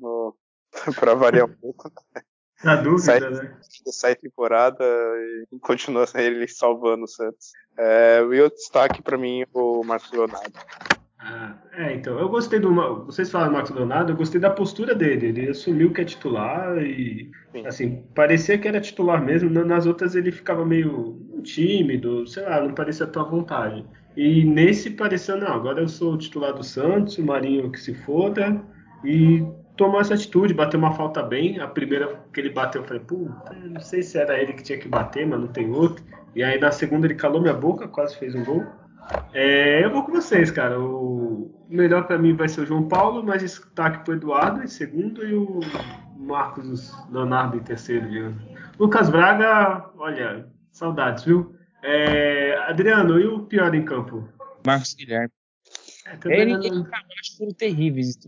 para 0.99 1.15
variar 1.15 1.47
um 1.47 1.55
pouco. 1.55 1.91
Na 2.65 2.77
dúvida, 2.77 3.03
sai, 3.03 3.21
né? 3.21 3.57
Sai 3.87 4.15
temporada 4.17 4.85
e 4.85 5.59
continua 5.61 6.07
ele 6.17 6.49
salvando 6.49 7.05
o 7.05 7.09
Santos. 7.09 7.53
É, 7.79 8.21
e 8.21 8.41
o 8.41 8.51
destaque 8.51 9.03
para 9.03 9.19
mim 9.19 9.45
o 9.53 9.85
Marcos 9.85 10.11
Leonardo. 10.11 10.59
Ah, 11.19 11.57
é, 11.73 11.95
então, 11.95 12.19
eu 12.19 12.29
gostei 12.29 12.61
do. 12.61 12.73
Vocês 13.05 13.31
falaram 13.31 13.51
do 13.51 13.55
Marcos 13.55 13.75
Leonardo, 13.75 14.13
eu 14.13 14.17
gostei 14.17 14.41
da 14.41 14.51
postura 14.51 14.95
dele. 14.95 15.27
Ele 15.27 15.51
assumiu 15.51 15.93
que 15.93 16.01
é 16.01 16.05
titular 16.05 16.79
e, 16.79 17.31
Sim. 17.53 17.67
assim, 17.67 18.03
parecia 18.15 18.57
que 18.57 18.69
era 18.69 18.81
titular 18.81 19.23
mesmo. 19.23 19.51
Nas 19.51 19.87
outras 19.87 20.15
ele 20.15 20.31
ficava 20.31 20.65
meio 20.65 21.19
tímido, 21.43 22.27
sei 22.27 22.45
lá, 22.45 22.61
não 22.61 22.75
parecia 22.75 23.07
tão 23.07 23.23
à 23.23 23.29
vontade. 23.29 23.85
E 24.17 24.45
nesse 24.45 24.91
pareceu, 24.91 25.37
não, 25.37 25.49
agora 25.49 25.81
eu 25.81 25.89
sou 25.89 26.15
o 26.15 26.19
titular 26.19 26.55
do 26.55 26.63
Santos, 26.63 27.19
o 27.19 27.25
Marinho 27.25 27.73
que 27.73 27.81
se 27.81 27.93
foda. 27.93 28.63
E 29.05 29.45
tomou 29.77 30.01
essa 30.01 30.15
atitude, 30.15 30.55
bateu 30.55 30.79
uma 30.79 30.93
falta 30.93 31.23
bem. 31.23 31.61
A 31.61 31.67
primeira 31.67 32.21
que 32.33 32.41
ele 32.41 32.51
bateu, 32.51 32.83
eu 32.83 32.87
falei, 32.87 33.03
puta, 33.03 33.55
não 33.55 33.81
sei 33.81 34.03
se 34.03 34.19
era 34.19 34.41
ele 34.41 34.53
que 34.53 34.63
tinha 34.63 34.79
que 34.79 34.89
bater, 34.89 35.27
mas 35.27 35.41
não 35.41 35.49
tem 35.49 35.71
outro. 35.71 36.05
E 36.35 36.43
aí 36.43 36.59
na 36.59 36.71
segunda 36.71 37.07
ele 37.07 37.15
calou 37.15 37.41
minha 37.41 37.55
boca, 37.55 37.87
quase 37.89 38.17
fez 38.17 38.35
um 38.35 38.45
gol. 38.45 38.65
É, 39.33 39.85
eu 39.85 39.91
vou 39.91 40.03
com 40.03 40.13
vocês, 40.13 40.51
cara. 40.51 40.81
O 40.81 41.55
melhor 41.69 42.07
para 42.07 42.19
mim 42.19 42.35
vai 42.35 42.49
ser 42.49 42.63
o 42.63 42.67
João 42.67 42.89
Paulo, 42.89 43.23
mas 43.23 43.43
destaque 43.43 44.05
pro 44.05 44.15
Eduardo 44.15 44.63
em 44.63 44.67
segundo 44.67 45.25
e 45.25 45.35
o 45.35 45.61
Marcos 46.17 46.93
Leonardo 47.11 47.57
em 47.57 47.61
terceiro, 47.61 48.09
digamos. 48.09 48.43
Lucas 48.79 49.09
Braga, 49.09 49.91
olha, 49.97 50.47
saudades, 50.73 51.25
viu? 51.25 51.55
É, 51.83 52.59
Adriano, 52.69 53.21
e 53.21 53.27
o 53.27 53.41
pior 53.41 53.75
em 53.75 53.85
campo? 53.85 54.29
Marcos 54.67 54.95
Guilherme. 54.95 55.36
Ele, 56.25 56.53
não... 56.53 56.63
ele 56.63 56.85
foram 57.37 57.53
terríveis, 57.53 58.19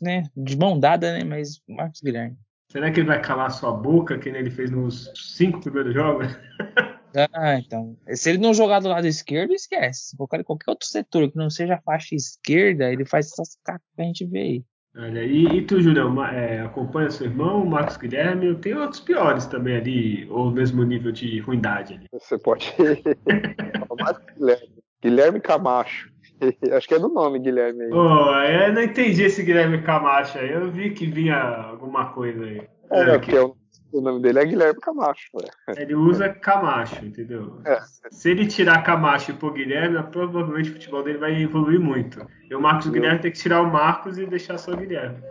né? 0.00 0.24
De 0.36 0.56
mão 0.56 0.78
dada, 0.78 1.12
né? 1.12 1.24
Mas 1.24 1.60
Marcos 1.68 2.00
Guilherme. 2.00 2.36
Será 2.70 2.90
que 2.90 3.00
ele 3.00 3.08
vai 3.08 3.20
calar 3.20 3.50
sua 3.50 3.72
boca, 3.72 4.18
que 4.18 4.30
nem 4.30 4.42
ele 4.42 4.50
fez 4.50 4.70
nos 4.70 5.10
cinco 5.14 5.60
primeiros 5.60 5.94
jogos? 5.94 6.28
Ah, 7.32 7.58
então. 7.58 7.96
Se 8.14 8.28
ele 8.28 8.38
não 8.38 8.52
jogar 8.52 8.80
do 8.80 8.88
lado 8.88 9.06
esquerdo, 9.06 9.52
esquece. 9.52 10.10
Se 10.10 10.16
colocar 10.16 10.38
em 10.38 10.44
qualquer 10.44 10.70
outro 10.70 10.86
setor 10.86 11.28
que 11.30 11.36
não 11.36 11.48
seja 11.48 11.80
faixa 11.84 12.14
esquerda, 12.14 12.92
ele 12.92 13.04
faz 13.04 13.32
essas 13.32 13.56
cacas 13.64 13.82
que 13.96 14.02
a 14.02 14.04
gente 14.04 14.26
vê 14.26 14.38
aí. 14.38 14.64
Olha, 14.96 15.24
e, 15.24 15.44
e 15.46 15.62
tu, 15.62 15.80
Julião, 15.80 16.24
é, 16.24 16.60
acompanha 16.60 17.10
seu 17.10 17.26
irmão, 17.26 17.62
o 17.62 17.66
Marcos 17.66 17.96
Guilherme? 17.96 18.54
Tem 18.56 18.74
outros 18.74 19.00
piores 19.00 19.46
também 19.46 19.76
ali, 19.76 20.28
ou 20.28 20.50
mesmo 20.50 20.82
nível 20.84 21.12
de 21.12 21.40
ruindade 21.40 21.94
ali. 21.94 22.06
Você 22.12 22.38
pode. 22.38 22.74
o 23.88 23.96
Marcos 23.96 24.34
Guilherme. 24.36 24.78
Guilherme 25.00 25.40
Camacho. 25.40 26.12
Acho 26.76 26.88
que 26.88 26.94
é 26.94 26.98
do 26.98 27.08
nome, 27.08 27.38
Guilherme. 27.38 27.84
Aí. 27.84 27.92
Oh, 27.92 28.42
eu 28.42 28.72
não 28.72 28.82
entendi 28.82 29.24
esse 29.24 29.42
Guilherme 29.42 29.82
Camacho 29.82 30.38
aí. 30.38 30.52
Eu 30.52 30.70
vi 30.70 30.90
que 30.90 31.06
vinha 31.06 31.36
alguma 31.36 32.12
coisa 32.12 32.44
aí. 32.44 32.62
É, 32.90 33.00
é 33.10 33.18
que... 33.18 33.36
é 33.36 33.42
o 33.42 33.56
o 33.92 34.00
nome 34.00 34.20
dele 34.20 34.38
é 34.38 34.44
Guilherme 34.44 34.80
Camacho. 34.80 35.30
Ele 35.76 35.94
usa 35.94 36.28
Camacho, 36.28 37.04
entendeu? 37.04 37.58
É. 37.64 37.80
Se 38.10 38.30
ele 38.30 38.46
tirar 38.46 38.82
Camacho 38.82 39.30
e 39.30 39.34
pôr 39.34 39.54
Guilherme, 39.54 40.02
provavelmente 40.10 40.70
o 40.70 40.72
futebol 40.74 41.02
dele 41.02 41.18
vai 41.18 41.42
evoluir 41.42 41.80
muito. 41.80 42.26
E 42.50 42.54
o 42.54 42.60
Marcos 42.60 42.86
e 42.86 42.90
Guilherme 42.90 43.20
tem 43.20 43.32
que 43.32 43.38
tirar 43.38 43.62
o 43.62 43.70
Marcos 43.70 44.18
e 44.18 44.26
deixar 44.26 44.58
só 44.58 44.72
o 44.72 44.76
Guilherme. 44.76 45.22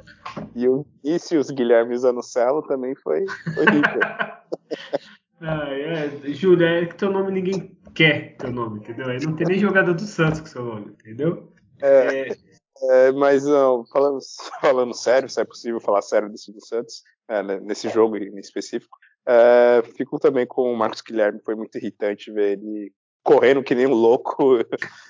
E 0.56 0.68
o 0.68 0.86
Inícios 1.04 1.52
Guilherme 1.52 1.96
Zanocelo 1.98 2.64
também 2.64 2.96
foi, 2.96 3.26
foi 3.54 3.66
rico. 3.66 4.00
ah, 5.42 5.70
é. 5.70 6.10
Júlio, 6.34 6.66
é 6.66 6.86
que 6.86 6.96
teu 6.96 7.12
nome 7.12 7.32
ninguém 7.32 7.77
quer 7.98 8.36
teu 8.38 8.52
nome, 8.52 8.80
entendeu? 8.80 9.10
Aí 9.10 9.20
não 9.20 9.36
tem 9.36 9.48
nem 9.48 9.60
jogador 9.60 9.96
do 9.96 10.04
Santos 10.04 10.40
com 10.40 10.46
seu 10.46 10.64
nome, 10.64 10.92
entendeu? 10.92 11.52
É. 11.82 12.30
é... 12.30 12.38
É, 12.80 13.12
mas 13.12 13.44
não, 13.44 13.84
falando, 13.88 14.20
falando 14.62 14.94
sério, 14.94 15.28
se 15.28 15.42
é 15.42 15.44
possível 15.44 15.80
falar 15.80 16.04
sério 16.04 16.30
desse 16.30 16.54
do 16.54 16.64
Santos, 16.64 17.02
é, 17.28 17.42
né, 17.42 17.60
nesse 17.60 17.90
jogo 17.90 18.16
em 18.16 18.38
específico, 18.38 18.96
é, 19.28 19.82
fico 19.96 20.20
também 20.20 20.46
com 20.46 20.72
o 20.72 20.78
Marcos 20.78 21.02
Guilherme, 21.02 21.42
foi 21.44 21.56
muito 21.56 21.76
irritante 21.76 22.32
ver 22.32 22.60
ele 22.60 22.94
correndo 23.24 23.64
que 23.64 23.74
nem 23.74 23.88
um 23.88 23.96
louco, 23.96 24.60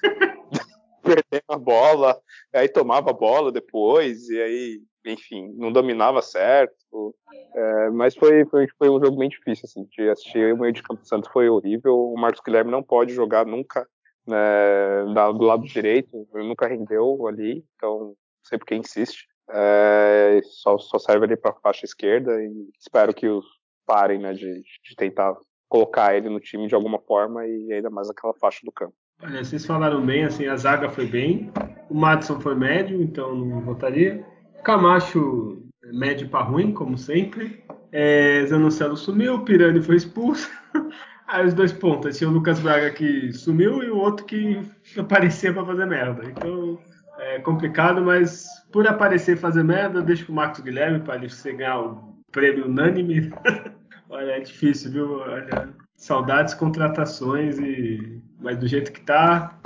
perdendo 1.04 1.44
a 1.50 1.58
bola, 1.58 2.18
aí 2.54 2.70
tomava 2.70 3.10
a 3.10 3.14
bola 3.14 3.52
depois, 3.52 4.30
e 4.30 4.42
aí, 4.42 4.82
enfim, 5.08 5.54
não 5.58 5.72
dominava 5.72 6.22
certo. 6.22 7.16
É, 7.56 7.90
mas 7.90 8.16
foi, 8.16 8.46
foi, 8.46 8.68
foi, 8.78 8.90
um 8.90 9.04
jogo 9.04 9.18
bem 9.18 9.30
difícil, 9.30 9.66
assim, 9.66 9.86
de 9.92 10.10
assistir. 10.10 10.54
O 10.54 10.60
meio 10.60 10.74
de 10.74 10.84
campo 10.84 11.02
do 11.02 11.08
Santos 11.08 11.30
foi 11.32 11.50
horrível. 11.50 11.96
O 11.96 12.20
Marcos 12.20 12.42
Guilherme 12.46 12.72
não 12.72 12.84
pode 12.84 13.14
jogar 13.14 13.46
nunca 13.46 13.88
né, 14.28 15.06
do 15.06 15.44
lado 15.44 15.64
direito, 15.64 16.28
nunca 16.34 16.68
rendeu 16.68 17.28
ali, 17.28 17.64
então 17.76 18.14
sei 18.44 18.58
porque 18.58 18.76
insiste. 18.76 19.28
É, 19.50 20.42
só, 20.44 20.78
só 20.78 21.00
serve 21.00 21.26
ali 21.26 21.38
para 21.38 21.54
faixa 21.54 21.86
esquerda 21.86 22.34
e 22.44 22.70
espero 22.78 23.14
que 23.14 23.28
os 23.28 23.46
parem 23.86 24.20
né, 24.20 24.34
de, 24.34 24.62
de 24.62 24.96
tentar 24.98 25.34
colocar 25.70 26.16
ele 26.16 26.30
no 26.30 26.40
time 26.40 26.68
de 26.68 26.76
alguma 26.76 27.00
forma 27.00 27.46
e 27.48 27.72
ainda 27.72 27.90
mais 27.90 28.10
aquela 28.10 28.34
faixa 28.34 28.60
do 28.64 28.72
campo. 28.72 28.94
Olha, 29.24 29.44
vocês 29.44 29.66
falaram 29.66 30.06
bem, 30.06 30.26
assim, 30.26 30.46
a 30.48 30.56
zaga 30.56 30.90
foi 30.90 31.08
bem, 31.08 31.52
o 31.90 31.96
Madison 31.96 32.40
foi 32.40 32.56
médio, 32.56 33.02
então 33.02 33.34
não 33.34 33.62
votaria. 33.62 34.24
Camacho, 34.64 35.64
médio 35.94 36.30
para 36.30 36.44
ruim, 36.44 36.74
como 36.74 36.98
sempre. 36.98 37.64
É, 37.92 38.46
Zanocelo 38.46 38.98
sumiu, 38.98 39.44
Pirani 39.44 39.82
foi 39.82 39.96
expulso. 39.96 40.50
Aí 41.28 41.46
os 41.46 41.54
dois 41.54 41.74
pontos, 41.74 42.18
tinha 42.18 42.30
o 42.30 42.34
Lucas 42.34 42.60
Braga 42.60 42.90
que 42.92 43.34
sumiu 43.34 43.84
e 43.84 43.90
o 43.90 43.98
outro 43.98 44.26
que 44.26 44.62
aparecia 44.98 45.54
para 45.54 45.66
fazer 45.66 45.86
merda. 45.86 46.24
Então 46.26 46.80
é 47.20 47.40
complicado, 47.40 48.02
mas 48.02 48.48
por 48.72 48.88
aparecer 48.88 49.38
fazer 49.38 49.64
merda, 49.64 50.02
deixa 50.02 50.26
com 50.26 50.32
o 50.32 50.36
Marcos 50.36 50.62
Guilherme 50.62 51.00
para 51.00 51.16
ele 51.16 51.28
ganhar 51.58 51.80
o 51.80 52.18
prêmio 52.32 52.66
unânime. 52.66 53.34
Olha, 54.10 54.32
é 54.32 54.40
difícil, 54.40 54.92
viu? 54.92 55.20
Olha, 55.20 55.70
saudades, 55.98 56.54
contratações 56.54 57.60
e. 57.60 58.22
Mas 58.40 58.58
do 58.58 58.68
jeito 58.68 58.92
que 58.92 59.02
tá. 59.02 59.60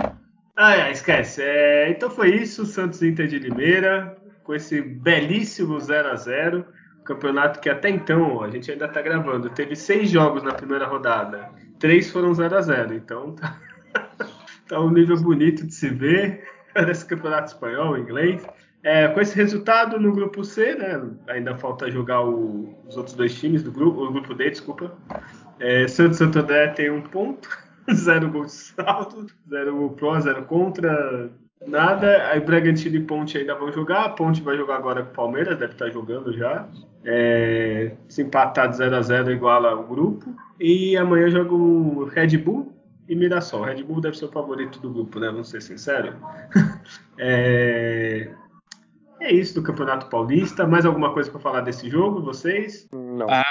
Ah, 0.55 0.75
é, 0.75 0.91
esquece. 0.91 1.41
É, 1.43 1.89
então 1.89 2.09
foi 2.09 2.35
isso, 2.35 2.65
Santos 2.65 3.03
Inter 3.03 3.27
de 3.27 3.37
Limeira, 3.37 4.17
com 4.51 4.55
esse 4.55 4.81
belíssimo 4.81 5.79
0 5.79 6.09
a 6.09 6.15
0 6.17 6.65
campeonato 7.05 7.61
que 7.61 7.69
até 7.69 7.89
então, 7.89 8.43
a 8.43 8.49
gente 8.49 8.69
ainda 8.69 8.85
está 8.85 9.01
gravando, 9.01 9.49
teve 9.49 9.77
seis 9.77 10.09
jogos 10.09 10.43
na 10.43 10.53
primeira 10.53 10.85
rodada. 10.85 11.49
Três 11.79 12.11
foram 12.11 12.33
0 12.33 12.57
a 12.57 12.61
0 12.61 12.93
Então 12.93 13.33
tá, 13.33 13.57
tá 14.67 14.81
um 14.81 14.91
nível 14.91 15.17
bonito 15.21 15.65
de 15.65 15.73
se 15.73 15.87
ver. 15.87 16.43
Parece 16.75 17.05
campeonato 17.05 17.53
espanhol, 17.53 17.97
inglês. 17.97 18.45
É, 18.83 19.07
com 19.07 19.21
esse 19.21 19.37
resultado 19.37 19.97
no 19.97 20.11
grupo 20.11 20.43
C, 20.43 20.75
né? 20.75 21.01
Ainda 21.29 21.55
falta 21.55 21.89
jogar 21.89 22.21
o, 22.21 22.77
os 22.85 22.97
outros 22.97 23.15
dois 23.15 23.33
times 23.33 23.63
do 23.63 23.71
grupo, 23.71 24.03
o 24.03 24.11
grupo 24.11 24.33
D, 24.33 24.49
desculpa. 24.49 24.93
É, 25.61 25.87
Santos 25.87 26.17
Santo 26.17 26.39
André 26.39 26.67
tem 26.69 26.91
um 26.91 27.01
ponto, 27.01 27.47
zero 27.93 28.29
gol 28.29 28.45
de 28.45 28.51
saldo, 28.51 29.27
zero 29.49 29.91
pró, 29.91 30.19
zero 30.19 30.43
contra, 30.43 31.31
nada. 31.67 32.27
Aí 32.29 32.39
Bragantino 32.39 32.95
e 32.95 33.03
Ponte 33.03 33.37
ainda 33.37 33.55
vão 33.55 33.71
jogar. 33.71 34.05
A 34.05 34.09
Ponte 34.09 34.41
vai 34.41 34.57
jogar 34.57 34.77
agora 34.77 35.03
com 35.03 35.11
o 35.11 35.13
Palmeiras, 35.13 35.57
deve 35.57 35.73
estar 35.73 35.89
jogando 35.89 36.33
já. 36.33 36.67
É, 37.03 37.95
se 38.07 38.21
empatar 38.21 38.69
de 38.69 38.77
0 38.77 38.95
a 38.95 39.01
0 39.01 39.31
iguala 39.31 39.75
o 39.75 39.87
grupo. 39.87 40.35
E 40.59 40.95
amanhã 40.97 41.29
joga 41.29 41.53
o 41.53 42.05
Red 42.05 42.37
Bull 42.37 42.73
e 43.07 43.15
Mirassol. 43.15 43.63
Red 43.63 43.83
Bull 43.83 44.01
deve 44.01 44.17
ser 44.17 44.25
o 44.25 44.31
favorito 44.31 44.79
do 44.79 44.91
grupo, 44.91 45.19
né? 45.19 45.27
Vamos 45.27 45.49
ser 45.49 45.61
sinceros. 45.61 46.15
é, 47.17 48.31
é 49.19 49.31
isso 49.31 49.55
do 49.55 49.63
Campeonato 49.63 50.07
Paulista. 50.07 50.65
Mais 50.67 50.85
alguma 50.85 51.13
coisa 51.13 51.29
para 51.29 51.39
falar 51.39 51.61
desse 51.61 51.89
jogo, 51.89 52.21
vocês? 52.21 52.87
Não. 52.91 53.27
Ah, 53.29 53.45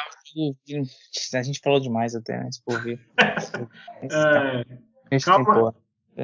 a 1.35 1.43
gente 1.43 1.61
falou 1.61 1.81
demais 1.81 2.15
até, 2.15 2.39
né? 2.39 2.51
Se 2.51 2.63
for 2.63 2.81
ver. 2.83 3.01
é, 5.11 5.19
calma, 5.19 5.75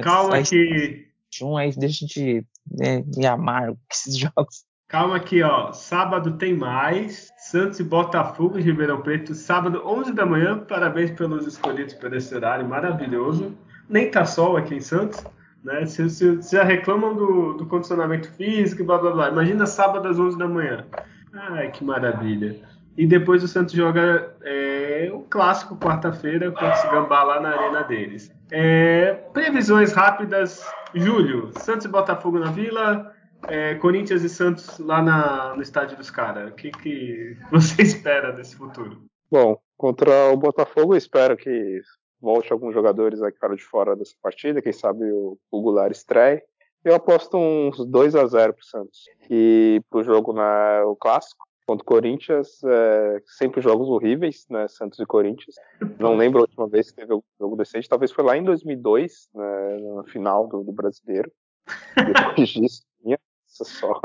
calma 0.01 0.41
que. 0.43 1.07
Um 1.43 1.57
aí 1.57 1.71
deixa 1.75 2.05
de 2.05 2.45
né, 2.69 3.03
me 3.15 3.25
amar 3.25 3.69
com 3.69 3.77
esses 3.91 4.17
jogos. 4.17 4.65
Calma 4.87 5.17
aqui, 5.17 5.43
ó. 5.43 5.73
Sábado 5.73 6.37
tem 6.37 6.55
mais. 6.55 7.29
Santos 7.37 7.79
e 7.79 7.83
Botafogo 7.83 8.57
em 8.57 8.61
Ribeirão 8.61 9.01
Preto, 9.01 9.35
sábado, 9.35 9.81
11 9.85 10.13
da 10.13 10.25
manhã. 10.25 10.59
Parabéns 10.59 11.11
pelos 11.11 11.45
escolhidos 11.45 11.93
por 11.95 12.13
esse 12.13 12.33
horário 12.33 12.67
maravilhoso. 12.67 13.53
Nem 13.89 14.09
tá 14.09 14.25
sol 14.25 14.55
aqui 14.55 14.75
em 14.75 14.79
Santos. 14.79 15.25
Né? 15.61 15.85
Se, 15.85 16.09
se, 16.09 16.41
se 16.41 16.55
já 16.55 16.63
reclamam 16.63 17.13
do, 17.13 17.53
do, 17.53 17.65
condicionamento 17.65 18.31
físico 18.31 18.85
blá 18.85 18.97
blá 18.97 19.11
blá. 19.11 19.29
Imagina 19.29 19.65
sábado 19.65 20.07
às 20.07 20.17
11 20.17 20.37
da 20.37 20.47
manhã. 20.47 20.85
Ai, 21.33 21.69
que 21.69 21.83
maravilha. 21.83 22.61
E 22.97 23.05
depois 23.05 23.43
o 23.43 23.47
Santos 23.47 23.73
joga 23.73 24.33
é, 24.41 24.66
É 24.97 25.11
o 25.11 25.19
clássico 25.19 25.77
quarta-feira 25.77 26.49
contra 26.49 26.73
esse 26.73 26.89
Gambá 26.89 27.21
lá 27.21 27.39
na 27.39 27.49
arena 27.49 27.83
deles. 27.83 28.33
É, 28.51 29.13
previsões 29.31 29.93
rápidas. 29.93 30.65
Júlio, 30.95 31.51
Santos 31.59 31.85
e 31.85 31.89
Botafogo 31.89 32.39
na 32.39 32.49
Vila, 32.49 33.13
é, 33.47 33.75
Corinthians 33.75 34.23
e 34.23 34.29
Santos 34.29 34.79
lá 34.79 34.99
na, 35.03 35.55
no 35.55 35.61
estádio 35.61 35.97
dos 35.97 36.09
caras. 36.09 36.49
O 36.49 36.55
que, 36.55 36.71
que 36.71 37.37
você 37.51 37.83
espera 37.83 38.31
desse 38.31 38.55
futuro? 38.55 39.03
Bom, 39.29 39.59
contra 39.77 40.31
o 40.31 40.37
Botafogo 40.37 40.95
eu 40.95 40.97
espero 40.97 41.37
que 41.37 41.79
volte 42.19 42.51
alguns 42.51 42.73
jogadores 42.73 43.21
aí 43.21 43.31
que 43.31 43.55
de 43.55 43.63
fora 43.63 43.95
dessa 43.95 44.15
partida, 44.19 44.63
quem 44.63 44.73
sabe 44.73 45.03
o, 45.11 45.37
o 45.51 45.61
Goulart 45.61 45.91
estreie. 45.91 46.41
Eu 46.83 46.95
aposto 46.95 47.37
uns 47.37 47.85
2 47.85 48.15
a 48.15 48.25
0 48.25 48.53
pro 48.53 48.65
Santos. 48.65 49.03
E 49.29 49.79
pro 49.91 50.03
jogo 50.03 50.33
na 50.33 50.83
o 50.85 50.95
clássico 50.95 51.46
contra 51.67 51.83
o 51.83 51.85
Corinthians, 51.85 52.63
é, 52.63 53.21
sempre 53.25 53.61
jogos 53.61 53.89
horríveis, 53.89 54.45
né, 54.49 54.69
Santos 54.69 54.97
e 54.99 55.05
Corinthians. 55.05 55.55
Não 55.99 56.15
lembro 56.15 56.39
a 56.39 56.43
última 56.43 56.67
vez 56.67 56.89
que 56.89 56.95
teve 56.95 57.13
um 57.13 57.21
jogo 57.37 57.57
decente, 57.57 57.89
talvez 57.89 58.09
foi 58.11 58.23
lá 58.23 58.37
em 58.37 58.43
2002, 58.43 59.27
né, 59.35 59.77
na 59.95 60.03
final 60.05 60.47
do, 60.47 60.63
do 60.63 60.71
Brasileiro. 60.71 61.29
Depois 61.95 62.49
disso, 62.49 62.83
tinha 63.01 63.19
só. 63.45 63.99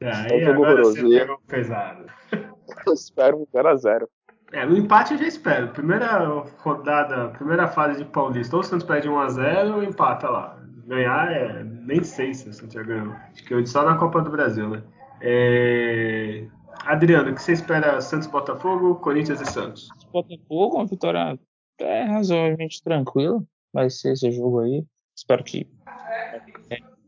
Aí, 0.00 0.30
é 0.30 0.36
um 0.36 0.44
jogo 0.46 0.62
horroroso. 0.62 1.38
pesado. 1.46 2.06
Eu 2.86 2.94
espero 2.94 3.36
um 3.36 3.46
0 3.52 3.68
a 3.68 3.76
0 3.76 4.08
é, 4.52 4.66
no 4.66 4.76
empate 4.76 5.14
eu 5.14 5.18
já 5.18 5.26
espero. 5.26 5.68
Primeira 5.68 6.26
rodada, 6.58 7.28
primeira 7.30 7.66
fase 7.68 8.04
de 8.04 8.10
Paulista, 8.10 8.54
ou 8.54 8.60
o 8.60 8.64
Santos 8.64 8.86
perde 8.86 9.08
1x0 9.08 9.76
ou 9.76 9.82
empata 9.82 10.28
lá. 10.28 10.58
Ganhar 10.86 11.32
é. 11.32 11.64
Nem 11.64 12.04
sei 12.04 12.34
se 12.34 12.50
o 12.50 12.52
Santos 12.52 12.74
já 12.74 12.82
ganhou. 12.82 13.14
Acho 13.32 13.44
que 13.44 13.54
hoje 13.54 13.68
só 13.68 13.82
na 13.82 13.96
Copa 13.96 14.20
do 14.20 14.30
Brasil, 14.30 14.68
né? 14.68 14.82
É... 15.22 16.46
Adriano, 16.84 17.30
o 17.30 17.34
que 17.34 17.42
você 17.42 17.52
espera 17.52 18.00
Santos 18.00 18.26
Botafogo, 18.28 18.96
Corinthians 18.96 19.40
e 19.40 19.46
Santos? 19.46 19.88
Botafogo, 20.12 20.76
uma 20.76 20.86
vitória 20.86 21.38
é 21.78 22.04
razoavelmente 22.04 22.82
tranquila. 22.82 23.42
Vai 23.72 23.88
ser 23.88 24.12
esse 24.12 24.30
jogo 24.30 24.60
aí. 24.60 24.84
Espero 25.16 25.42
que 25.44 25.68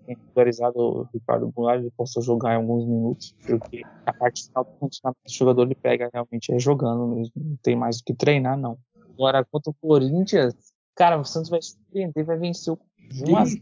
regularizado 0.06 0.78
o 0.78 1.02
Ricardo 1.12 1.50
Goulart 1.50 1.80
ele 1.80 1.90
possa 1.96 2.20
jogar 2.20 2.52
em 2.52 2.56
alguns 2.56 2.86
minutos, 2.86 3.34
porque 3.46 3.82
a 4.06 4.12
parte 4.12 4.46
final 4.46 4.64
do 4.64 4.70
condicionamento 4.72 5.20
do 5.24 5.32
jogador 5.32 5.62
ele 5.62 5.74
pega 5.74 6.10
realmente 6.12 6.52
é 6.52 6.58
jogando 6.58 7.06
mesmo, 7.06 7.32
não 7.36 7.56
tem 7.62 7.74
mais 7.74 7.98
o 7.98 8.04
que 8.04 8.14
treinar, 8.14 8.58
não. 8.58 8.78
Agora, 9.14 9.44
contra 9.44 9.70
o 9.70 9.74
Corinthians, 9.74 10.54
cara, 10.94 11.18
o 11.18 11.24
Santos 11.24 11.50
vai 11.50 11.62
surpreender, 11.62 12.24
vai 12.24 12.36
vencer 12.36 12.72
o 12.72 12.78
umas 13.26 13.54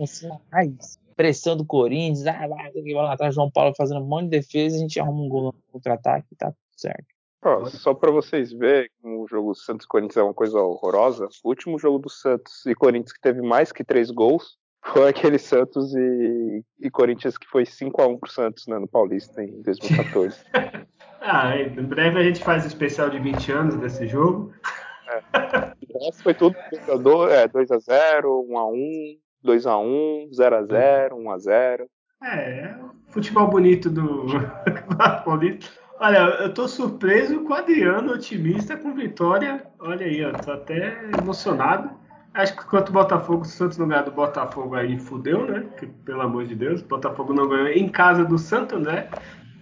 assim, 0.00 0.28
mais 0.50 0.98
pressão 1.20 1.54
do 1.54 1.66
Corinthians, 1.66 2.26
ah, 2.26 2.48
vai, 2.48 2.70
tem 2.70 2.82
que 2.82 2.92
ir 2.92 2.94
lá 2.94 3.12
atrás, 3.12 3.34
João 3.34 3.50
Paulo 3.50 3.74
fazendo 3.76 4.00
um 4.00 4.06
monte 4.06 4.24
de 4.24 4.38
defesa, 4.38 4.76
a 4.76 4.78
gente 4.78 4.98
arruma 4.98 5.22
um 5.22 5.28
gol 5.28 5.42
no 5.42 5.54
contra-ataque, 5.70 6.34
tá 6.34 6.46
tudo 6.46 6.56
certo. 6.78 7.04
Oh, 7.44 7.66
só 7.66 7.92
para 7.92 8.10
vocês 8.10 8.50
verem 8.52 8.88
como 9.02 9.22
o 9.22 9.28
jogo 9.28 9.54
Santos 9.54 9.84
Corinthians 9.84 10.16
é 10.16 10.22
uma 10.22 10.32
coisa 10.32 10.58
horrorosa, 10.58 11.28
o 11.44 11.48
último 11.48 11.78
jogo 11.78 11.98
do 11.98 12.08
Santos 12.08 12.64
e 12.64 12.74
Corinthians 12.74 13.12
que 13.12 13.20
teve 13.20 13.42
mais 13.42 13.70
que 13.70 13.84
três 13.84 14.10
gols 14.10 14.56
foi 14.82 15.10
aquele 15.10 15.38
Santos 15.38 15.94
e, 15.94 16.64
e 16.80 16.90
Corinthians 16.90 17.36
que 17.36 17.46
foi 17.46 17.64
5x1 17.64 18.18
pro 18.18 18.30
Santos 18.30 18.66
né, 18.66 18.78
no 18.78 18.88
Paulista 18.88 19.42
em 19.42 19.60
2014. 19.60 20.38
ah, 21.20 21.54
em 21.54 21.82
breve 21.82 22.18
a 22.18 22.24
gente 22.24 22.42
faz 22.42 22.64
o 22.64 22.68
especial 22.68 23.10
de 23.10 23.18
20 23.18 23.52
anos 23.52 23.76
desse 23.76 24.06
jogo. 24.06 24.54
É. 25.34 25.74
Foi 26.22 26.32
tudo 26.32 26.56
2x0, 26.88 28.22
1x1, 28.48 29.18
2x1, 29.44 30.30
0x0, 30.30 31.10
1x0. 31.12 31.86
É, 32.22 32.74
futebol 33.08 33.48
bonito 33.48 33.88
do 33.88 34.26
Paulista. 35.24 35.70
Olha, 35.98 36.18
eu 36.18 36.54
tô 36.54 36.66
surpreso 36.66 37.40
com 37.44 37.52
o 37.52 37.56
Adriano, 37.56 38.12
otimista 38.12 38.76
com 38.76 38.94
vitória. 38.94 39.62
Olha 39.78 40.06
aí, 40.06 40.18
eu 40.18 40.32
tô 40.32 40.52
até 40.52 40.98
emocionado. 41.18 41.90
Acho 42.32 42.56
que 42.56 42.64
quanto 42.64 42.90
o 42.90 42.92
Botafogo, 42.92 43.42
o 43.42 43.44
Santos 43.44 43.76
não 43.76 43.88
ganhar 43.88 44.02
do 44.02 44.10
Botafogo 44.10 44.76
aí, 44.76 44.98
fudeu, 44.98 45.46
né? 45.46 45.66
Que, 45.78 45.86
pelo 45.86 46.22
amor 46.22 46.46
de 46.46 46.54
Deus, 46.54 46.80
o 46.80 46.86
Botafogo 46.86 47.34
não 47.34 47.48
ganhou 47.48 47.68
em 47.68 47.88
casa 47.88 48.24
do 48.24 48.38
Santos, 48.38 48.80
né? 48.80 49.10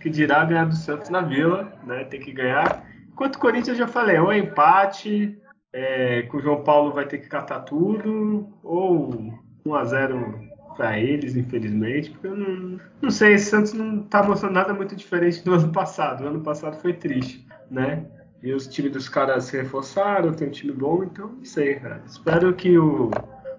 Que 0.01 0.09
dirá 0.09 0.45
ganhar 0.45 0.67
do 0.67 0.77
Santos 0.77 1.11
na 1.11 1.23
Vila, 1.23 1.73
né? 1.85 2.05
Tem 2.05 2.21
que 2.21 2.31
ganhar. 2.31 2.85
Enquanto 3.11 3.37
o 3.37 3.41
Corinthians, 3.41 3.79
já 3.79 3.89
falei, 3.89 4.19
ou 4.19 4.31
é 4.31 4.39
empate, 4.39 5.37
é, 5.73 6.23
com 6.23 6.37
o 6.37 6.41
João 6.41 6.63
Paulo 6.63 6.93
vai 6.93 7.07
ter 7.07 7.19
que 7.19 7.29
catar 7.29 7.61
tudo, 7.61 8.49
ou 8.63 9.33
1x0 9.67 10.49
para 10.77 10.99
eles, 10.99 11.35
infelizmente, 11.37 12.11
porque 12.11 12.29
eu 12.29 12.37
não, 12.37 12.81
não 13.03 13.11
sei, 13.11 13.35
esse 13.35 13.51
Santos 13.51 13.73
não 13.73 14.03
tá 14.05 14.23
mostrando 14.23 14.55
nada 14.55 14.73
muito 14.73 14.95
diferente 14.95 15.43
do 15.45 15.53
ano 15.55 15.73
passado. 15.73 16.25
O 16.25 16.29
ano 16.29 16.41
passado 16.41 16.77
foi 16.81 16.93
triste, 16.93 17.45
né? 17.71 18.07
E 18.41 18.53
os 18.53 18.69
times 18.69 18.93
dos 18.93 19.09
caras 19.09 19.45
se 19.45 19.57
reforçaram, 19.57 20.33
tem 20.33 20.47
um 20.47 20.53
time 20.53 20.73
bom, 20.73 21.03
então 21.03 21.29
não 21.29 21.45
sei, 21.45 21.75
cara. 21.75 22.01
Espero 22.07 22.55
que 22.55 22.79
o 22.79 23.11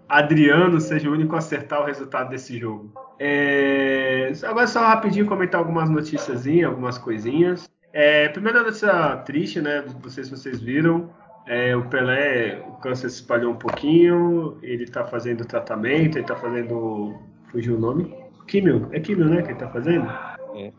Adriano 0.07 0.79
seja 0.79 1.09
o 1.09 1.13
único 1.13 1.35
a 1.35 1.39
acertar 1.39 1.81
o 1.81 1.85
resultado 1.85 2.29
desse 2.29 2.57
jogo. 2.57 2.93
É... 3.19 4.31
Agora 4.43 4.65
só 4.65 4.79
rapidinho 4.79 5.25
comentar 5.25 5.59
algumas 5.59 5.89
notícias, 5.89 6.47
algumas 6.65 6.97
coisinhas. 6.97 7.69
É... 7.91 8.29
Primeira 8.29 8.63
notícia 8.63 9.17
triste, 9.17 9.59
né? 9.59 9.83
Não 10.01 10.09
sei 10.09 10.23
se 10.23 10.31
vocês 10.31 10.61
viram. 10.61 11.09
É, 11.49 11.75
o 11.75 11.83
Pelé, 11.85 12.61
o 12.67 12.73
câncer 12.73 13.09
se 13.09 13.15
espalhou 13.15 13.53
um 13.53 13.57
pouquinho, 13.57 14.59
ele 14.61 14.85
tá 14.85 15.03
fazendo 15.03 15.43
tratamento, 15.43 16.15
ele 16.15 16.27
tá 16.27 16.35
fazendo. 16.35 17.17
Fugiu 17.51 17.75
o 17.75 17.79
nome? 17.79 18.15
Químio, 18.47 18.87
é 18.91 18.99
químio, 18.99 19.25
né? 19.25 19.41
Que 19.41 19.49
ele 19.49 19.57
tá 19.57 19.67
fazendo? 19.67 20.07
É, 20.55 20.71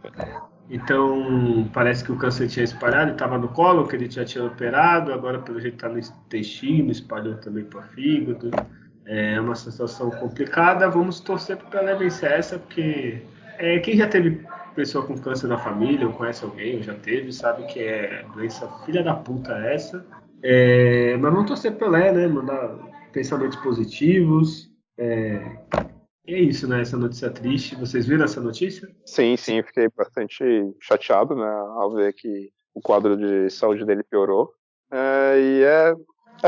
então, 0.70 1.68
parece 1.74 2.04
que 2.04 2.12
o 2.12 2.16
câncer 2.16 2.46
tinha 2.46 2.62
espalhado, 2.62 3.10
estava 3.10 3.36
no 3.36 3.48
colo, 3.48 3.88
que 3.88 3.96
ele 3.96 4.08
já 4.08 4.24
tinha 4.24 4.44
operado, 4.44 5.12
agora 5.12 5.40
pelo 5.40 5.60
jeito 5.60 5.74
está 5.74 5.88
no 5.88 5.98
intestino, 5.98 6.92
espalhou 6.92 7.34
também 7.38 7.64
para 7.64 7.80
o 7.80 7.82
fígado. 7.82 8.52
É 9.06 9.40
uma 9.40 9.56
situação 9.56 10.08
complicada. 10.08 10.88
Vamos 10.88 11.18
torcer 11.18 11.56
para 11.56 11.80
ela 11.80 11.98
vencer 11.98 12.30
essa, 12.30 12.60
porque 12.60 13.20
é, 13.58 13.80
quem 13.80 13.96
já 13.96 14.06
teve 14.06 14.46
pessoa 14.76 15.04
com 15.04 15.18
câncer 15.18 15.48
na 15.48 15.58
família, 15.58 16.06
ou 16.06 16.12
conhece 16.12 16.44
alguém, 16.44 16.76
ou 16.76 16.82
já 16.84 16.94
teve, 16.94 17.32
sabe 17.32 17.64
que 17.64 17.80
é 17.80 18.24
doença 18.32 18.68
filha 18.86 19.02
da 19.02 19.14
puta 19.14 19.52
essa. 19.66 20.06
É, 20.42 21.16
mas 21.16 21.32
vamos 21.32 21.48
torcer 21.48 21.76
para 21.76 22.06
ela, 22.06 22.18
né? 22.18 22.26
Mandar 22.26 22.78
pensamentos 23.12 23.58
positivos. 23.58 24.70
É, 24.98 25.58
é 26.26 26.40
isso, 26.40 26.66
né? 26.68 26.80
Essa 26.80 26.96
notícia 26.96 27.30
triste. 27.30 27.76
Vocês 27.76 28.06
viram 28.06 28.24
essa 28.24 28.40
notícia? 28.40 28.88
Sim, 29.04 29.36
sim. 29.36 29.62
Fiquei 29.62 29.88
bastante 29.96 30.44
chateado, 30.80 31.34
né? 31.34 31.48
Ao 31.48 31.94
ver 31.94 32.12
que 32.14 32.50
o 32.74 32.80
quadro 32.80 33.16
de 33.16 33.50
saúde 33.50 33.84
dele 33.84 34.02
piorou. 34.02 34.52
É, 34.90 35.40
e 35.40 35.62
é, 35.62 35.94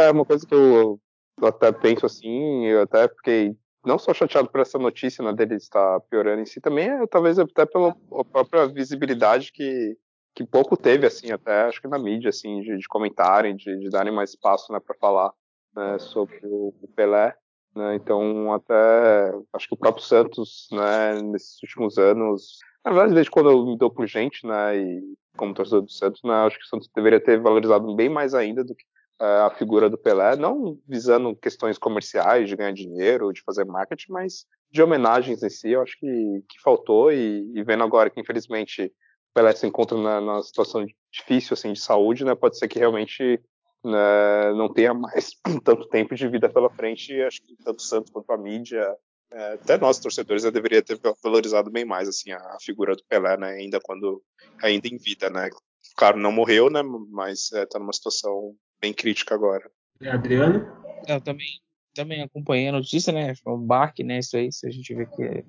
é 0.06 0.10
uma 0.10 0.24
coisa 0.24 0.46
que 0.46 0.54
eu, 0.54 1.00
eu, 1.40 1.48
até 1.48 1.70
penso 1.70 2.06
assim, 2.06 2.66
eu 2.66 2.82
até 2.82 3.08
fiquei 3.08 3.56
não 3.84 3.98
só 3.98 4.14
chateado 4.14 4.48
por 4.48 4.60
essa 4.60 4.78
notícia 4.78 5.24
né, 5.24 5.32
dele 5.32 5.56
estar 5.56 6.00
piorando 6.02 6.40
em 6.42 6.46
si, 6.46 6.60
também 6.60 6.88
é, 6.88 7.06
talvez 7.06 7.38
até 7.38 7.66
pela 7.66 7.94
própria 8.30 8.66
visibilidade 8.66 9.52
que, 9.52 9.96
que 10.34 10.44
pouco 10.44 10.76
teve, 10.76 11.06
assim, 11.06 11.30
até 11.30 11.62
acho 11.62 11.80
que 11.80 11.88
na 11.88 11.98
mídia, 11.98 12.30
assim, 12.30 12.60
de, 12.60 12.78
de 12.78 12.88
comentarem, 12.88 13.54
de, 13.54 13.78
de 13.78 13.88
darem 13.90 14.12
mais 14.12 14.30
espaço 14.30 14.72
né, 14.72 14.80
para 14.80 14.96
falar 14.96 15.32
né, 15.74 15.98
sobre 15.98 16.40
o, 16.44 16.74
o 16.80 16.88
Pelé. 16.94 17.34
Né? 17.74 17.94
Então, 17.96 18.52
até 18.52 19.32
acho 19.52 19.68
que 19.68 19.74
o 19.74 19.78
próprio 19.78 20.04
Santos, 20.04 20.68
né, 20.72 21.20
nesses 21.22 21.62
últimos 21.62 21.98
anos, 21.98 22.58
na 22.84 22.92
verdade, 22.92 23.14
desde 23.14 23.30
quando 23.30 23.50
eu 23.50 23.64
me 23.64 23.76
dou 23.76 23.90
por 23.90 24.06
gente, 24.06 24.46
né, 24.46 24.76
e 24.78 25.14
como 25.36 25.54
torcedor 25.54 25.82
do 25.82 25.90
Santos, 25.90 26.20
né, 26.24 26.32
acho 26.32 26.58
que 26.58 26.64
o 26.64 26.68
Santos 26.68 26.88
deveria 26.94 27.20
ter 27.20 27.40
valorizado 27.40 27.94
bem 27.94 28.08
mais 28.08 28.34
ainda 28.34 28.62
do 28.62 28.74
que 28.74 28.84
uh, 29.20 29.46
a 29.46 29.50
figura 29.50 29.88
do 29.88 29.96
Pelé, 29.96 30.36
não 30.36 30.78
visando 30.86 31.34
questões 31.36 31.78
comerciais, 31.78 32.48
de 32.48 32.56
ganhar 32.56 32.72
dinheiro, 32.72 33.32
de 33.32 33.42
fazer 33.42 33.64
marketing, 33.64 34.12
mas 34.12 34.46
de 34.70 34.82
homenagens 34.82 35.42
em 35.42 35.50
si, 35.50 35.70
eu 35.70 35.82
acho 35.82 35.98
que, 35.98 36.44
que 36.48 36.60
faltou, 36.62 37.12
e, 37.12 37.50
e 37.54 37.62
vendo 37.62 37.84
agora 37.84 38.10
que, 38.10 38.20
infelizmente, 38.20 38.92
Pelé 39.34 39.54
se 39.54 39.66
encontra 39.66 39.96
na, 39.96 40.20
na 40.20 40.42
situação 40.42 40.84
difícil, 41.10 41.54
assim, 41.54 41.72
de 41.72 41.80
saúde, 41.80 42.24
né, 42.24 42.34
pode 42.34 42.58
ser 42.58 42.68
que 42.68 42.78
realmente 42.78 43.40
né, 43.84 44.52
não 44.54 44.72
tenha 44.72 44.94
mais 44.94 45.32
tanto 45.64 45.88
tempo 45.88 46.14
de 46.14 46.28
vida 46.28 46.48
pela 46.48 46.70
frente. 46.70 47.12
E 47.12 47.22
acho 47.22 47.42
que 47.42 47.56
tanto 47.56 47.78
o 47.78 47.82
Santos 47.82 48.10
quanto 48.10 48.30
a 48.32 48.38
mídia, 48.38 48.86
é, 49.30 49.54
até 49.54 49.78
nós 49.78 49.98
torcedores, 49.98 50.42
já 50.42 50.50
deveria 50.50 50.82
ter 50.82 50.98
valorizado 51.22 51.70
bem 51.70 51.84
mais 51.84 52.08
assim 52.08 52.32
a, 52.32 52.56
figura 52.60 52.94
do 52.94 53.04
Pelé, 53.08 53.36
né, 53.36 53.52
ainda 53.52 53.80
quando 53.80 54.22
ainda 54.62 54.88
em 54.88 54.96
vida, 54.96 55.30
né. 55.30 55.48
Claro, 55.96 56.18
não 56.18 56.32
morreu, 56.32 56.70
né, 56.70 56.82
mas 56.82 57.44
está 57.44 57.58
é, 57.60 57.66
tá 57.66 57.78
numa 57.78 57.92
situação 57.92 58.54
bem 58.80 58.92
crítica 58.92 59.34
agora. 59.34 59.70
E 60.00 60.08
Adriano? 60.08 60.66
Eu 61.06 61.20
também 61.20 61.60
também 61.94 62.22
acompanhei 62.22 62.68
a 62.68 62.72
notícia, 62.72 63.12
né? 63.12 63.34
Um 63.46 63.58
baque, 63.58 64.02
né? 64.02 64.18
Isso 64.18 64.36
aí, 64.36 64.50
se 64.50 64.66
a 64.66 64.70
gente 64.70 64.94
vê 64.94 65.06
que 65.06 65.22
é, 65.22 65.44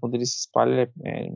quando 0.00 0.14
ele 0.14 0.26
se 0.26 0.38
espalha, 0.38 0.90
é, 1.04 1.26
é, 1.26 1.30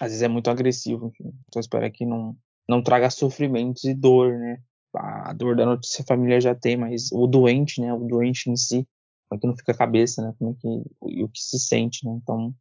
às 0.00 0.08
vezes 0.08 0.22
é 0.22 0.28
muito 0.28 0.50
agressivo. 0.50 1.08
Enfim. 1.08 1.32
Então 1.48 1.60
espero 1.60 1.90
que 1.92 2.06
não, 2.06 2.36
não 2.68 2.82
traga 2.82 3.10
sofrimentos 3.10 3.84
e 3.84 3.94
dor, 3.94 4.38
né? 4.38 4.58
a 4.94 5.32
dor 5.32 5.56
da 5.56 5.64
notícia 5.64 6.02
a 6.02 6.06
família 6.06 6.40
já 6.40 6.54
tem, 6.54 6.76
mas 6.76 7.10
o 7.12 7.26
doente, 7.26 7.80
né, 7.80 7.92
o 7.92 8.00
doente 8.00 8.50
em 8.50 8.56
si, 8.56 8.86
como 9.28 9.38
é 9.38 9.40
que 9.40 9.46
não 9.46 9.56
fica 9.56 9.72
a 9.72 9.76
cabeça, 9.76 10.22
né, 10.22 10.34
como 10.38 10.50
é 10.50 10.54
que, 10.60 10.66
o, 11.00 11.24
o 11.24 11.28
que 11.28 11.40
se 11.40 11.58
sente, 11.58 12.04
né, 12.04 12.12
então 12.20 12.54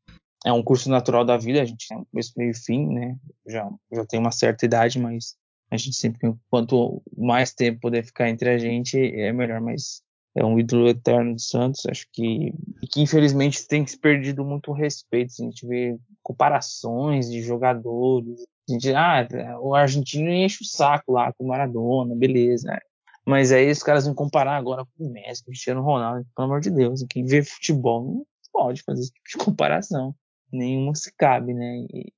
é 0.45 0.53
um 0.53 0.63
curso 0.63 0.89
natural 0.89 1.25
da 1.25 1.37
vida, 1.37 1.61
a 1.61 1.65
gente 1.65 1.87
tem 1.87 2.03
começo, 2.05 2.33
meio 2.37 2.51
e 2.51 2.55
fim, 2.55 2.87
né, 2.87 3.17
já, 3.47 3.69
já 3.91 4.05
tem 4.05 4.19
uma 4.19 4.31
certa 4.31 4.65
idade, 4.65 4.99
mas 4.99 5.35
A 5.71 5.77
gente 5.77 5.95
sempre, 5.95 6.33
quanto 6.49 7.01
mais 7.15 7.53
tempo 7.53 7.81
puder 7.81 8.03
ficar 8.03 8.27
entre 8.29 8.49
a 8.49 8.57
gente, 8.57 8.97
é 8.97 9.31
melhor, 9.31 9.61
mas 9.61 10.01
é 10.35 10.45
um 10.45 10.59
ídolo 10.59 10.87
eterno 10.87 11.35
do 11.35 11.41
Santos, 11.41 11.85
acho 11.85 12.05
que, 12.11 12.53
que 12.91 13.01
infelizmente 13.01 13.67
tem 13.67 13.85
se 13.85 13.97
perdido 13.97 14.45
muito 14.45 14.71
respeito, 14.71 15.33
a 15.39 15.43
gente 15.43 15.65
vê 15.65 15.97
comparações 16.21 17.29
de 17.29 17.41
jogadores, 17.41 18.45
a 18.69 18.73
gente, 18.73 18.93
ah, 18.93 19.27
o 19.59 19.73
argentino 19.73 20.29
enche 20.29 20.63
o 20.63 20.67
saco 20.67 21.13
lá 21.13 21.33
com 21.33 21.45
o 21.45 21.47
Maradona, 21.47 22.15
beleza, 22.15 22.79
mas 23.25 23.51
aí 23.51 23.71
os 23.71 23.83
caras 23.83 24.05
vão 24.05 24.13
comparar 24.13 24.55
agora 24.55 24.85
com 24.85 25.05
o 25.05 25.11
Messi, 25.11 25.43
com 25.43 25.49
o 25.49 25.53
Cristiano 25.53 25.81
Ronaldo, 25.81 26.25
pelo 26.35 26.45
amor 26.45 26.61
de 26.61 26.69
Deus, 26.69 27.03
quem 27.09 27.25
vê 27.25 27.43
futebol 27.43 28.03
não 28.03 28.25
pode 28.51 28.83
fazer 28.83 29.01
esse 29.01 29.11
tipo 29.11 29.29
de 29.29 29.45
comparação, 29.45 30.15
nenhuma 30.51 30.93
se 30.95 31.11
cabe, 31.15 31.53
né, 31.53 31.85
e, 31.93 32.11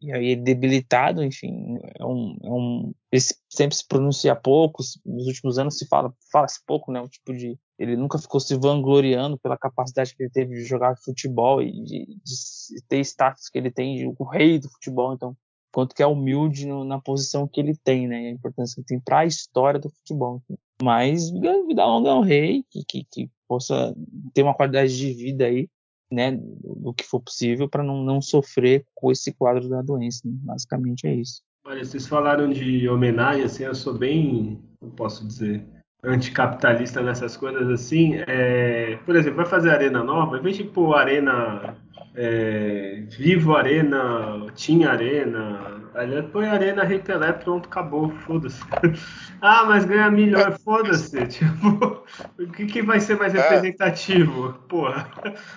e 0.00 0.12
aí 0.12 0.32
é 0.32 0.36
debilitado, 0.36 1.24
enfim, 1.24 1.78
é 1.98 2.04
um, 2.04 2.36
é 2.42 2.50
um, 2.50 2.94
ele 3.10 3.22
sempre 3.48 3.76
se 3.76 3.86
pronuncia 3.86 4.36
pouco, 4.36 4.82
nos 5.04 5.26
últimos 5.26 5.58
anos 5.58 5.78
se 5.78 5.86
fala, 5.86 6.12
fala-se 6.30 6.60
pouco, 6.66 6.92
né, 6.92 7.00
um 7.00 7.08
tipo 7.08 7.34
de, 7.34 7.58
ele 7.78 7.96
nunca 7.96 8.18
ficou 8.18 8.38
se 8.38 8.54
vangloriando 8.56 9.38
pela 9.38 9.56
capacidade 9.56 10.14
que 10.14 10.22
ele 10.22 10.30
teve 10.30 10.54
de 10.54 10.64
jogar 10.64 10.96
futebol 10.98 11.62
e 11.62 11.72
de, 11.72 12.06
de 12.06 12.82
ter 12.88 13.00
status 13.00 13.48
que 13.48 13.58
ele 13.58 13.70
tem, 13.70 13.96
de, 13.96 14.06
o 14.06 14.24
rei 14.24 14.58
do 14.58 14.68
futebol, 14.68 15.14
então, 15.14 15.36
quanto 15.72 15.94
que 15.94 16.02
é 16.02 16.06
humilde 16.06 16.66
no, 16.66 16.84
na 16.84 17.00
posição 17.00 17.48
que 17.48 17.60
ele 17.60 17.76
tem, 17.76 18.06
né, 18.06 18.28
a 18.28 18.30
importância 18.30 18.74
que 18.74 18.80
ele 18.80 18.86
tem 18.86 19.00
para 19.00 19.20
a 19.20 19.26
história 19.26 19.80
do 19.80 19.90
futebol. 19.90 20.42
Mas 20.82 21.30
vida 21.30 21.86
longa 21.86 22.10
é 22.10 22.14
um 22.14 22.20
rei 22.20 22.64
que, 22.70 22.84
que, 22.86 23.06
que 23.10 23.30
possa 23.48 23.94
ter 24.34 24.42
uma 24.42 24.54
qualidade 24.54 24.96
de 24.96 25.12
vida 25.12 25.46
aí 25.46 25.68
né, 26.10 26.38
do 26.40 26.92
que 26.94 27.04
for 27.04 27.20
possível 27.20 27.68
para 27.68 27.82
não, 27.82 28.02
não 28.02 28.20
sofrer 28.20 28.84
com 28.94 29.10
esse 29.10 29.32
quadro 29.32 29.68
da 29.68 29.82
doença. 29.82 30.20
Né? 30.24 30.32
Basicamente 30.42 31.06
é 31.06 31.14
isso. 31.14 31.42
Olha, 31.66 31.84
vocês 31.84 32.06
falaram 32.06 32.48
de 32.48 32.88
homenagem, 32.88 33.44
assim, 33.44 33.64
eu 33.64 33.74
sou 33.74 33.94
bem, 33.94 34.62
não 34.80 34.90
posso 34.90 35.26
dizer, 35.26 35.64
anticapitalista 36.02 37.02
nessas 37.02 37.36
coisas 37.36 37.68
assim. 37.68 38.14
É, 38.26 38.96
por 39.04 39.16
exemplo, 39.16 39.38
vai 39.38 39.46
fazer 39.46 39.70
arena 39.70 40.04
nova, 40.04 40.38
em 40.38 40.42
vez 40.42 40.56
de 40.56 40.64
pôr 40.64 40.94
arena 40.94 41.76
é, 42.16 43.04
Vivo 43.10 43.54
Arena, 43.54 44.46
Team 44.54 44.88
Arena, 44.88 45.75
Aliás, 45.96 46.26
põe 46.26 46.46
Arena 46.46 46.84
Rei 46.84 46.98
Pelé, 46.98 47.32
pronto, 47.32 47.68
acabou, 47.68 48.10
foda-se. 48.10 48.62
ah, 49.40 49.64
mas 49.64 49.86
ganha 49.86 50.10
milhões, 50.10 50.62
foda-se. 50.62 51.16
Tipo, 51.26 52.04
o 52.38 52.46
que, 52.52 52.66
que 52.66 52.82
vai 52.82 53.00
ser 53.00 53.16
mais 53.18 53.34
é. 53.34 53.40
representativo? 53.40 54.52
Porra, 54.68 55.08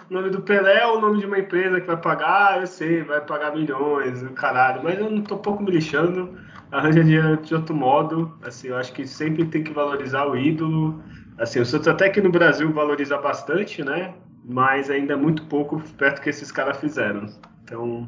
o 0.10 0.14
nome 0.14 0.30
do 0.30 0.42
Pelé 0.42 0.80
é 0.80 0.88
o 0.88 1.02
nome 1.02 1.20
de 1.20 1.26
uma 1.26 1.40
empresa 1.40 1.82
que 1.82 1.88
vai 1.88 1.98
pagar, 1.98 2.62
eu 2.62 2.68
sei, 2.68 3.04
vai 3.04 3.20
pagar 3.20 3.54
milhões, 3.54 4.24
caralho, 4.34 4.82
mas 4.82 4.98
eu 4.98 5.12
não 5.12 5.22
tô 5.22 5.38
pouco 5.38 5.62
me 5.62 5.72
lixando, 5.72 6.34
arranja 6.72 7.04
dinheiro 7.04 7.36
de 7.36 7.54
outro 7.54 7.76
modo, 7.76 8.34
assim, 8.42 8.70
eu 8.70 8.78
acho 8.78 8.94
que 8.94 9.06
sempre 9.06 9.44
tem 9.44 9.62
que 9.62 9.74
valorizar 9.74 10.26
o 10.26 10.38
ídolo, 10.38 11.04
assim, 11.38 11.60
o 11.60 11.66
Santos 11.66 11.90
até 11.90 12.10
que 12.10 12.22
no 12.22 12.32
Brasil 12.32 12.72
valoriza 12.72 13.18
bastante, 13.18 13.84
né, 13.84 14.14
mas 14.46 14.90
ainda 14.90 15.14
é 15.14 15.18
muito 15.18 15.44
pouco 15.48 15.82
perto 15.98 16.22
que 16.22 16.30
esses 16.30 16.50
caras 16.50 16.78
fizeram, 16.78 17.26
então... 17.62 18.08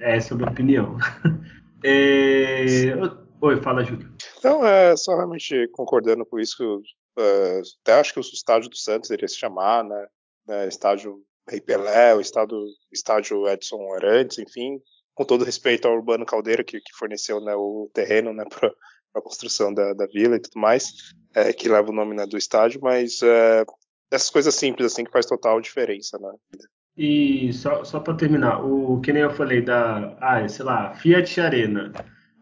Essa 0.00 0.32
é 0.32 0.34
a 0.34 0.38
minha 0.38 0.50
opinião. 0.50 0.96
É... 1.84 2.94
Oi, 3.42 3.62
fala, 3.62 3.82
Júlio. 3.82 4.12
Não, 4.44 4.66
é 4.66 4.96
só 4.96 5.16
realmente 5.16 5.68
concordando 5.68 6.26
com 6.26 6.38
isso. 6.38 6.82
Uh, 7.18 7.62
até 7.82 7.94
acho 7.94 8.12
que 8.12 8.20
o 8.20 8.22
estádio 8.22 8.68
do 8.68 8.76
Santos 8.76 9.10
iria 9.10 9.26
se 9.26 9.36
chamar, 9.36 9.84
né? 9.84 10.06
né 10.46 10.68
estádio 10.68 11.22
Rei 11.48 11.60
Pelé, 11.60 12.14
o 12.14 12.20
estádio, 12.20 12.58
estádio 12.92 13.48
Edson 13.48 13.92
Arantes, 13.94 14.38
enfim, 14.38 14.80
com 15.14 15.24
todo 15.24 15.44
respeito 15.44 15.88
ao 15.88 15.94
Urbano 15.94 16.24
Caldeira, 16.24 16.62
que, 16.62 16.80
que 16.80 16.94
forneceu 16.96 17.40
né, 17.40 17.54
o 17.54 17.90
terreno 17.92 18.32
né, 18.32 18.44
para 18.48 18.72
a 19.14 19.20
construção 19.20 19.72
da, 19.74 19.92
da, 19.92 20.06
vila 20.06 20.36
e 20.36 20.40
tudo 20.40 20.60
mais, 20.60 21.12
é, 21.34 21.52
que 21.52 21.68
leva 21.68 21.90
o 21.90 21.94
nome 21.94 22.14
né, 22.14 22.26
do 22.26 22.38
estádio, 22.38 22.80
mas 22.82 23.20
é, 23.22 23.64
essas 24.10 24.30
coisas 24.30 24.54
simples 24.54 24.92
assim 24.92 25.04
que 25.04 25.10
faz 25.10 25.26
total 25.26 25.60
diferença, 25.60 26.18
né? 26.18 26.32
E 26.96 27.52
só, 27.52 27.84
só 27.84 28.00
para 28.00 28.14
terminar, 28.14 28.64
o 28.64 29.00
que 29.00 29.12
nem 29.12 29.22
eu 29.22 29.30
falei 29.30 29.62
da, 29.62 30.16
ah, 30.20 30.46
sei 30.48 30.64
lá, 30.64 30.94
Fiat 30.94 31.40
Arena. 31.40 31.92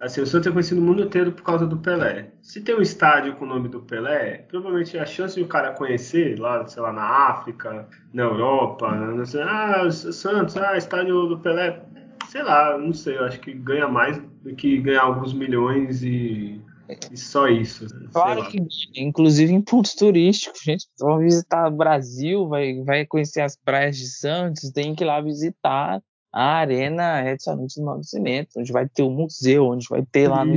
Assim, 0.00 0.20
o 0.20 0.26
Santos 0.26 0.46
é 0.46 0.50
conhecido 0.52 0.80
no 0.80 0.86
mundo 0.86 1.02
inteiro 1.02 1.32
por 1.32 1.42
causa 1.42 1.66
do 1.66 1.76
Pelé. 1.76 2.30
Se 2.40 2.60
tem 2.62 2.74
um 2.76 2.80
estádio 2.80 3.34
com 3.34 3.44
o 3.44 3.48
nome 3.48 3.68
do 3.68 3.80
Pelé, 3.82 4.46
provavelmente 4.48 4.96
a 4.96 5.04
chance 5.04 5.34
de 5.34 5.42
o 5.42 5.48
cara 5.48 5.72
conhecer 5.72 6.38
lá, 6.38 6.66
sei 6.68 6.82
lá, 6.82 6.92
na 6.92 7.02
África, 7.02 7.88
na 8.12 8.22
Europa, 8.22 8.88
sei, 9.26 9.42
ah, 9.42 9.90
Santos, 9.90 10.56
ah, 10.56 10.76
estádio 10.76 11.26
do 11.26 11.40
Pelé, 11.40 11.82
sei 12.28 12.42
lá, 12.44 12.78
não 12.78 12.92
sei, 12.92 13.18
eu 13.18 13.24
acho 13.24 13.40
que 13.40 13.52
ganha 13.52 13.88
mais 13.88 14.18
do 14.42 14.54
que 14.54 14.78
ganhar 14.78 15.02
alguns 15.02 15.32
milhões 15.32 16.02
e 16.04 16.62
e 17.10 17.16
só 17.16 17.48
isso. 17.48 17.86
Claro 18.12 18.48
que, 18.48 18.58
inclusive 18.96 19.52
em 19.52 19.60
pontos 19.60 19.94
turísticos, 19.94 20.60
gente. 20.62 20.86
Vão 20.98 21.18
visitar 21.18 21.68
o 21.68 21.76
Brasil, 21.76 22.48
vai, 22.48 22.82
vai 22.82 23.06
conhecer 23.06 23.42
as 23.42 23.56
praias 23.56 23.96
de 23.96 24.08
Santos, 24.08 24.70
tem 24.70 24.94
que 24.94 25.04
ir 25.04 25.06
lá 25.06 25.20
visitar 25.20 26.02
a 26.32 26.44
Arena 26.56 27.28
Edson 27.28 27.56
do 27.56 27.84
Nascimento, 27.84 28.58
onde 28.58 28.72
vai 28.72 28.88
ter 28.88 29.02
o 29.02 29.08
um 29.08 29.14
museu, 29.14 29.66
onde 29.66 29.86
vai 29.88 30.04
ter 30.04 30.28
lá 30.28 30.44
no 30.44 30.56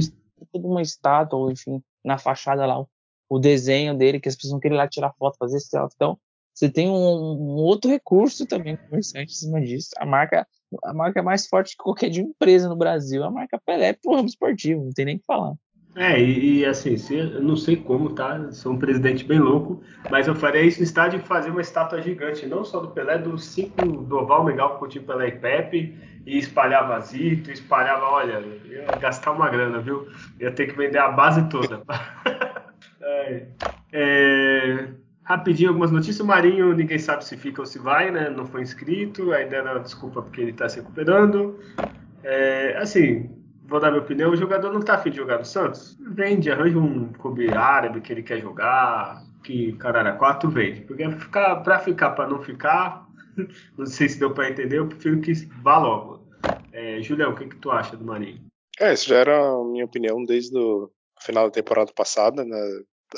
toda 0.51 0.67
uma 0.67 0.81
estátua, 0.81 1.37
ou 1.37 1.51
enfim, 1.51 1.81
na 2.03 2.17
fachada 2.17 2.65
lá, 2.65 2.83
o 3.29 3.39
desenho 3.39 3.95
dele, 3.95 4.19
que 4.19 4.27
as 4.27 4.35
pessoas 4.35 4.51
vão 4.51 4.59
querer 4.59 4.75
lá 4.75 4.87
tirar 4.87 5.13
foto, 5.13 5.37
fazer 5.37 5.59
selfie. 5.59 5.95
Então, 5.95 6.17
você 6.53 6.69
tem 6.69 6.89
um, 6.89 6.93
um, 6.93 7.55
outro 7.55 7.89
recurso 7.89 8.45
também 8.45 8.75
comerciante 8.75 9.31
em 9.31 9.35
cima 9.35 9.61
disso. 9.61 9.89
A 9.97 10.05
marca, 10.05 10.45
a 10.83 10.93
marca 10.93 11.19
é 11.19 11.23
mais 11.23 11.47
forte 11.47 11.71
que 11.71 11.83
qualquer 11.83 12.09
de 12.09 12.21
empresa 12.21 12.67
no 12.67 12.75
Brasil. 12.75 13.23
A 13.23 13.31
marca 13.31 13.61
Pelé 13.65 13.89
é 13.89 13.93
pro 13.93 14.15
ramo 14.15 14.27
esportivo, 14.27 14.83
não 14.83 14.91
tem 14.91 15.05
nem 15.05 15.15
o 15.15 15.19
que 15.19 15.25
falar. 15.25 15.55
É, 15.93 16.17
e, 16.17 16.59
e, 16.59 16.65
assim, 16.65 16.95
se, 16.95 17.15
eu 17.17 17.41
não 17.41 17.57
sei 17.57 17.75
como, 17.75 18.13
tá? 18.13 18.49
Sou 18.53 18.71
um 18.71 18.79
presidente 18.79 19.25
bem 19.25 19.39
louco, 19.39 19.83
mas 20.09 20.25
eu 20.25 20.33
faria 20.33 20.61
isso 20.61 20.79
no 20.79 20.85
estádio 20.85 21.19
e 21.19 21.23
fazer 21.23 21.49
uma 21.51 21.59
estátua 21.59 22.01
gigante, 22.01 22.45
não 22.45 22.63
só 22.63 22.79
do 22.79 22.91
Pelé, 22.91 23.17
dos 23.17 23.45
cinco 23.45 24.03
do 24.03 24.15
Oval 24.17 24.45
Legal 24.45 24.79
que 24.79 24.97
eu 24.97 25.03
Pelé 25.03 25.27
e 25.27 25.31
Pepe, 25.33 25.97
e 26.25 26.37
espalhava 26.37 26.99
Zito, 27.01 27.51
espalhava, 27.51 28.05
olha, 28.05 28.41
ia 28.65 28.95
gastar 28.95 29.31
uma 29.31 29.49
grana, 29.49 29.79
viu? 29.79 30.07
Ia 30.39 30.51
ter 30.51 30.67
que 30.67 30.77
vender 30.77 30.99
a 30.99 31.11
base 31.11 31.49
toda. 31.49 31.83
é, 33.01 33.47
é, 33.91 34.87
rapidinho, 35.23 35.69
algumas 35.69 35.91
notícias. 35.91 36.21
O 36.21 36.25
Marinho, 36.25 36.73
ninguém 36.73 36.99
sabe 36.99 37.25
se 37.25 37.35
fica 37.35 37.61
ou 37.61 37.65
se 37.65 37.79
vai, 37.79 38.11
né? 38.11 38.29
Não 38.29 38.45
foi 38.45 38.61
inscrito, 38.61 39.33
ainda 39.33 39.57
era 39.57 39.79
desculpa 39.79 40.21
porque 40.21 40.39
ele 40.39 40.53
tá 40.53 40.69
se 40.69 40.79
recuperando. 40.79 41.59
É, 42.23 42.77
assim, 42.77 43.40
vou 43.71 43.79
dar 43.79 43.89
minha 43.89 44.03
opinião, 44.03 44.31
o 44.31 44.35
jogador 44.35 44.73
não 44.73 44.81
tá 44.81 44.95
afim 44.95 45.11
de 45.11 45.15
jogar 45.15 45.39
no 45.39 45.45
Santos, 45.45 45.97
vende, 46.01 46.51
arranja 46.51 46.77
um 46.77 47.13
clube 47.13 47.49
árabe 47.49 48.01
que 48.01 48.11
ele 48.11 48.21
quer 48.21 48.41
jogar, 48.41 49.23
que 49.45 49.71
caralho, 49.77 50.17
quatro 50.17 50.49
vende. 50.49 50.81
Porque 50.81 51.09
ficar, 51.11 51.55
pra 51.63 51.79
ficar, 51.79 52.11
pra 52.11 52.27
não 52.27 52.41
ficar, 52.41 53.07
não 53.77 53.85
sei 53.85 54.09
se 54.09 54.19
deu 54.19 54.33
pra 54.33 54.49
entender, 54.49 54.77
eu 54.77 54.87
prefiro 54.87 55.21
que 55.21 55.31
vá 55.63 55.77
logo. 55.77 56.21
É, 56.73 57.01
Julião, 57.01 57.31
o 57.31 57.35
que, 57.35 57.47
que 57.47 57.55
tu 57.55 57.71
acha 57.71 57.95
do 57.95 58.03
Marinho? 58.03 58.45
É, 58.77 58.93
isso 58.93 59.07
já 59.07 59.19
era 59.19 59.39
a 59.39 59.63
minha 59.63 59.85
opinião 59.85 60.21
desde 60.25 60.57
o 60.57 60.91
final 61.21 61.45
da 61.45 61.51
temporada 61.51 61.93
passada, 61.93 62.43
né? 62.43 62.57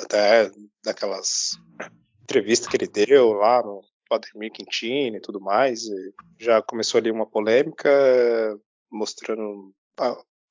Até 0.04 0.52
daquelas 0.86 1.58
entrevistas 2.22 2.68
que 2.68 2.78
ele 2.78 2.88
deu 2.88 3.34
lá 3.34 3.64
no 3.64 3.82
Vladimir 4.08 4.52
Quintini 4.52 5.18
e 5.18 5.22
tudo 5.22 5.42
mais. 5.42 5.84
E 5.84 6.14
já 6.40 6.62
começou 6.62 7.00
ali 7.00 7.10
uma 7.10 7.26
polêmica 7.26 7.90
mostrando 8.92 9.74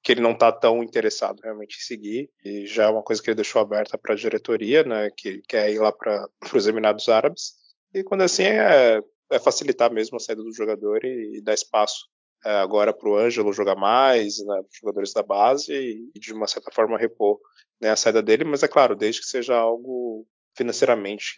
que 0.02 0.12
ele 0.12 0.20
não 0.20 0.32
está 0.32 0.50
tão 0.50 0.82
interessado 0.82 1.40
realmente 1.40 1.76
em 1.78 1.82
seguir, 1.82 2.30
e 2.44 2.66
já 2.66 2.84
é 2.84 2.88
uma 2.88 3.02
coisa 3.02 3.22
que 3.22 3.30
ele 3.30 3.36
deixou 3.36 3.62
aberta 3.62 3.96
para 3.96 4.14
a 4.14 4.16
diretoria, 4.16 4.82
né, 4.82 5.10
que 5.16 5.40
quer 5.48 5.70
ir 5.70 5.78
lá 5.78 5.92
para 5.92 6.28
os 6.54 6.66
Emirados 6.66 7.08
Árabes, 7.08 7.54
e 7.94 8.02
quando 8.02 8.22
assim 8.22 8.42
é, 8.42 9.00
é, 9.30 9.38
facilitar 9.38 9.92
mesmo 9.92 10.16
a 10.16 10.20
saída 10.20 10.42
do 10.42 10.52
jogador 10.52 11.04
e, 11.04 11.38
e 11.38 11.40
dar 11.40 11.54
espaço 11.54 12.08
é, 12.44 12.50
agora 12.50 12.92
para 12.92 13.08
o 13.08 13.16
Ângelo 13.16 13.52
jogar 13.52 13.76
mais, 13.76 14.38
né, 14.44 14.60
os 14.60 14.76
jogadores 14.76 15.12
da 15.12 15.22
base, 15.22 15.72
e 15.72 16.18
de 16.18 16.32
uma 16.32 16.48
certa 16.48 16.72
forma 16.72 16.98
repor 16.98 17.38
né, 17.80 17.90
a 17.90 17.96
saída 17.96 18.22
dele, 18.22 18.44
mas 18.44 18.62
é 18.62 18.68
claro, 18.68 18.96
desde 18.96 19.20
que 19.20 19.26
seja 19.26 19.54
algo 19.54 20.26
financeiramente 20.54 21.34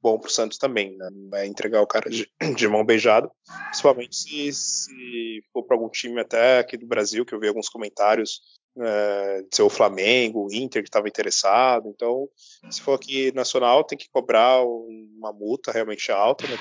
bom 0.00 0.18
para 0.18 0.28
o 0.28 0.32
Santos 0.32 0.58
também, 0.58 0.96
né? 0.96 1.08
Não 1.12 1.30
vai 1.30 1.46
entregar 1.46 1.82
o 1.82 1.86
cara 1.86 2.08
de, 2.08 2.30
de 2.56 2.68
mão 2.68 2.84
beijada, 2.84 3.30
principalmente 3.66 4.16
se, 4.16 4.52
se 4.52 5.42
for 5.52 5.64
para 5.64 5.76
algum 5.76 5.88
time 5.88 6.20
até 6.20 6.58
aqui 6.58 6.76
do 6.76 6.86
Brasil, 6.86 7.24
que 7.24 7.34
eu 7.34 7.40
vi 7.40 7.48
alguns 7.48 7.68
comentários 7.68 8.40
é, 8.80 9.42
de 9.42 9.56
ser 9.56 9.62
o 9.62 9.70
Flamengo, 9.70 10.46
o 10.46 10.52
Inter 10.52 10.82
que 10.82 10.88
estava 10.88 11.08
interessado. 11.08 11.88
Então, 11.88 12.28
se 12.70 12.80
for 12.80 12.94
aqui 12.94 13.32
nacional, 13.34 13.84
tem 13.84 13.98
que 13.98 14.08
cobrar 14.10 14.62
uma 14.64 15.32
multa 15.32 15.72
realmente 15.72 16.10
alta, 16.12 16.46
né? 16.46 16.56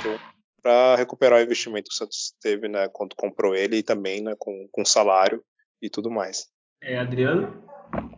Para 0.62 0.96
recuperar 0.96 1.40
o 1.40 1.44
investimento 1.44 1.90
que 1.90 1.94
o 1.94 1.98
Santos 1.98 2.34
teve, 2.42 2.68
né? 2.68 2.90
Quando 2.90 3.16
comprou 3.16 3.56
ele 3.56 3.78
e 3.78 3.84
também, 3.84 4.22
né? 4.22 4.36
Com, 4.38 4.68
com 4.72 4.84
salário 4.84 5.44
e 5.82 5.90
tudo 5.90 6.10
mais. 6.10 6.48
É, 6.82 6.98
Adriano? 6.98 7.64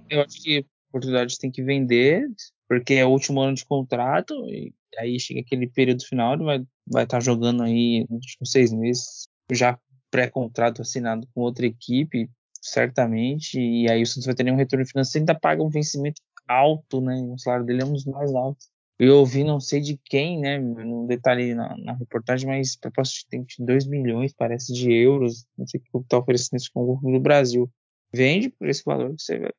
Eu 0.10 0.22
acho 0.22 0.42
que 0.42 0.66
a 0.90 0.98
oportunidade 0.98 1.38
tem 1.38 1.52
que 1.52 1.64
vender, 1.64 2.28
porque 2.68 2.96
é 2.96 3.06
o 3.06 3.10
último 3.10 3.42
ano 3.42 3.56
de 3.56 3.66
contrato, 3.66 4.34
e 4.48 4.74
aí 4.98 5.20
chega 5.20 5.42
aquele 5.42 5.68
período 5.68 6.06
final, 6.06 6.34
ele 6.34 6.44
vai 6.44 6.60
vai 6.92 7.04
estar 7.04 7.18
tá 7.18 7.24
jogando 7.24 7.64
aí 7.64 8.06
uns 8.10 8.36
seis 8.50 8.74
meses, 8.74 9.28
já 9.52 9.80
pré-contrato 10.10 10.82
assinado 10.82 11.28
com 11.34 11.42
outra 11.42 11.66
equipe, 11.66 12.30
certamente, 12.62 13.60
e 13.60 13.90
aí 13.90 14.02
o 14.02 14.08
Santos 14.08 14.26
vai 14.26 14.36
ter 14.36 14.44
nenhum 14.44 14.58
retorno 14.58 14.86
financeiro, 14.86 15.24
ainda 15.24 15.40
paga 15.40 15.64
um 15.64 15.70
vencimento 15.70 16.22
alto, 16.48 17.00
né? 17.00 17.16
O 17.32 17.38
salário 17.38 17.66
dele 17.66 17.84
é 17.84 17.86
um 17.86 17.94
dos 17.94 18.06
mais 18.06 18.34
altos. 18.34 18.68
Eu 18.98 19.18
ouvi, 19.20 19.44
não 19.46 19.62
sei 19.62 19.80
de 19.80 19.98
quem, 20.04 20.40
né? 20.40 20.60
Não 20.60 21.06
detalhei 21.06 21.54
na, 21.54 21.78
na 21.78 21.94
reportagem, 21.94 22.48
mas 22.50 22.76
proposta 22.76 23.26
de 23.32 23.46
2 23.60 23.88
milhões, 23.88 24.34
parece, 24.34 24.74
de 24.74 24.92
euros. 24.92 25.46
Não 25.58 25.66
sei 25.66 25.80
o 25.80 25.84
que 25.84 25.98
está 26.00 26.18
oferecendo 26.18 26.58
esse 26.58 26.72
concurso 26.72 27.08
no 27.08 27.20
Brasil. 27.20 27.72
Vende 28.14 28.50
por 28.50 28.68
esse 28.68 28.84
valor 28.84 29.16
que 29.16 29.22
você 29.22 29.40
vai 29.40 29.52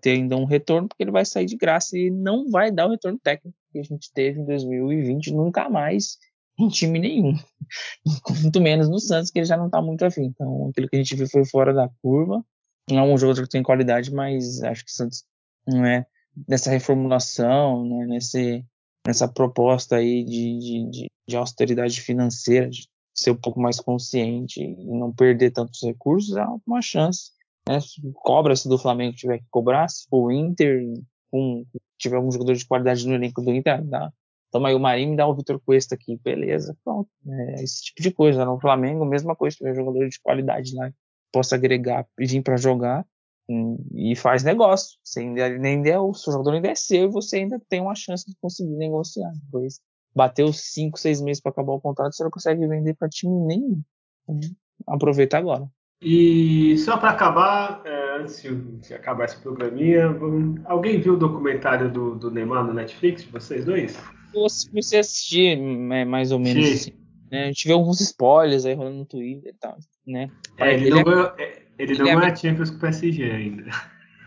ter 0.00 0.12
ainda 0.12 0.36
um 0.36 0.44
retorno, 0.44 0.88
porque 0.88 1.02
ele 1.02 1.10
vai 1.10 1.24
sair 1.24 1.46
de 1.46 1.56
graça 1.56 1.96
e 1.98 2.10
não 2.10 2.50
vai 2.50 2.70
dar 2.70 2.86
o 2.86 2.90
retorno 2.90 3.18
técnico 3.18 3.56
que 3.72 3.78
a 3.78 3.82
gente 3.82 4.12
teve 4.12 4.40
em 4.40 4.44
2020, 4.44 5.32
nunca 5.32 5.68
mais 5.68 6.18
em 6.58 6.68
time 6.68 6.98
nenhum. 6.98 7.34
Muito 8.42 8.60
menos 8.60 8.88
no 8.88 8.98
Santos, 8.98 9.30
que 9.30 9.38
ele 9.38 9.46
já 9.46 9.56
não 9.56 9.66
está 9.66 9.82
muito 9.82 10.04
afim. 10.04 10.24
Então, 10.24 10.68
aquilo 10.68 10.88
que 10.88 10.96
a 10.96 10.98
gente 10.98 11.16
viu 11.16 11.28
foi 11.28 11.44
fora 11.44 11.74
da 11.74 11.88
curva. 12.00 12.44
Não 12.88 12.98
é 12.98 13.02
um 13.02 13.18
jogador 13.18 13.42
que 13.42 13.48
tem 13.48 13.62
qualidade, 13.62 14.12
mas 14.12 14.62
acho 14.62 14.84
que 14.84 14.90
o 14.90 14.94
Santos 14.94 15.24
não 15.66 15.84
é 15.84 16.06
nessa 16.46 16.70
reformulação, 16.70 17.84
né, 17.84 18.06
nesse, 18.06 18.64
nessa 19.06 19.26
proposta 19.26 19.96
aí 19.96 20.24
de, 20.24 20.58
de, 20.58 20.90
de, 20.90 21.06
de 21.26 21.36
austeridade 21.36 22.00
financeira, 22.00 22.68
de 22.68 22.88
ser 23.14 23.30
um 23.30 23.36
pouco 23.36 23.60
mais 23.60 23.80
consciente 23.80 24.60
e 24.60 24.98
não 24.98 25.12
perder 25.12 25.52
tantos 25.52 25.82
recursos, 25.82 26.36
é 26.36 26.44
uma 26.66 26.82
chance. 26.82 27.30
Né? 27.68 27.78
Cobra-se 28.14 28.68
do 28.68 28.78
Flamengo 28.78 29.16
tiver 29.16 29.38
que 29.38 29.46
cobrar, 29.50 29.88
se 29.88 30.06
for 30.08 30.26
o 30.26 30.32
Inter, 30.32 30.82
um, 31.32 31.64
tiver 31.98 32.16
algum 32.16 32.30
jogador 32.30 32.54
de 32.54 32.66
qualidade 32.66 33.06
no 33.06 33.14
elenco 33.14 33.42
do 33.42 33.52
Inter, 33.52 33.82
dá. 33.84 34.12
Toma 34.50 34.68
aí 34.68 34.74
o 34.74 34.80
Marinho 34.80 35.14
e 35.14 35.16
dá 35.16 35.26
o 35.26 35.34
Vitor 35.34 35.60
Cuesta 35.60 35.96
aqui, 35.96 36.16
beleza, 36.22 36.76
pronto. 36.84 37.08
É 37.26 37.64
esse 37.64 37.82
tipo 37.84 38.00
de 38.00 38.12
coisa. 38.12 38.44
No 38.44 38.60
Flamengo, 38.60 39.04
mesma 39.04 39.34
coisa, 39.34 39.56
tiver 39.56 39.74
jogador 39.74 40.08
de 40.08 40.20
qualidade 40.20 40.76
lá, 40.76 40.92
possa 41.32 41.56
agregar 41.56 42.06
e 42.20 42.26
vir 42.26 42.42
para 42.42 42.56
jogar, 42.56 43.04
e 43.94 44.14
faz 44.16 44.42
negócio. 44.42 44.98
Você 45.02 45.20
ainda, 45.20 45.44
ainda 45.44 45.88
é, 45.88 45.98
o 45.98 46.14
seu 46.14 46.32
jogador 46.32 46.54
ainda 46.54 46.68
é 46.68 46.74
seu 46.74 47.04
e 47.04 47.08
você 47.08 47.38
ainda 47.38 47.60
tem 47.68 47.80
uma 47.80 47.94
chance 47.94 48.24
de 48.26 48.34
conseguir 48.40 48.76
negociar. 48.76 49.32
Depois 49.44 49.80
bateu 50.14 50.52
5, 50.52 50.98
6 50.98 51.20
meses 51.20 51.42
para 51.42 51.50
acabar 51.50 51.72
o 51.72 51.80
contrato, 51.80 52.14
você 52.14 52.22
não 52.22 52.30
consegue 52.30 52.66
vender 52.66 52.94
para 52.94 53.08
time 53.08 53.34
nenhum. 53.46 53.82
Então, 54.28 54.38
aproveita 54.86 55.36
agora. 55.36 55.68
E 56.06 56.76
só 56.76 56.98
para 56.98 57.08
acabar, 57.08 57.80
é, 57.86 58.18
antes 58.18 58.42
de 58.86 58.92
acabar 58.92 59.24
esse 59.24 59.38
programinha, 59.38 60.10
vamos... 60.10 60.60
alguém 60.66 61.00
viu 61.00 61.14
o 61.14 61.16
documentário 61.16 61.90
do, 61.90 62.14
do 62.14 62.30
Neymar 62.30 62.62
no 62.62 62.74
Netflix, 62.74 63.24
de 63.24 63.30
vocês 63.30 63.64
dois? 63.64 63.98
Eu 64.34 64.46
comecei 64.68 64.98
a 64.98 65.00
assistir, 65.00 65.58
é, 65.58 66.04
mais 66.04 66.30
ou 66.30 66.38
menos. 66.38 66.70
Assim, 66.70 66.92
né? 67.30 67.44
A 67.44 67.46
gente 67.46 67.66
vê 67.66 67.72
alguns 67.72 68.02
spoilers 68.02 68.66
aí 68.66 68.74
rolando 68.74 68.98
no 68.98 69.06
Twitter 69.06 69.50
e 69.50 69.58
tal, 69.58 69.78
né? 70.06 70.30
É, 70.58 70.74
ele, 70.74 70.88
ele, 70.88 70.90
não 70.90 70.98
é... 70.98 71.04
ganhou, 71.04 71.32
é, 71.38 71.62
ele, 71.78 71.92
ele 71.92 71.98
não 71.98 72.04
ganhou 72.04 72.22
a 72.22 72.36
Champions 72.36 72.68
com 72.68 72.76
o 72.76 72.80
PSG 72.80 73.30
ainda. 73.30 73.64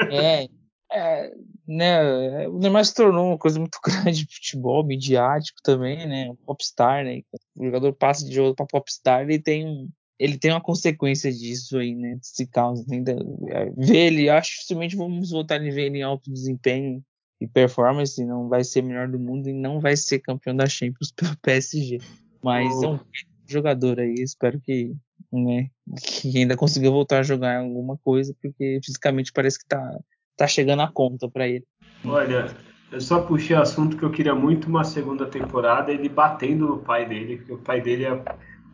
É, 0.10 0.48
é, 0.92 1.32
né, 1.68 2.48
o 2.48 2.58
Neymar 2.58 2.86
se 2.86 2.96
tornou 2.96 3.28
uma 3.28 3.38
coisa 3.38 3.60
muito 3.60 3.78
grande 3.86 4.26
de 4.26 4.36
futebol, 4.36 4.84
midiático 4.84 5.60
também, 5.64 6.08
né, 6.08 6.28
um 6.32 6.36
popstar, 6.36 7.04
né, 7.04 7.22
o 7.56 7.66
jogador 7.66 7.94
passa 7.94 8.26
de 8.26 8.34
jogo 8.34 8.56
para 8.56 8.66
popstar, 8.66 9.22
ele 9.22 9.38
tem 9.38 9.88
ele 10.20 10.38
tem 10.38 10.52
uma 10.52 10.62
consequência 10.62 11.32
disso 11.32 11.78
aí, 11.78 11.96
né, 11.96 12.16
desse 12.16 12.48
caos, 12.48 12.84
ainda 12.90 13.14
é, 13.50 13.70
ver 13.78 14.08
ele, 14.08 14.30
acho 14.30 14.50
que 14.50 14.56
dificilmente 14.56 14.96
vamos 14.96 15.32
voltar 15.32 15.56
a 15.56 15.60
ver 15.60 15.88
ele 15.88 16.00
em 16.00 16.04
alto 16.04 16.32
desempenho 16.32 17.04
e 17.40 17.48
performance, 17.48 18.24
não 18.26 18.50
vai 18.50 18.64
ser 18.64 18.82
melhor 18.82 19.08
do 19.08 19.20
mundo 19.20 19.48
e 19.48 19.54
não 19.54 19.80
vai 19.80 19.96
ser 19.96 20.20
campeão 20.20 20.56
da 20.56 20.66
Champions 20.68 21.12
pelo 21.16 21.38
PSG, 21.38 22.00
mas 22.44 22.74
oh. 22.78 22.86
é 22.86 22.88
um 22.90 23.00
jogador 23.48 24.00
aí, 24.00 24.16
espero 24.16 24.60
que 24.60 24.96
né, 25.32 25.70
que 26.02 26.38
ainda 26.38 26.56
conseguiu 26.56 26.92
voltar 26.92 27.20
a 27.20 27.24
jogar 27.24 27.60
alguma 27.60 27.98
coisa, 27.98 28.36
porque 28.42 28.80
fisicamente 28.84 29.32
parece 29.34 29.60
que 29.60 29.66
tá, 29.66 30.00
tá 30.36 30.48
chegando 30.48 30.82
a 30.82 30.92
conta 30.92 31.30
para 31.30 31.48
ele. 31.48 31.66
Olha, 32.06 32.56
eu 32.92 33.02
só 33.02 33.22
puxei 33.22 33.56
assunto 33.56 33.98
que 33.98 34.04
eu 34.04 34.12
queria 34.12 34.34
muito 34.34 34.68
uma 34.68 34.84
segunda 34.84 35.26
temporada, 35.26 35.92
ele 35.92 36.08
batendo 36.08 36.68
no 36.68 36.78
pai 36.80 37.08
dele, 37.08 37.38
porque 37.38 37.54
o 37.54 37.58
pai 37.58 37.82
dele 37.82 38.06
é 38.06 38.24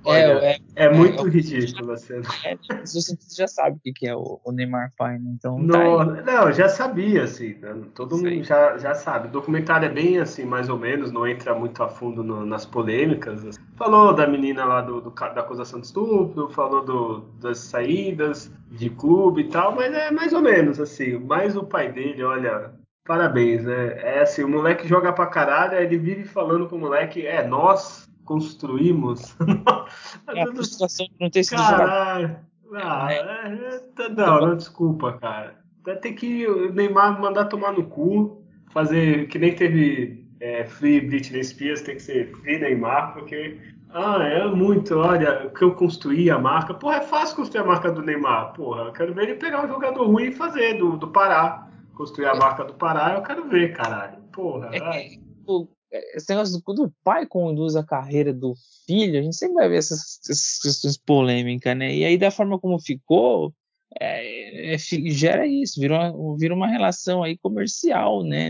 Olha, 0.06 0.20
é, 0.20 0.58
é, 0.76 0.86
é, 0.86 0.90
muito 0.90 1.26
é, 1.26 1.30
ridículo 1.30 1.94
a 1.94 1.98
cena. 1.98 2.24
É, 2.44 2.58
você 2.86 3.18
já 3.36 3.48
sabe 3.48 3.78
o 3.78 3.94
que 3.94 4.06
é 4.06 4.16
o, 4.16 4.40
o 4.44 4.52
Neymar 4.52 4.92
Fine, 4.98 5.30
então. 5.30 5.58
No, 5.58 5.74
tá 5.74 6.22
não, 6.24 6.52
já 6.52 6.68
sabia, 6.68 7.24
assim. 7.24 7.56
Né? 7.56 7.76
Todo 7.96 8.18
mundo 8.18 8.44
já, 8.44 8.78
já 8.78 8.94
sabe. 8.94 9.30
O 9.30 9.32
documentário 9.32 9.86
é 9.86 9.90
bem 9.90 10.20
assim, 10.20 10.44
mais 10.44 10.68
ou 10.68 10.78
menos, 10.78 11.12
não 11.12 11.26
entra 11.26 11.56
muito 11.56 11.82
a 11.82 11.88
fundo 11.88 12.24
no, 12.24 12.46
nas 12.46 12.66
polêmicas. 12.66 13.46
Assim. 13.46 13.60
Falou 13.78 14.14
da 14.14 14.28
menina 14.28 14.66
lá 14.66 14.82
do, 14.82 15.00
do, 15.00 15.10
da 15.10 15.42
acusação 15.42 15.80
de 15.80 15.86
estupro, 15.86 16.50
falou 16.50 16.84
do, 16.84 17.20
das 17.40 17.60
saídas 17.60 18.52
de 18.72 18.90
clube 18.90 19.42
e 19.42 19.50
tal, 19.50 19.74
mas 19.74 19.94
é 19.94 20.12
mais 20.12 20.34
ou 20.34 20.42
menos 20.42 20.80
assim. 20.80 21.18
Mas 21.18 21.56
o 21.56 21.64
pai 21.64 21.92
dele, 21.92 22.24
olha, 22.24 22.74
parabéns, 23.06 23.64
né? 23.64 24.00
É 24.02 24.22
assim, 24.22 24.44
o 24.44 24.50
moleque 24.50 24.88
joga 24.88 25.14
pra 25.14 25.28
caralho, 25.28 25.78
ele 25.78 25.98
vive 25.98 26.26
falando 26.26 26.68
com 26.68 26.76
o 26.76 26.80
moleque, 26.80 27.26
é 27.26 27.46
nós 27.48 28.12
construímos. 28.26 29.36
É 30.34 30.44
a 30.44 30.48
frustração 30.48 31.06
de 31.06 31.14
não 31.20 31.30
ter 31.30 31.44
sido 31.44 31.58
Caralho. 31.58 32.38
Ah, 32.76 33.12
é, 33.12 33.18
é, 33.18 34.10
não, 34.10 34.42
não, 34.42 34.58
desculpa, 34.58 35.14
cara. 35.14 35.56
Tem 36.02 36.16
que 36.16 36.48
o 36.48 36.74
Neymar 36.74 37.20
mandar 37.20 37.46
tomar 37.46 37.74
no 37.74 37.84
cu, 37.84 38.42
fazer 38.72 39.28
que 39.28 39.38
nem 39.38 39.54
teve 39.54 40.26
é, 40.40 40.64
Free 40.66 41.02
Britney 41.02 41.44
Spears, 41.44 41.82
tem 41.82 41.96
que 41.96 42.02
ser 42.02 42.32
Free 42.38 42.60
Neymar, 42.60 43.14
porque 43.14 43.60
ah, 43.94 44.24
é 44.24 44.48
muito, 44.48 44.98
olha, 44.98 45.50
que 45.50 45.64
eu 45.64 45.76
construí 45.76 46.32
a 46.32 46.40
marca. 46.40 46.74
Porra, 46.74 46.98
é 46.98 47.02
fácil 47.02 47.36
construir 47.36 47.62
a 47.62 47.66
marca 47.66 47.92
do 47.92 48.02
Neymar. 48.02 48.54
Porra, 48.54 48.86
eu 48.86 48.92
quero 48.92 49.14
ver 49.14 49.30
ele 49.30 49.36
pegar 49.36 49.64
um 49.64 49.68
jogador 49.68 50.08
ruim 50.08 50.26
e 50.26 50.32
fazer 50.32 50.80
do, 50.80 50.98
do 50.98 51.10
Pará. 51.10 51.68
Construir 51.94 52.26
a 52.26 52.36
marca 52.36 52.64
do 52.64 52.74
Pará, 52.74 53.14
eu 53.14 53.22
quero 53.22 53.48
ver, 53.48 53.74
caralho. 53.74 54.18
Porra, 54.32 54.72
é, 54.74 55.18
esse 56.16 56.30
negócio 56.30 56.60
do, 56.60 56.74
do 56.74 56.94
pai 57.04 57.26
conduz 57.26 57.76
a 57.76 57.86
carreira 57.86 58.34
do 58.34 58.54
filho, 58.86 59.20
a 59.20 59.22
gente 59.22 59.36
sempre 59.36 59.56
vai 59.56 59.70
ver 59.70 59.78
essas, 59.78 60.20
essas 60.30 60.60
questões 60.60 60.98
polêmicas, 60.98 61.78
né? 61.78 61.94
E 61.94 62.06
aí, 62.06 62.18
da 62.18 62.32
forma 62.32 62.60
como 62.60 62.80
ficou, 62.80 63.54
é, 64.00 64.74
é, 64.74 64.78
gera 64.78 65.46
isso, 65.46 65.80
vira 65.80 66.12
uma, 66.12 66.38
vira 66.38 66.54
uma 66.54 66.68
relação 66.68 67.24
aí 67.24 67.38
comercial, 67.38 68.24
né? 68.24 68.50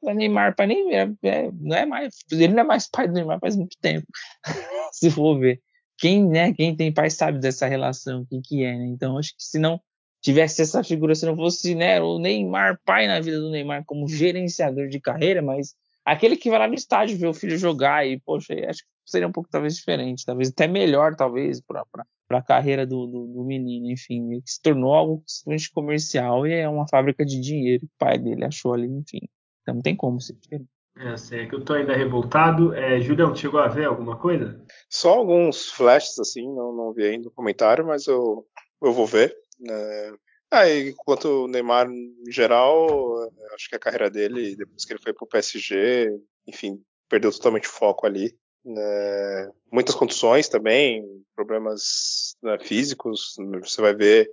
O 0.00 0.10
é 0.10 0.14
Neymar 0.14 0.54
pai 0.54 0.66
nem 0.66 0.94
é, 0.94 1.10
é, 1.22 1.50
não 1.52 1.76
é 1.76 1.86
mais, 1.86 2.14
ele 2.30 2.48
não 2.48 2.60
é 2.60 2.64
mais 2.64 2.88
pai 2.88 3.08
do 3.08 3.14
Neymar 3.14 3.40
faz 3.40 3.56
muito 3.56 3.76
tempo, 3.80 4.06
se 4.92 5.10
for 5.10 5.38
ver. 5.38 5.60
Quem, 5.98 6.26
né, 6.26 6.52
quem 6.52 6.76
tem 6.76 6.92
pai 6.92 7.08
sabe 7.08 7.38
dessa 7.38 7.66
relação, 7.66 8.22
o 8.22 8.26
que, 8.26 8.40
que 8.40 8.64
é, 8.64 8.76
né? 8.76 8.86
Então, 8.86 9.16
acho 9.16 9.30
que 9.30 9.42
se 9.42 9.58
não 9.58 9.80
tivesse 10.20 10.62
essa 10.62 10.82
figura, 10.82 11.14
se 11.14 11.26
não 11.26 11.36
fosse 11.36 11.74
né, 11.74 12.00
o 12.00 12.18
Neymar 12.18 12.80
pai 12.84 13.06
na 13.06 13.20
vida 13.20 13.38
do 13.40 13.50
Neymar 13.50 13.84
como 13.84 14.08
gerenciador 14.08 14.88
de 14.88 15.00
carreira, 15.00 15.42
mas 15.42 15.74
aquele 16.04 16.36
que 16.36 16.50
vai 16.50 16.58
lá 16.58 16.68
no 16.68 16.74
estádio 16.74 17.18
ver 17.18 17.28
o 17.28 17.34
filho 17.34 17.56
jogar 17.56 18.06
e, 18.06 18.20
poxa, 18.20 18.54
acho 18.68 18.82
que 18.82 18.88
seria 19.06 19.28
um 19.28 19.32
pouco 19.32 19.48
talvez 19.50 19.76
diferente, 19.76 20.24
talvez 20.24 20.50
até 20.50 20.66
melhor, 20.66 21.14
talvez, 21.16 21.60
para 21.60 21.84
a 22.30 22.42
carreira 22.42 22.86
do, 22.86 23.06
do, 23.06 23.26
do, 23.26 23.44
menino, 23.44 23.90
enfim, 23.90 24.40
que 24.40 24.50
se 24.50 24.60
tornou 24.60 24.94
algo 24.94 25.22
simplesmente 25.26 25.72
comercial 25.72 26.46
e 26.46 26.52
é 26.52 26.68
uma 26.68 26.86
fábrica 26.88 27.24
de 27.24 27.40
dinheiro 27.40 27.80
que 27.80 27.86
o 27.86 27.98
pai 27.98 28.18
dele 28.18 28.44
achou 28.44 28.74
ali, 28.74 28.86
enfim. 28.86 29.20
Então 29.62 29.74
não 29.74 29.82
tem 29.82 29.96
como 29.96 30.20
ser 30.20 30.34
diferente. 30.34 30.68
É, 30.96 31.16
sei 31.16 31.40
é 31.40 31.46
que 31.46 31.54
eu 31.54 31.64
tô 31.64 31.72
ainda 31.72 31.96
revoltado. 31.96 32.72
É, 32.72 33.00
Julião, 33.00 33.34
chegou 33.34 33.58
a 33.58 33.66
ver 33.66 33.86
alguma 33.86 34.16
coisa? 34.16 34.62
Só 34.88 35.14
alguns 35.14 35.68
flashes, 35.70 36.18
assim, 36.18 36.46
não, 36.54 36.72
não 36.72 36.92
vi 36.92 37.04
ainda 37.04 37.24
no 37.24 37.30
comentário, 37.32 37.84
mas 37.84 38.06
eu, 38.06 38.46
eu 38.80 38.92
vou 38.92 39.06
ver. 39.06 39.34
É, 39.68 40.12
ah, 40.54 40.68
e 40.68 40.94
quanto 40.94 41.44
o 41.44 41.48
Neymar 41.48 41.88
em 41.90 42.30
geral, 42.30 43.28
acho 43.54 43.68
que 43.68 43.76
a 43.76 43.78
carreira 43.78 44.10
dele, 44.10 44.56
depois 44.56 44.84
que 44.84 44.92
ele 44.92 45.02
foi 45.02 45.12
pro 45.12 45.26
PSG, 45.26 46.10
enfim, 46.46 46.80
perdeu 47.08 47.30
totalmente 47.32 47.68
o 47.68 47.72
foco 47.72 48.06
ali. 48.06 48.34
Né? 48.64 49.50
Muitas 49.70 49.94
condições 49.94 50.48
também, 50.48 51.04
problemas 51.34 52.36
né, 52.42 52.58
físicos. 52.58 53.34
Você 53.62 53.80
vai 53.80 53.94
ver, 53.94 54.30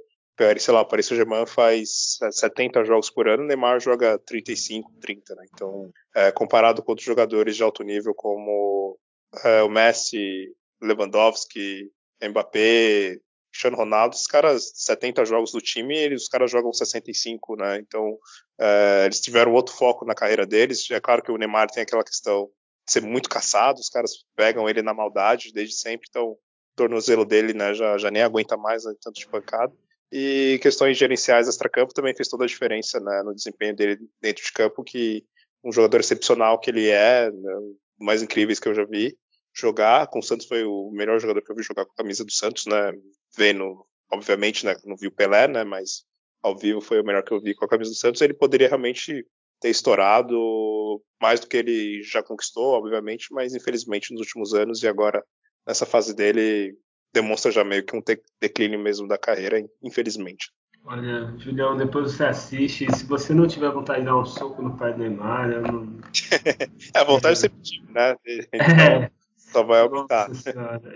sei 0.59 0.73
lá, 0.73 0.81
o 0.81 0.85
Paris 0.85 1.07
Saint-Germain 1.07 1.45
faz 1.45 2.17
70 2.31 2.85
jogos 2.85 3.09
por 3.09 3.27
ano, 3.27 3.43
o 3.43 3.47
Neymar 3.47 3.79
joga 3.79 4.17
35, 4.19 4.91
30, 5.01 5.35
né? 5.35 5.45
Então, 5.53 5.91
é, 6.15 6.31
comparado 6.31 6.81
com 6.81 6.91
outros 6.91 7.05
jogadores 7.05 7.55
de 7.55 7.63
alto 7.63 7.83
nível 7.83 8.13
como 8.13 8.97
é, 9.43 9.61
o 9.63 9.69
Messi, 9.69 10.53
Lewandowski, 10.81 11.91
Mbappé, 12.23 13.17
Cristiano 13.61 13.77
Ronaldo, 13.77 14.15
os 14.15 14.25
caras, 14.25 14.71
70 14.73 15.23
jogos 15.23 15.51
do 15.51 15.61
time, 15.61 15.95
eles, 15.95 16.23
os 16.23 16.27
caras 16.27 16.49
jogam 16.49 16.73
65, 16.73 17.55
né? 17.55 17.77
Então, 17.77 18.17
é, 18.59 19.03
eles 19.05 19.19
tiveram 19.19 19.53
outro 19.53 19.75
foco 19.75 20.03
na 20.03 20.15
carreira 20.15 20.47
deles. 20.47 20.89
É 20.89 20.99
claro 20.99 21.21
que 21.21 21.31
o 21.31 21.37
Neymar 21.37 21.69
tem 21.69 21.83
aquela 21.83 22.03
questão 22.03 22.49
de 22.87 22.91
ser 22.91 23.01
muito 23.03 23.29
caçado, 23.29 23.79
os 23.79 23.89
caras 23.89 24.25
pegam 24.35 24.67
ele 24.67 24.81
na 24.81 24.95
maldade 24.95 25.53
desde 25.53 25.75
sempre, 25.75 26.07
então 26.09 26.29
o 26.29 26.39
tornozelo 26.75 27.23
dele 27.23 27.53
né, 27.53 27.73
já, 27.75 27.99
já 27.99 28.09
nem 28.09 28.23
aguenta 28.23 28.57
mais 28.57 28.83
né, 28.83 28.93
tanto 28.99 29.19
de 29.19 29.27
pancada. 29.27 29.71
E 30.11 30.59
questões 30.63 30.97
gerenciais 30.97 31.47
extra-campo 31.47 31.93
também 31.93 32.15
fez 32.15 32.27
toda 32.27 32.43
a 32.45 32.47
diferença 32.47 32.99
né, 32.99 33.21
no 33.23 33.35
desempenho 33.35 33.75
dele 33.75 33.99
dentro 34.19 34.43
de 34.43 34.51
campo, 34.51 34.83
que 34.83 35.23
um 35.63 35.71
jogador 35.71 35.99
excepcional 35.99 36.59
que 36.59 36.71
ele 36.71 36.89
é, 36.89 37.29
né, 37.29 37.53
mais 37.99 38.23
incríveis 38.23 38.59
que 38.59 38.67
eu 38.67 38.73
já 38.73 38.83
vi 38.83 39.15
jogar. 39.53 40.07
Com 40.07 40.17
o 40.17 40.23
Santos 40.23 40.47
foi 40.47 40.63
o 40.63 40.89
melhor 40.91 41.19
jogador 41.19 41.43
que 41.43 41.51
eu 41.51 41.55
vi 41.55 41.61
jogar 41.61 41.85
com 41.85 41.91
a 41.91 41.97
camisa 41.97 42.25
do 42.25 42.31
Santos, 42.31 42.65
né? 42.65 42.91
Vendo, 43.35 43.85
obviamente, 44.11 44.65
né? 44.65 44.75
Não 44.85 44.95
vi 44.95 45.07
o 45.07 45.11
Pelé, 45.11 45.47
né? 45.47 45.63
Mas 45.63 46.03
ao 46.41 46.57
vivo 46.57 46.81
foi 46.81 46.99
o 46.99 47.05
melhor 47.05 47.23
que 47.23 47.31
eu 47.31 47.41
vi 47.41 47.53
com 47.53 47.65
a 47.65 47.69
camisa 47.69 47.91
do 47.91 47.95
Santos. 47.95 48.21
Ele 48.21 48.33
poderia 48.33 48.67
realmente 48.67 49.25
ter 49.59 49.69
estourado 49.69 51.01
mais 51.21 51.39
do 51.39 51.47
que 51.47 51.57
ele 51.57 52.01
já 52.03 52.23
conquistou, 52.23 52.73
obviamente, 52.73 53.27
mas 53.31 53.53
infelizmente 53.53 54.11
nos 54.11 54.21
últimos 54.21 54.53
anos 54.53 54.81
e 54.81 54.87
agora 54.87 55.23
nessa 55.65 55.85
fase 55.85 56.15
dele 56.15 56.75
demonstra 57.13 57.51
já 57.51 57.63
meio 57.63 57.85
que 57.85 57.95
um 57.95 58.01
declínio 58.39 58.79
mesmo 58.79 59.07
da 59.07 59.17
carreira, 59.17 59.63
infelizmente. 59.83 60.51
Olha, 60.83 61.31
Julião, 61.37 61.77
depois 61.77 62.11
você 62.11 62.23
assiste. 62.23 62.91
Se 62.95 63.05
você 63.05 63.33
não 63.35 63.47
tiver 63.47 63.69
vontade 63.69 63.99
de 63.99 64.05
dar 64.07 64.17
um 64.17 64.25
soco 64.25 64.63
no 64.63 64.75
pai 64.75 64.93
do 64.93 64.99
Neymar, 64.99 65.51
eu 65.51 65.61
não. 65.61 65.99
é, 66.95 66.99
a 66.99 67.03
vontade 67.03 67.33
é. 67.33 67.35
sempre 67.35 67.61
tive, 67.61 67.91
né? 67.91 68.15
Então, 68.51 69.03
é. 69.03 69.11
Só 69.51 69.63
vai. 69.63 69.81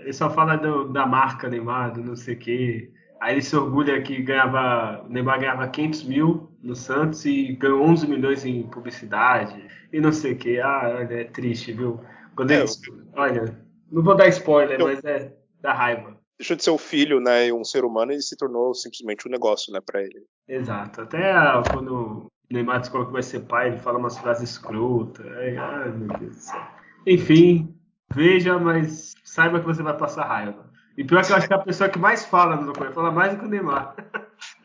Ele 0.00 0.12
só 0.12 0.30
fala 0.30 0.56
do, 0.56 0.88
da 0.88 1.06
marca 1.06 1.48
Neymar, 1.48 1.92
do 1.92 2.02
não 2.02 2.16
sei 2.16 2.34
o 2.34 2.38
quê. 2.38 2.90
Aí 3.20 3.34
ele 3.34 3.42
se 3.42 3.56
orgulha 3.56 4.02
que 4.02 4.22
ganhava, 4.22 5.04
o 5.04 5.08
Neymar 5.08 5.40
ganhava 5.40 5.68
500 5.68 6.04
mil 6.04 6.50
no 6.62 6.74
Santos 6.74 7.24
e 7.24 7.52
ganhou 7.54 7.82
11 7.82 8.06
milhões 8.06 8.44
em 8.44 8.62
publicidade 8.64 9.66
e 9.92 10.00
não 10.00 10.12
sei 10.12 10.32
o 10.32 10.36
que. 10.36 10.60
Ah, 10.60 10.96
olha, 10.98 11.14
é 11.14 11.24
triste, 11.24 11.72
viu? 11.72 12.00
Quando 12.34 12.50
é, 12.50 12.60
ele, 12.60 12.66
olha, 13.14 13.66
não 13.90 14.02
vou 14.02 14.14
dar 14.14 14.28
spoiler, 14.28 14.78
eu, 14.78 14.86
mas 14.86 15.02
é 15.04 15.32
da 15.60 15.72
raiva. 15.72 16.16
Deixou 16.38 16.56
de 16.56 16.62
ser 16.62 16.70
o 16.70 16.78
filho, 16.78 17.18
né, 17.18 17.50
um 17.52 17.64
ser 17.64 17.84
humano 17.84 18.12
e 18.12 18.20
se 18.20 18.36
tornou 18.36 18.74
simplesmente 18.74 19.26
um 19.26 19.30
negócio, 19.30 19.72
né, 19.72 19.80
para 19.84 20.02
ele. 20.02 20.22
Exato. 20.46 21.00
Até 21.00 21.32
quando 21.72 21.94
o 21.94 22.30
Neymar 22.50 22.80
descobre 22.80 23.06
que 23.06 23.12
vai 23.14 23.22
ser 23.22 23.40
pai, 23.40 23.68
ele 23.68 23.78
fala 23.78 23.98
umas 23.98 24.18
frases 24.18 24.50
escrotas. 24.50 25.26
ai, 25.26 25.90
meu 25.92 26.18
Deus 26.18 26.36
do 26.36 26.42
céu. 26.42 26.60
Enfim, 27.06 27.74
veja, 28.16 28.58
mas 28.58 29.14
saiba 29.22 29.60
que 29.60 29.66
você 29.66 29.82
vai 29.82 29.94
passar 29.94 30.24
raiva. 30.24 30.64
E 30.96 31.04
pior 31.04 31.22
que 31.22 31.30
eu 31.30 31.36
acho 31.36 31.46
que 31.46 31.52
é 31.52 31.56
a 31.56 31.60
pessoa 31.60 31.90
que 31.90 31.98
mais 31.98 32.24
fala 32.24 32.56
no 32.56 32.66
documento, 32.66 32.94
fala 32.94 33.10
mais 33.10 33.34
do 33.34 33.40
que 33.40 33.44
o 33.44 33.48
Neymar. 33.48 33.94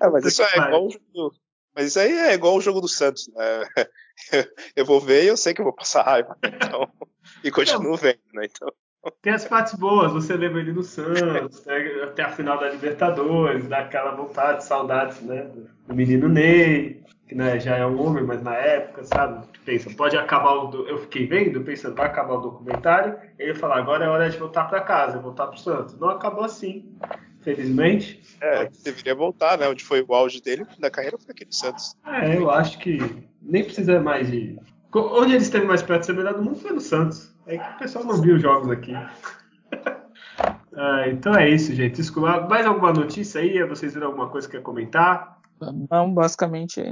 É, 0.01 0.09
mas 0.09 0.23
isso 0.25 0.41
é 0.41 0.57
igual 0.57 0.87
o 0.87 0.89
jogo, 0.89 1.35
mas 1.75 1.87
isso 1.87 1.99
aí 1.99 2.13
é 2.13 2.33
igual 2.33 2.55
o 2.55 2.61
jogo 2.61 2.79
do 2.79 2.87
Santos. 2.87 3.29
Né? 3.35 3.65
Eu 4.75 4.85
vou 4.85 5.01
ver 5.01 5.23
e 5.23 5.27
eu 5.27 5.37
sei 5.37 5.53
que 5.53 5.61
eu 5.61 5.65
vou 5.65 5.73
passar 5.73 6.03
raiva. 6.03 6.37
Então, 6.43 6.87
e 7.43 7.49
continuo 7.49 7.97
vendo, 7.97 8.19
né? 8.33 8.45
Então. 8.45 8.71
Tem 9.19 9.33
as 9.33 9.45
partes 9.45 9.73
boas, 9.73 10.11
você 10.11 10.35
lembra 10.35 10.59
ele 10.59 10.73
no 10.73 10.83
Santos, 10.83 11.65
né? 11.65 12.03
até 12.03 12.21
a 12.21 12.29
final 12.29 12.59
da 12.59 12.69
Libertadores, 12.69 13.67
dá 13.67 13.79
aquela 13.79 14.11
vontade, 14.11 14.63
saudades, 14.63 15.19
né? 15.21 15.49
Do 15.87 15.95
menino 15.95 16.29
Ney, 16.29 17.03
que 17.31 17.35
né, 17.35 17.57
já 17.61 17.77
é 17.77 17.85
um 17.85 18.05
homem, 18.05 18.25
mas 18.25 18.43
na 18.43 18.53
época, 18.53 19.05
sabe? 19.05 19.47
Pensa, 19.63 19.89
pode 19.91 20.17
acabar 20.17 20.51
o. 20.51 20.85
Eu 20.85 20.97
fiquei 20.97 21.25
vendo, 21.25 21.61
pensando, 21.61 21.95
vai 21.95 22.07
acabar 22.07 22.33
o 22.33 22.41
documentário, 22.41 23.17
ele 23.39 23.55
falar, 23.55 23.77
agora 23.77 24.03
é 24.03 24.09
hora 24.09 24.29
de 24.29 24.37
voltar 24.37 24.65
para 24.65 24.81
casa, 24.81 25.17
voltar 25.17 25.47
pro 25.47 25.57
Santos. 25.57 25.97
Não 25.97 26.09
acabou 26.09 26.43
assim, 26.43 26.93
felizmente. 27.39 28.21
É, 28.41 28.69
deveria 28.83 29.15
voltar, 29.15 29.57
né? 29.57 29.69
Onde 29.69 29.81
foi 29.81 30.05
o 30.05 30.13
auge 30.13 30.41
dele 30.41 30.67
da 30.77 30.91
carreira 30.91 31.17
foi 31.17 31.31
aqui 31.31 31.45
no 31.45 31.53
Santos. 31.53 31.95
É, 32.05 32.35
eu 32.35 32.51
acho 32.51 32.77
que 32.79 32.99
nem 33.41 33.63
precisa 33.63 33.97
mais 34.01 34.29
de. 34.29 34.59
Onde 34.93 35.31
ele 35.31 35.43
esteve 35.43 35.65
mais 35.65 35.81
perto 35.81 36.01
de 36.01 36.07
ser 36.07 36.13
melhor 36.13 36.33
do 36.33 36.43
mundo 36.43 36.59
foi 36.59 36.73
no 36.73 36.81
Santos. 36.81 37.33
É 37.47 37.57
que 37.57 37.75
o 37.75 37.77
pessoal 37.77 38.03
não 38.03 38.21
viu 38.21 38.35
os 38.35 38.41
jogos 38.41 38.69
aqui. 38.69 38.93
ah, 38.93 41.07
então 41.07 41.33
é 41.33 41.49
isso, 41.49 41.73
gente. 41.73 41.95
Desculpa. 41.95 42.41
Mais 42.41 42.65
alguma 42.65 42.91
notícia 42.91 43.39
aí? 43.39 43.63
Vocês 43.63 43.93
viram 43.93 44.07
alguma 44.07 44.27
coisa 44.27 44.49
que 44.49 44.57
quer 44.57 44.63
comentar? 44.63 45.39
Não, 45.89 46.13
basicamente 46.13 46.83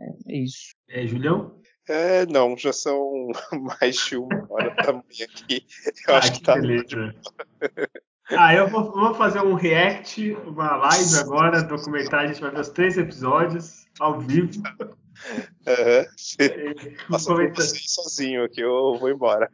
é, 0.00 0.36
isso. 0.36 0.74
É, 0.88 1.06
Julião? 1.06 1.60
É, 1.88 2.26
não, 2.26 2.56
já 2.56 2.72
são 2.72 3.28
mais 3.80 3.96
de 3.96 4.16
uma 4.16 4.46
hora 4.50 4.74
da 4.74 4.92
manhã 4.92 5.26
aqui. 5.28 5.64
Eu 6.08 6.14
ah, 6.14 6.18
acho 6.18 6.32
que, 6.32 6.38
que 6.38 6.44
tá. 6.44 6.54
Beleza. 6.54 7.14
Ah, 8.30 8.52
eu 8.54 8.68
vou, 8.68 8.92
vou, 8.92 9.14
fazer 9.14 9.40
um 9.40 9.54
react, 9.54 10.32
uma 10.46 10.76
live 10.76 11.16
agora, 11.16 11.62
documentar, 11.62 12.24
a 12.24 12.26
gente 12.26 12.40
vai 12.40 12.50
ver 12.50 12.60
os 12.60 12.68
três 12.70 12.98
episódios 12.98 13.86
ao 14.00 14.18
vivo. 14.18 14.62
Uhum. 15.66 16.04
Por 17.08 17.52
você 17.54 17.78
sozinho 17.88 18.44
aqui, 18.44 18.60
eu 18.60 18.96
vou 18.98 19.08
embora. 19.08 19.50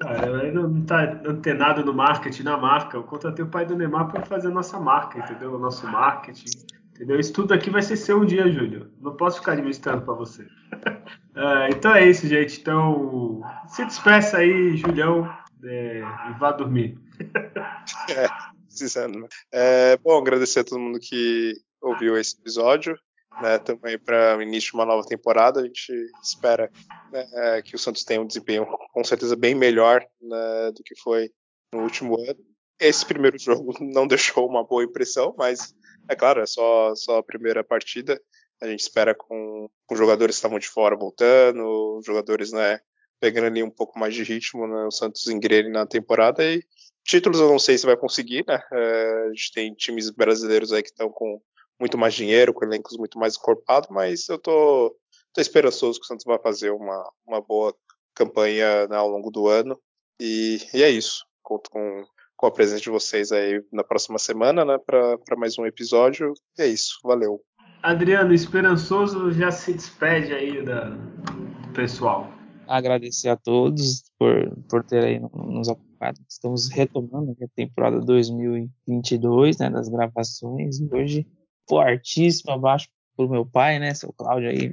Cara, 0.00 0.50
não, 0.50 0.68
não 0.68 0.84
tá 0.84 1.02
antenado 1.24 1.84
no 1.84 1.94
marketing, 1.94 2.42
na 2.42 2.56
marca. 2.56 2.96
Eu 2.96 3.04
contratei 3.04 3.44
o 3.44 3.48
pai 3.48 3.64
do 3.66 3.76
Neymar 3.76 4.10
para 4.10 4.24
fazer 4.24 4.48
a 4.48 4.50
nossa 4.50 4.80
marca, 4.80 5.18
entendeu? 5.18 5.54
O 5.54 5.58
nosso 5.58 5.86
marketing. 5.86 6.50
Entendeu? 6.96 7.20
Isso 7.20 7.32
tudo 7.32 7.54
aqui 7.54 7.70
vai 7.70 7.82
ser 7.82 7.96
seu 7.96 8.24
dia, 8.24 8.50
Júlio. 8.50 8.90
Não 9.00 9.16
posso 9.16 9.38
ficar 9.38 9.52
administrando 9.52 10.02
para 10.02 10.14
você. 10.14 10.42
uh, 10.42 11.68
então 11.70 11.94
é 11.94 12.08
isso, 12.08 12.26
gente. 12.26 12.60
Então, 12.60 13.42
se 13.68 13.84
despeça 13.84 14.38
aí, 14.38 14.76
Julião, 14.76 15.30
é, 15.62 16.00
e 16.30 16.38
vá 16.38 16.52
dormir. 16.52 16.98
precisando. 18.66 19.20
Né? 19.20 19.28
É, 19.52 19.96
bom, 19.98 20.18
agradecer 20.18 20.60
a 20.60 20.64
todo 20.64 20.80
mundo 20.80 20.98
que 21.00 21.54
ouviu 21.80 22.16
esse 22.16 22.36
episódio 22.38 22.98
né, 23.40 23.58
também 23.58 23.98
para 23.98 24.36
o 24.36 24.42
início 24.42 24.70
de 24.70 24.76
uma 24.76 24.84
nova 24.84 25.06
temporada. 25.06 25.60
A 25.60 25.64
gente 25.64 25.92
espera 26.22 26.70
né, 27.10 27.26
é, 27.32 27.62
que 27.62 27.74
o 27.74 27.78
Santos 27.78 28.04
tenha 28.04 28.20
um 28.20 28.26
desempenho 28.26 28.66
com 28.92 29.04
certeza 29.04 29.36
bem 29.36 29.54
melhor 29.54 30.04
né, 30.20 30.72
do 30.74 30.82
que 30.82 30.94
foi 31.00 31.30
no 31.72 31.82
último 31.82 32.18
ano. 32.20 32.38
Esse 32.78 33.04
primeiro 33.06 33.38
jogo 33.38 33.74
não 33.80 34.06
deixou 34.06 34.46
uma 34.48 34.64
boa 34.64 34.84
impressão, 34.84 35.34
mas 35.36 35.74
é 36.08 36.16
claro, 36.16 36.40
é 36.40 36.46
só, 36.46 36.94
só 36.94 37.18
a 37.18 37.22
primeira 37.22 37.64
partida. 37.64 38.20
A 38.60 38.66
gente 38.66 38.80
espera 38.80 39.14
com, 39.14 39.68
com 39.86 39.96
jogadores 39.96 40.36
que 40.36 40.38
estavam 40.38 40.58
de 40.58 40.68
fora 40.68 40.96
voltando, 40.96 42.00
jogadores 42.04 42.52
né, 42.52 42.80
pegando 43.20 43.46
ali 43.46 43.62
um 43.62 43.70
pouco 43.70 43.98
mais 43.98 44.14
de 44.14 44.22
ritmo, 44.22 44.66
né, 44.66 44.84
o 44.84 44.90
Santos 44.90 45.26
engrenando 45.26 45.74
na 45.74 45.86
temporada 45.86 46.44
e 46.44 46.62
títulos 47.06 47.40
eu 47.40 47.48
não 47.48 47.58
sei 47.58 47.78
se 47.78 47.86
vai 47.86 47.96
conseguir, 47.96 48.44
né? 48.46 48.60
É, 48.72 49.26
a 49.26 49.28
gente 49.28 49.52
tem 49.52 49.74
times 49.74 50.10
brasileiros 50.10 50.72
aí 50.72 50.82
que 50.82 50.88
estão 50.88 51.08
com 51.08 51.40
muito 51.78 51.96
mais 51.96 52.14
dinheiro, 52.14 52.52
com 52.52 52.64
elencos 52.64 52.96
muito 52.98 53.18
mais 53.18 53.36
encorpados, 53.36 53.88
mas 53.90 54.28
eu 54.28 54.38
tô, 54.38 54.96
tô 55.32 55.40
esperançoso 55.40 56.00
que 56.00 56.04
o 56.04 56.08
Santos 56.08 56.24
vai 56.24 56.38
fazer 56.38 56.70
uma, 56.70 57.12
uma 57.26 57.40
boa 57.40 57.74
campanha 58.14 58.88
né, 58.88 58.96
ao 58.96 59.08
longo 59.08 59.30
do 59.30 59.46
ano. 59.46 59.80
E, 60.18 60.58
e, 60.74 60.82
é 60.82 60.90
isso. 60.90 61.24
Conto 61.42 61.70
com, 61.70 62.04
com 62.36 62.46
a 62.46 62.50
presença 62.50 62.82
de 62.82 62.90
vocês 62.90 63.32
aí 63.32 63.64
na 63.72 63.82
próxima 63.82 64.18
semana, 64.18 64.64
né, 64.64 64.78
para 64.78 65.36
mais 65.36 65.58
um 65.58 65.66
episódio. 65.66 66.32
E 66.58 66.62
é 66.62 66.66
isso. 66.66 66.98
Valeu. 67.02 67.40
Adriano, 67.82 68.34
esperançoso 68.34 69.30
já 69.32 69.50
se 69.50 69.72
despede 69.72 70.32
aí 70.32 70.64
da, 70.64 70.90
do 70.90 71.72
pessoal. 71.72 72.30
Agradecer 72.66 73.28
a 73.28 73.36
todos 73.36 74.02
por, 74.18 74.56
por 74.68 74.84
terem 74.84 75.20
nos 75.20 75.68
acompanhado. 75.68 76.18
Estamos 76.28 76.68
retomando 76.68 77.36
a 77.40 77.46
temporada 77.54 78.00
2022, 78.00 79.58
né, 79.58 79.70
das 79.70 79.88
gravações. 79.88 80.80
E 80.80 80.88
hoje 80.92 81.26
fortíssimo 81.68 82.52
abaixo 82.52 82.88
pro 83.16 83.28
meu 83.28 83.46
pai, 83.46 83.78
né? 83.78 83.94
Seu 83.94 84.12
Cláudio 84.12 84.50
aí, 84.50 84.72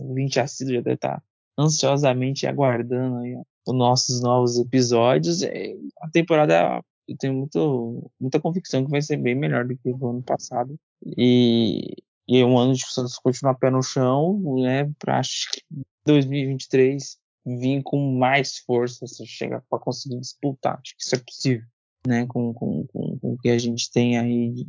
ouvinte 0.00 0.40
assíduo, 0.40 0.74
já 0.74 0.80
deve 0.80 0.94
estar 0.94 1.22
ansiosamente 1.58 2.46
aguardando 2.46 3.18
aí 3.18 3.36
os 3.66 3.74
nossos 3.74 4.22
novos 4.22 4.58
episódios. 4.58 5.42
A 5.42 6.08
temporada 6.10 6.82
eu 7.08 7.16
tenho 7.18 7.34
muito, 7.34 8.10
muita 8.20 8.40
convicção 8.40 8.84
que 8.84 8.90
vai 8.90 9.02
ser 9.02 9.16
bem 9.16 9.34
melhor 9.34 9.66
do 9.66 9.76
que 9.76 9.90
o 9.90 10.08
ano 10.08 10.22
passado. 10.22 10.76
E, 11.16 11.94
e 12.28 12.38
é 12.38 12.44
um 12.44 12.58
ano 12.58 12.74
de 12.74 12.84
Santos 12.86 13.18
continuar 13.18 13.54
pé 13.54 13.70
no 13.70 13.82
chão, 13.82 14.40
né? 14.62 14.90
Para 14.98 15.20
2023 16.06 17.18
vir 17.46 17.82
com 17.82 18.18
mais 18.18 18.58
força, 18.58 19.06
se 19.06 19.26
chegar 19.26 19.62
para 19.68 19.78
conseguir 19.78 20.18
disputar. 20.18 20.80
Acho 20.80 20.96
que 20.96 21.02
isso 21.02 21.14
é 21.14 21.18
possível 21.18 21.66
né, 22.06 22.26
com, 22.26 22.52
com, 22.52 22.86
com, 22.86 23.18
com 23.18 23.32
o 23.32 23.38
que 23.38 23.48
a 23.48 23.58
gente 23.58 23.90
tem 23.90 24.18
aí 24.18 24.66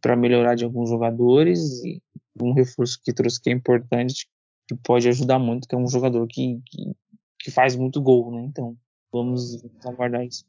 para 0.00 0.16
melhorar 0.16 0.54
de 0.54 0.64
alguns 0.64 0.88
jogadores 0.88 1.84
e 1.84 2.00
um 2.40 2.52
reforço 2.52 3.00
que 3.02 3.12
trouxe 3.12 3.40
que 3.40 3.50
é 3.50 3.52
importante, 3.52 4.28
que 4.68 4.76
pode 4.76 5.08
ajudar 5.08 5.38
muito, 5.38 5.66
que 5.66 5.74
é 5.74 5.78
um 5.78 5.88
jogador 5.88 6.26
que, 6.28 6.60
que, 6.66 6.92
que 7.40 7.50
faz 7.50 7.74
muito 7.74 8.00
gol, 8.00 8.30
né? 8.32 8.42
Então 8.42 8.76
vamos, 9.16 9.64
aguardar 9.84 10.24
isso, 10.24 10.44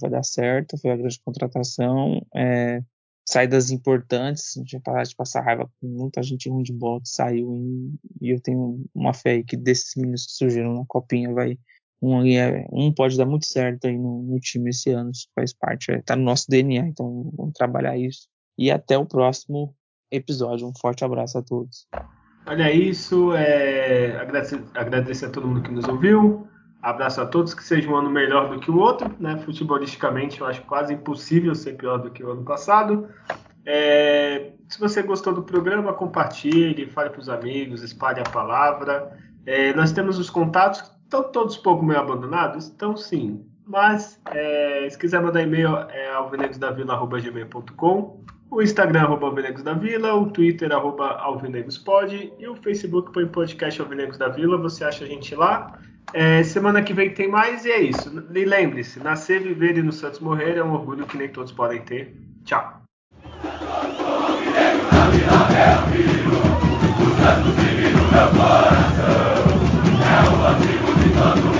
vai 0.00 0.10
dar 0.10 0.22
certo, 0.22 0.78
foi 0.78 0.90
a 0.90 0.96
grande 0.96 1.20
contratação, 1.24 2.24
é, 2.34 2.82
saídas 3.24 3.70
importantes, 3.70 4.56
a 4.56 4.60
gente 4.60 4.72
vai 4.72 4.80
parar 4.80 5.02
de 5.04 5.14
passar 5.14 5.42
raiva 5.42 5.70
com 5.80 5.86
muita 5.86 6.22
gente 6.22 6.48
ruim 6.48 6.62
de 6.62 6.72
bola 6.72 7.00
que 7.00 7.08
saiu 7.08 7.54
e, 8.20 8.30
eu 8.30 8.40
tenho 8.40 8.84
uma 8.94 9.14
fé 9.14 9.32
aí 9.32 9.44
que 9.44 9.56
desses 9.56 9.94
meninos 9.96 10.26
que 10.26 10.32
surgiram 10.32 10.74
na 10.74 10.84
copinha 10.86 11.32
vai 11.32 11.58
um, 12.02 12.24
é, 12.26 12.66
um 12.72 12.92
pode 12.92 13.16
dar 13.16 13.26
muito 13.26 13.46
certo 13.46 13.86
aí 13.86 13.98
no, 13.98 14.22
no 14.22 14.40
time 14.40 14.70
esse 14.70 14.90
ano, 14.90 15.10
isso 15.10 15.28
faz 15.34 15.52
parte, 15.52 15.92
está 15.92 16.14
é, 16.14 16.16
no 16.16 16.24
nosso 16.24 16.46
DNA, 16.48 16.86
então 16.86 17.30
vamos 17.36 17.52
trabalhar 17.52 17.96
isso. 17.98 18.26
E 18.56 18.70
até 18.70 18.96
o 18.96 19.04
próximo 19.04 19.74
episódio. 20.10 20.66
Um 20.66 20.72
forte 20.74 21.04
abraço 21.04 21.38
a 21.38 21.42
todos. 21.42 21.86
Olha 22.46 22.72
isso, 22.72 23.32
é, 23.34 24.16
agradecer 24.74 25.26
a 25.26 25.30
todo 25.30 25.46
mundo 25.46 25.62
que 25.62 25.70
nos 25.70 25.86
ouviu. 25.86 26.48
Abraço 26.82 27.20
a 27.20 27.26
todos, 27.26 27.52
que 27.52 27.62
seja 27.62 27.90
um 27.90 27.96
ano 27.96 28.10
melhor 28.10 28.48
do 28.48 28.58
que 28.58 28.70
o 28.70 28.78
outro, 28.78 29.14
né? 29.20 29.36
Futebolisticamente, 29.44 30.40
eu 30.40 30.46
acho 30.46 30.62
quase 30.62 30.94
impossível 30.94 31.54
ser 31.54 31.74
pior 31.74 31.98
do 31.98 32.10
que 32.10 32.24
o 32.24 32.30
ano 32.30 32.42
passado. 32.42 33.08
É, 33.66 34.52
se 34.68 34.80
você 34.80 35.02
gostou 35.02 35.34
do 35.34 35.42
programa, 35.42 35.92
compartilhe, 35.92 36.86
fale 36.86 37.10
para 37.10 37.20
os 37.20 37.28
amigos, 37.28 37.82
espalhe 37.82 38.20
a 38.20 38.30
palavra. 38.30 39.14
É, 39.44 39.74
nós 39.74 39.92
temos 39.92 40.18
os 40.18 40.30
contatos 40.30 40.82
Estão 41.10 41.24
todos 41.24 41.58
um 41.58 41.62
pouco 41.62 41.84
meio 41.84 41.98
abandonados? 41.98 42.68
Então, 42.68 42.96
sim. 42.96 43.44
Mas, 43.66 44.20
é, 44.30 44.88
se 44.88 44.96
quiser 44.96 45.20
mandar 45.20 45.42
e-mail, 45.42 45.74
é 45.90 46.08
alvinegosdavila.gmail.com 46.12 48.20
o 48.48 48.62
Instagram, 48.62 49.02
arroba 49.02 49.26
Alvinegos 49.26 49.62
da 49.62 49.74
Vila, 49.74 50.14
o 50.14 50.30
Twitter, 50.30 50.72
arroba 50.72 51.10
Alvinegospod 51.18 52.32
e 52.36 52.48
o 52.48 52.56
Facebook 52.56 53.12
põe 53.12 53.26
podcast 53.26 53.80
Alvinegos 53.80 54.18
da 54.18 54.28
Vila, 54.28 54.56
você 54.56 54.84
acha 54.84 55.04
a 55.04 55.06
gente 55.06 55.36
lá. 55.36 55.78
É, 56.12 56.42
semana 56.42 56.82
que 56.82 56.92
vem 56.92 57.10
tem 57.10 57.28
mais 57.28 57.64
e 57.64 57.70
é 57.70 57.80
isso. 57.80 58.10
E 58.34 58.44
lembre-se, 58.44 58.98
nascer, 59.00 59.40
viver 59.40 59.76
e 59.78 59.82
no 59.82 59.92
Santos 59.92 60.20
morrer 60.20 60.56
é 60.56 60.64
um 60.64 60.72
orgulho 60.72 61.06
que 61.06 61.16
nem 61.16 61.28
todos 61.28 61.52
podem 61.52 61.80
ter. 61.82 62.16
Tchau. 62.44 62.82
É 71.56 71.59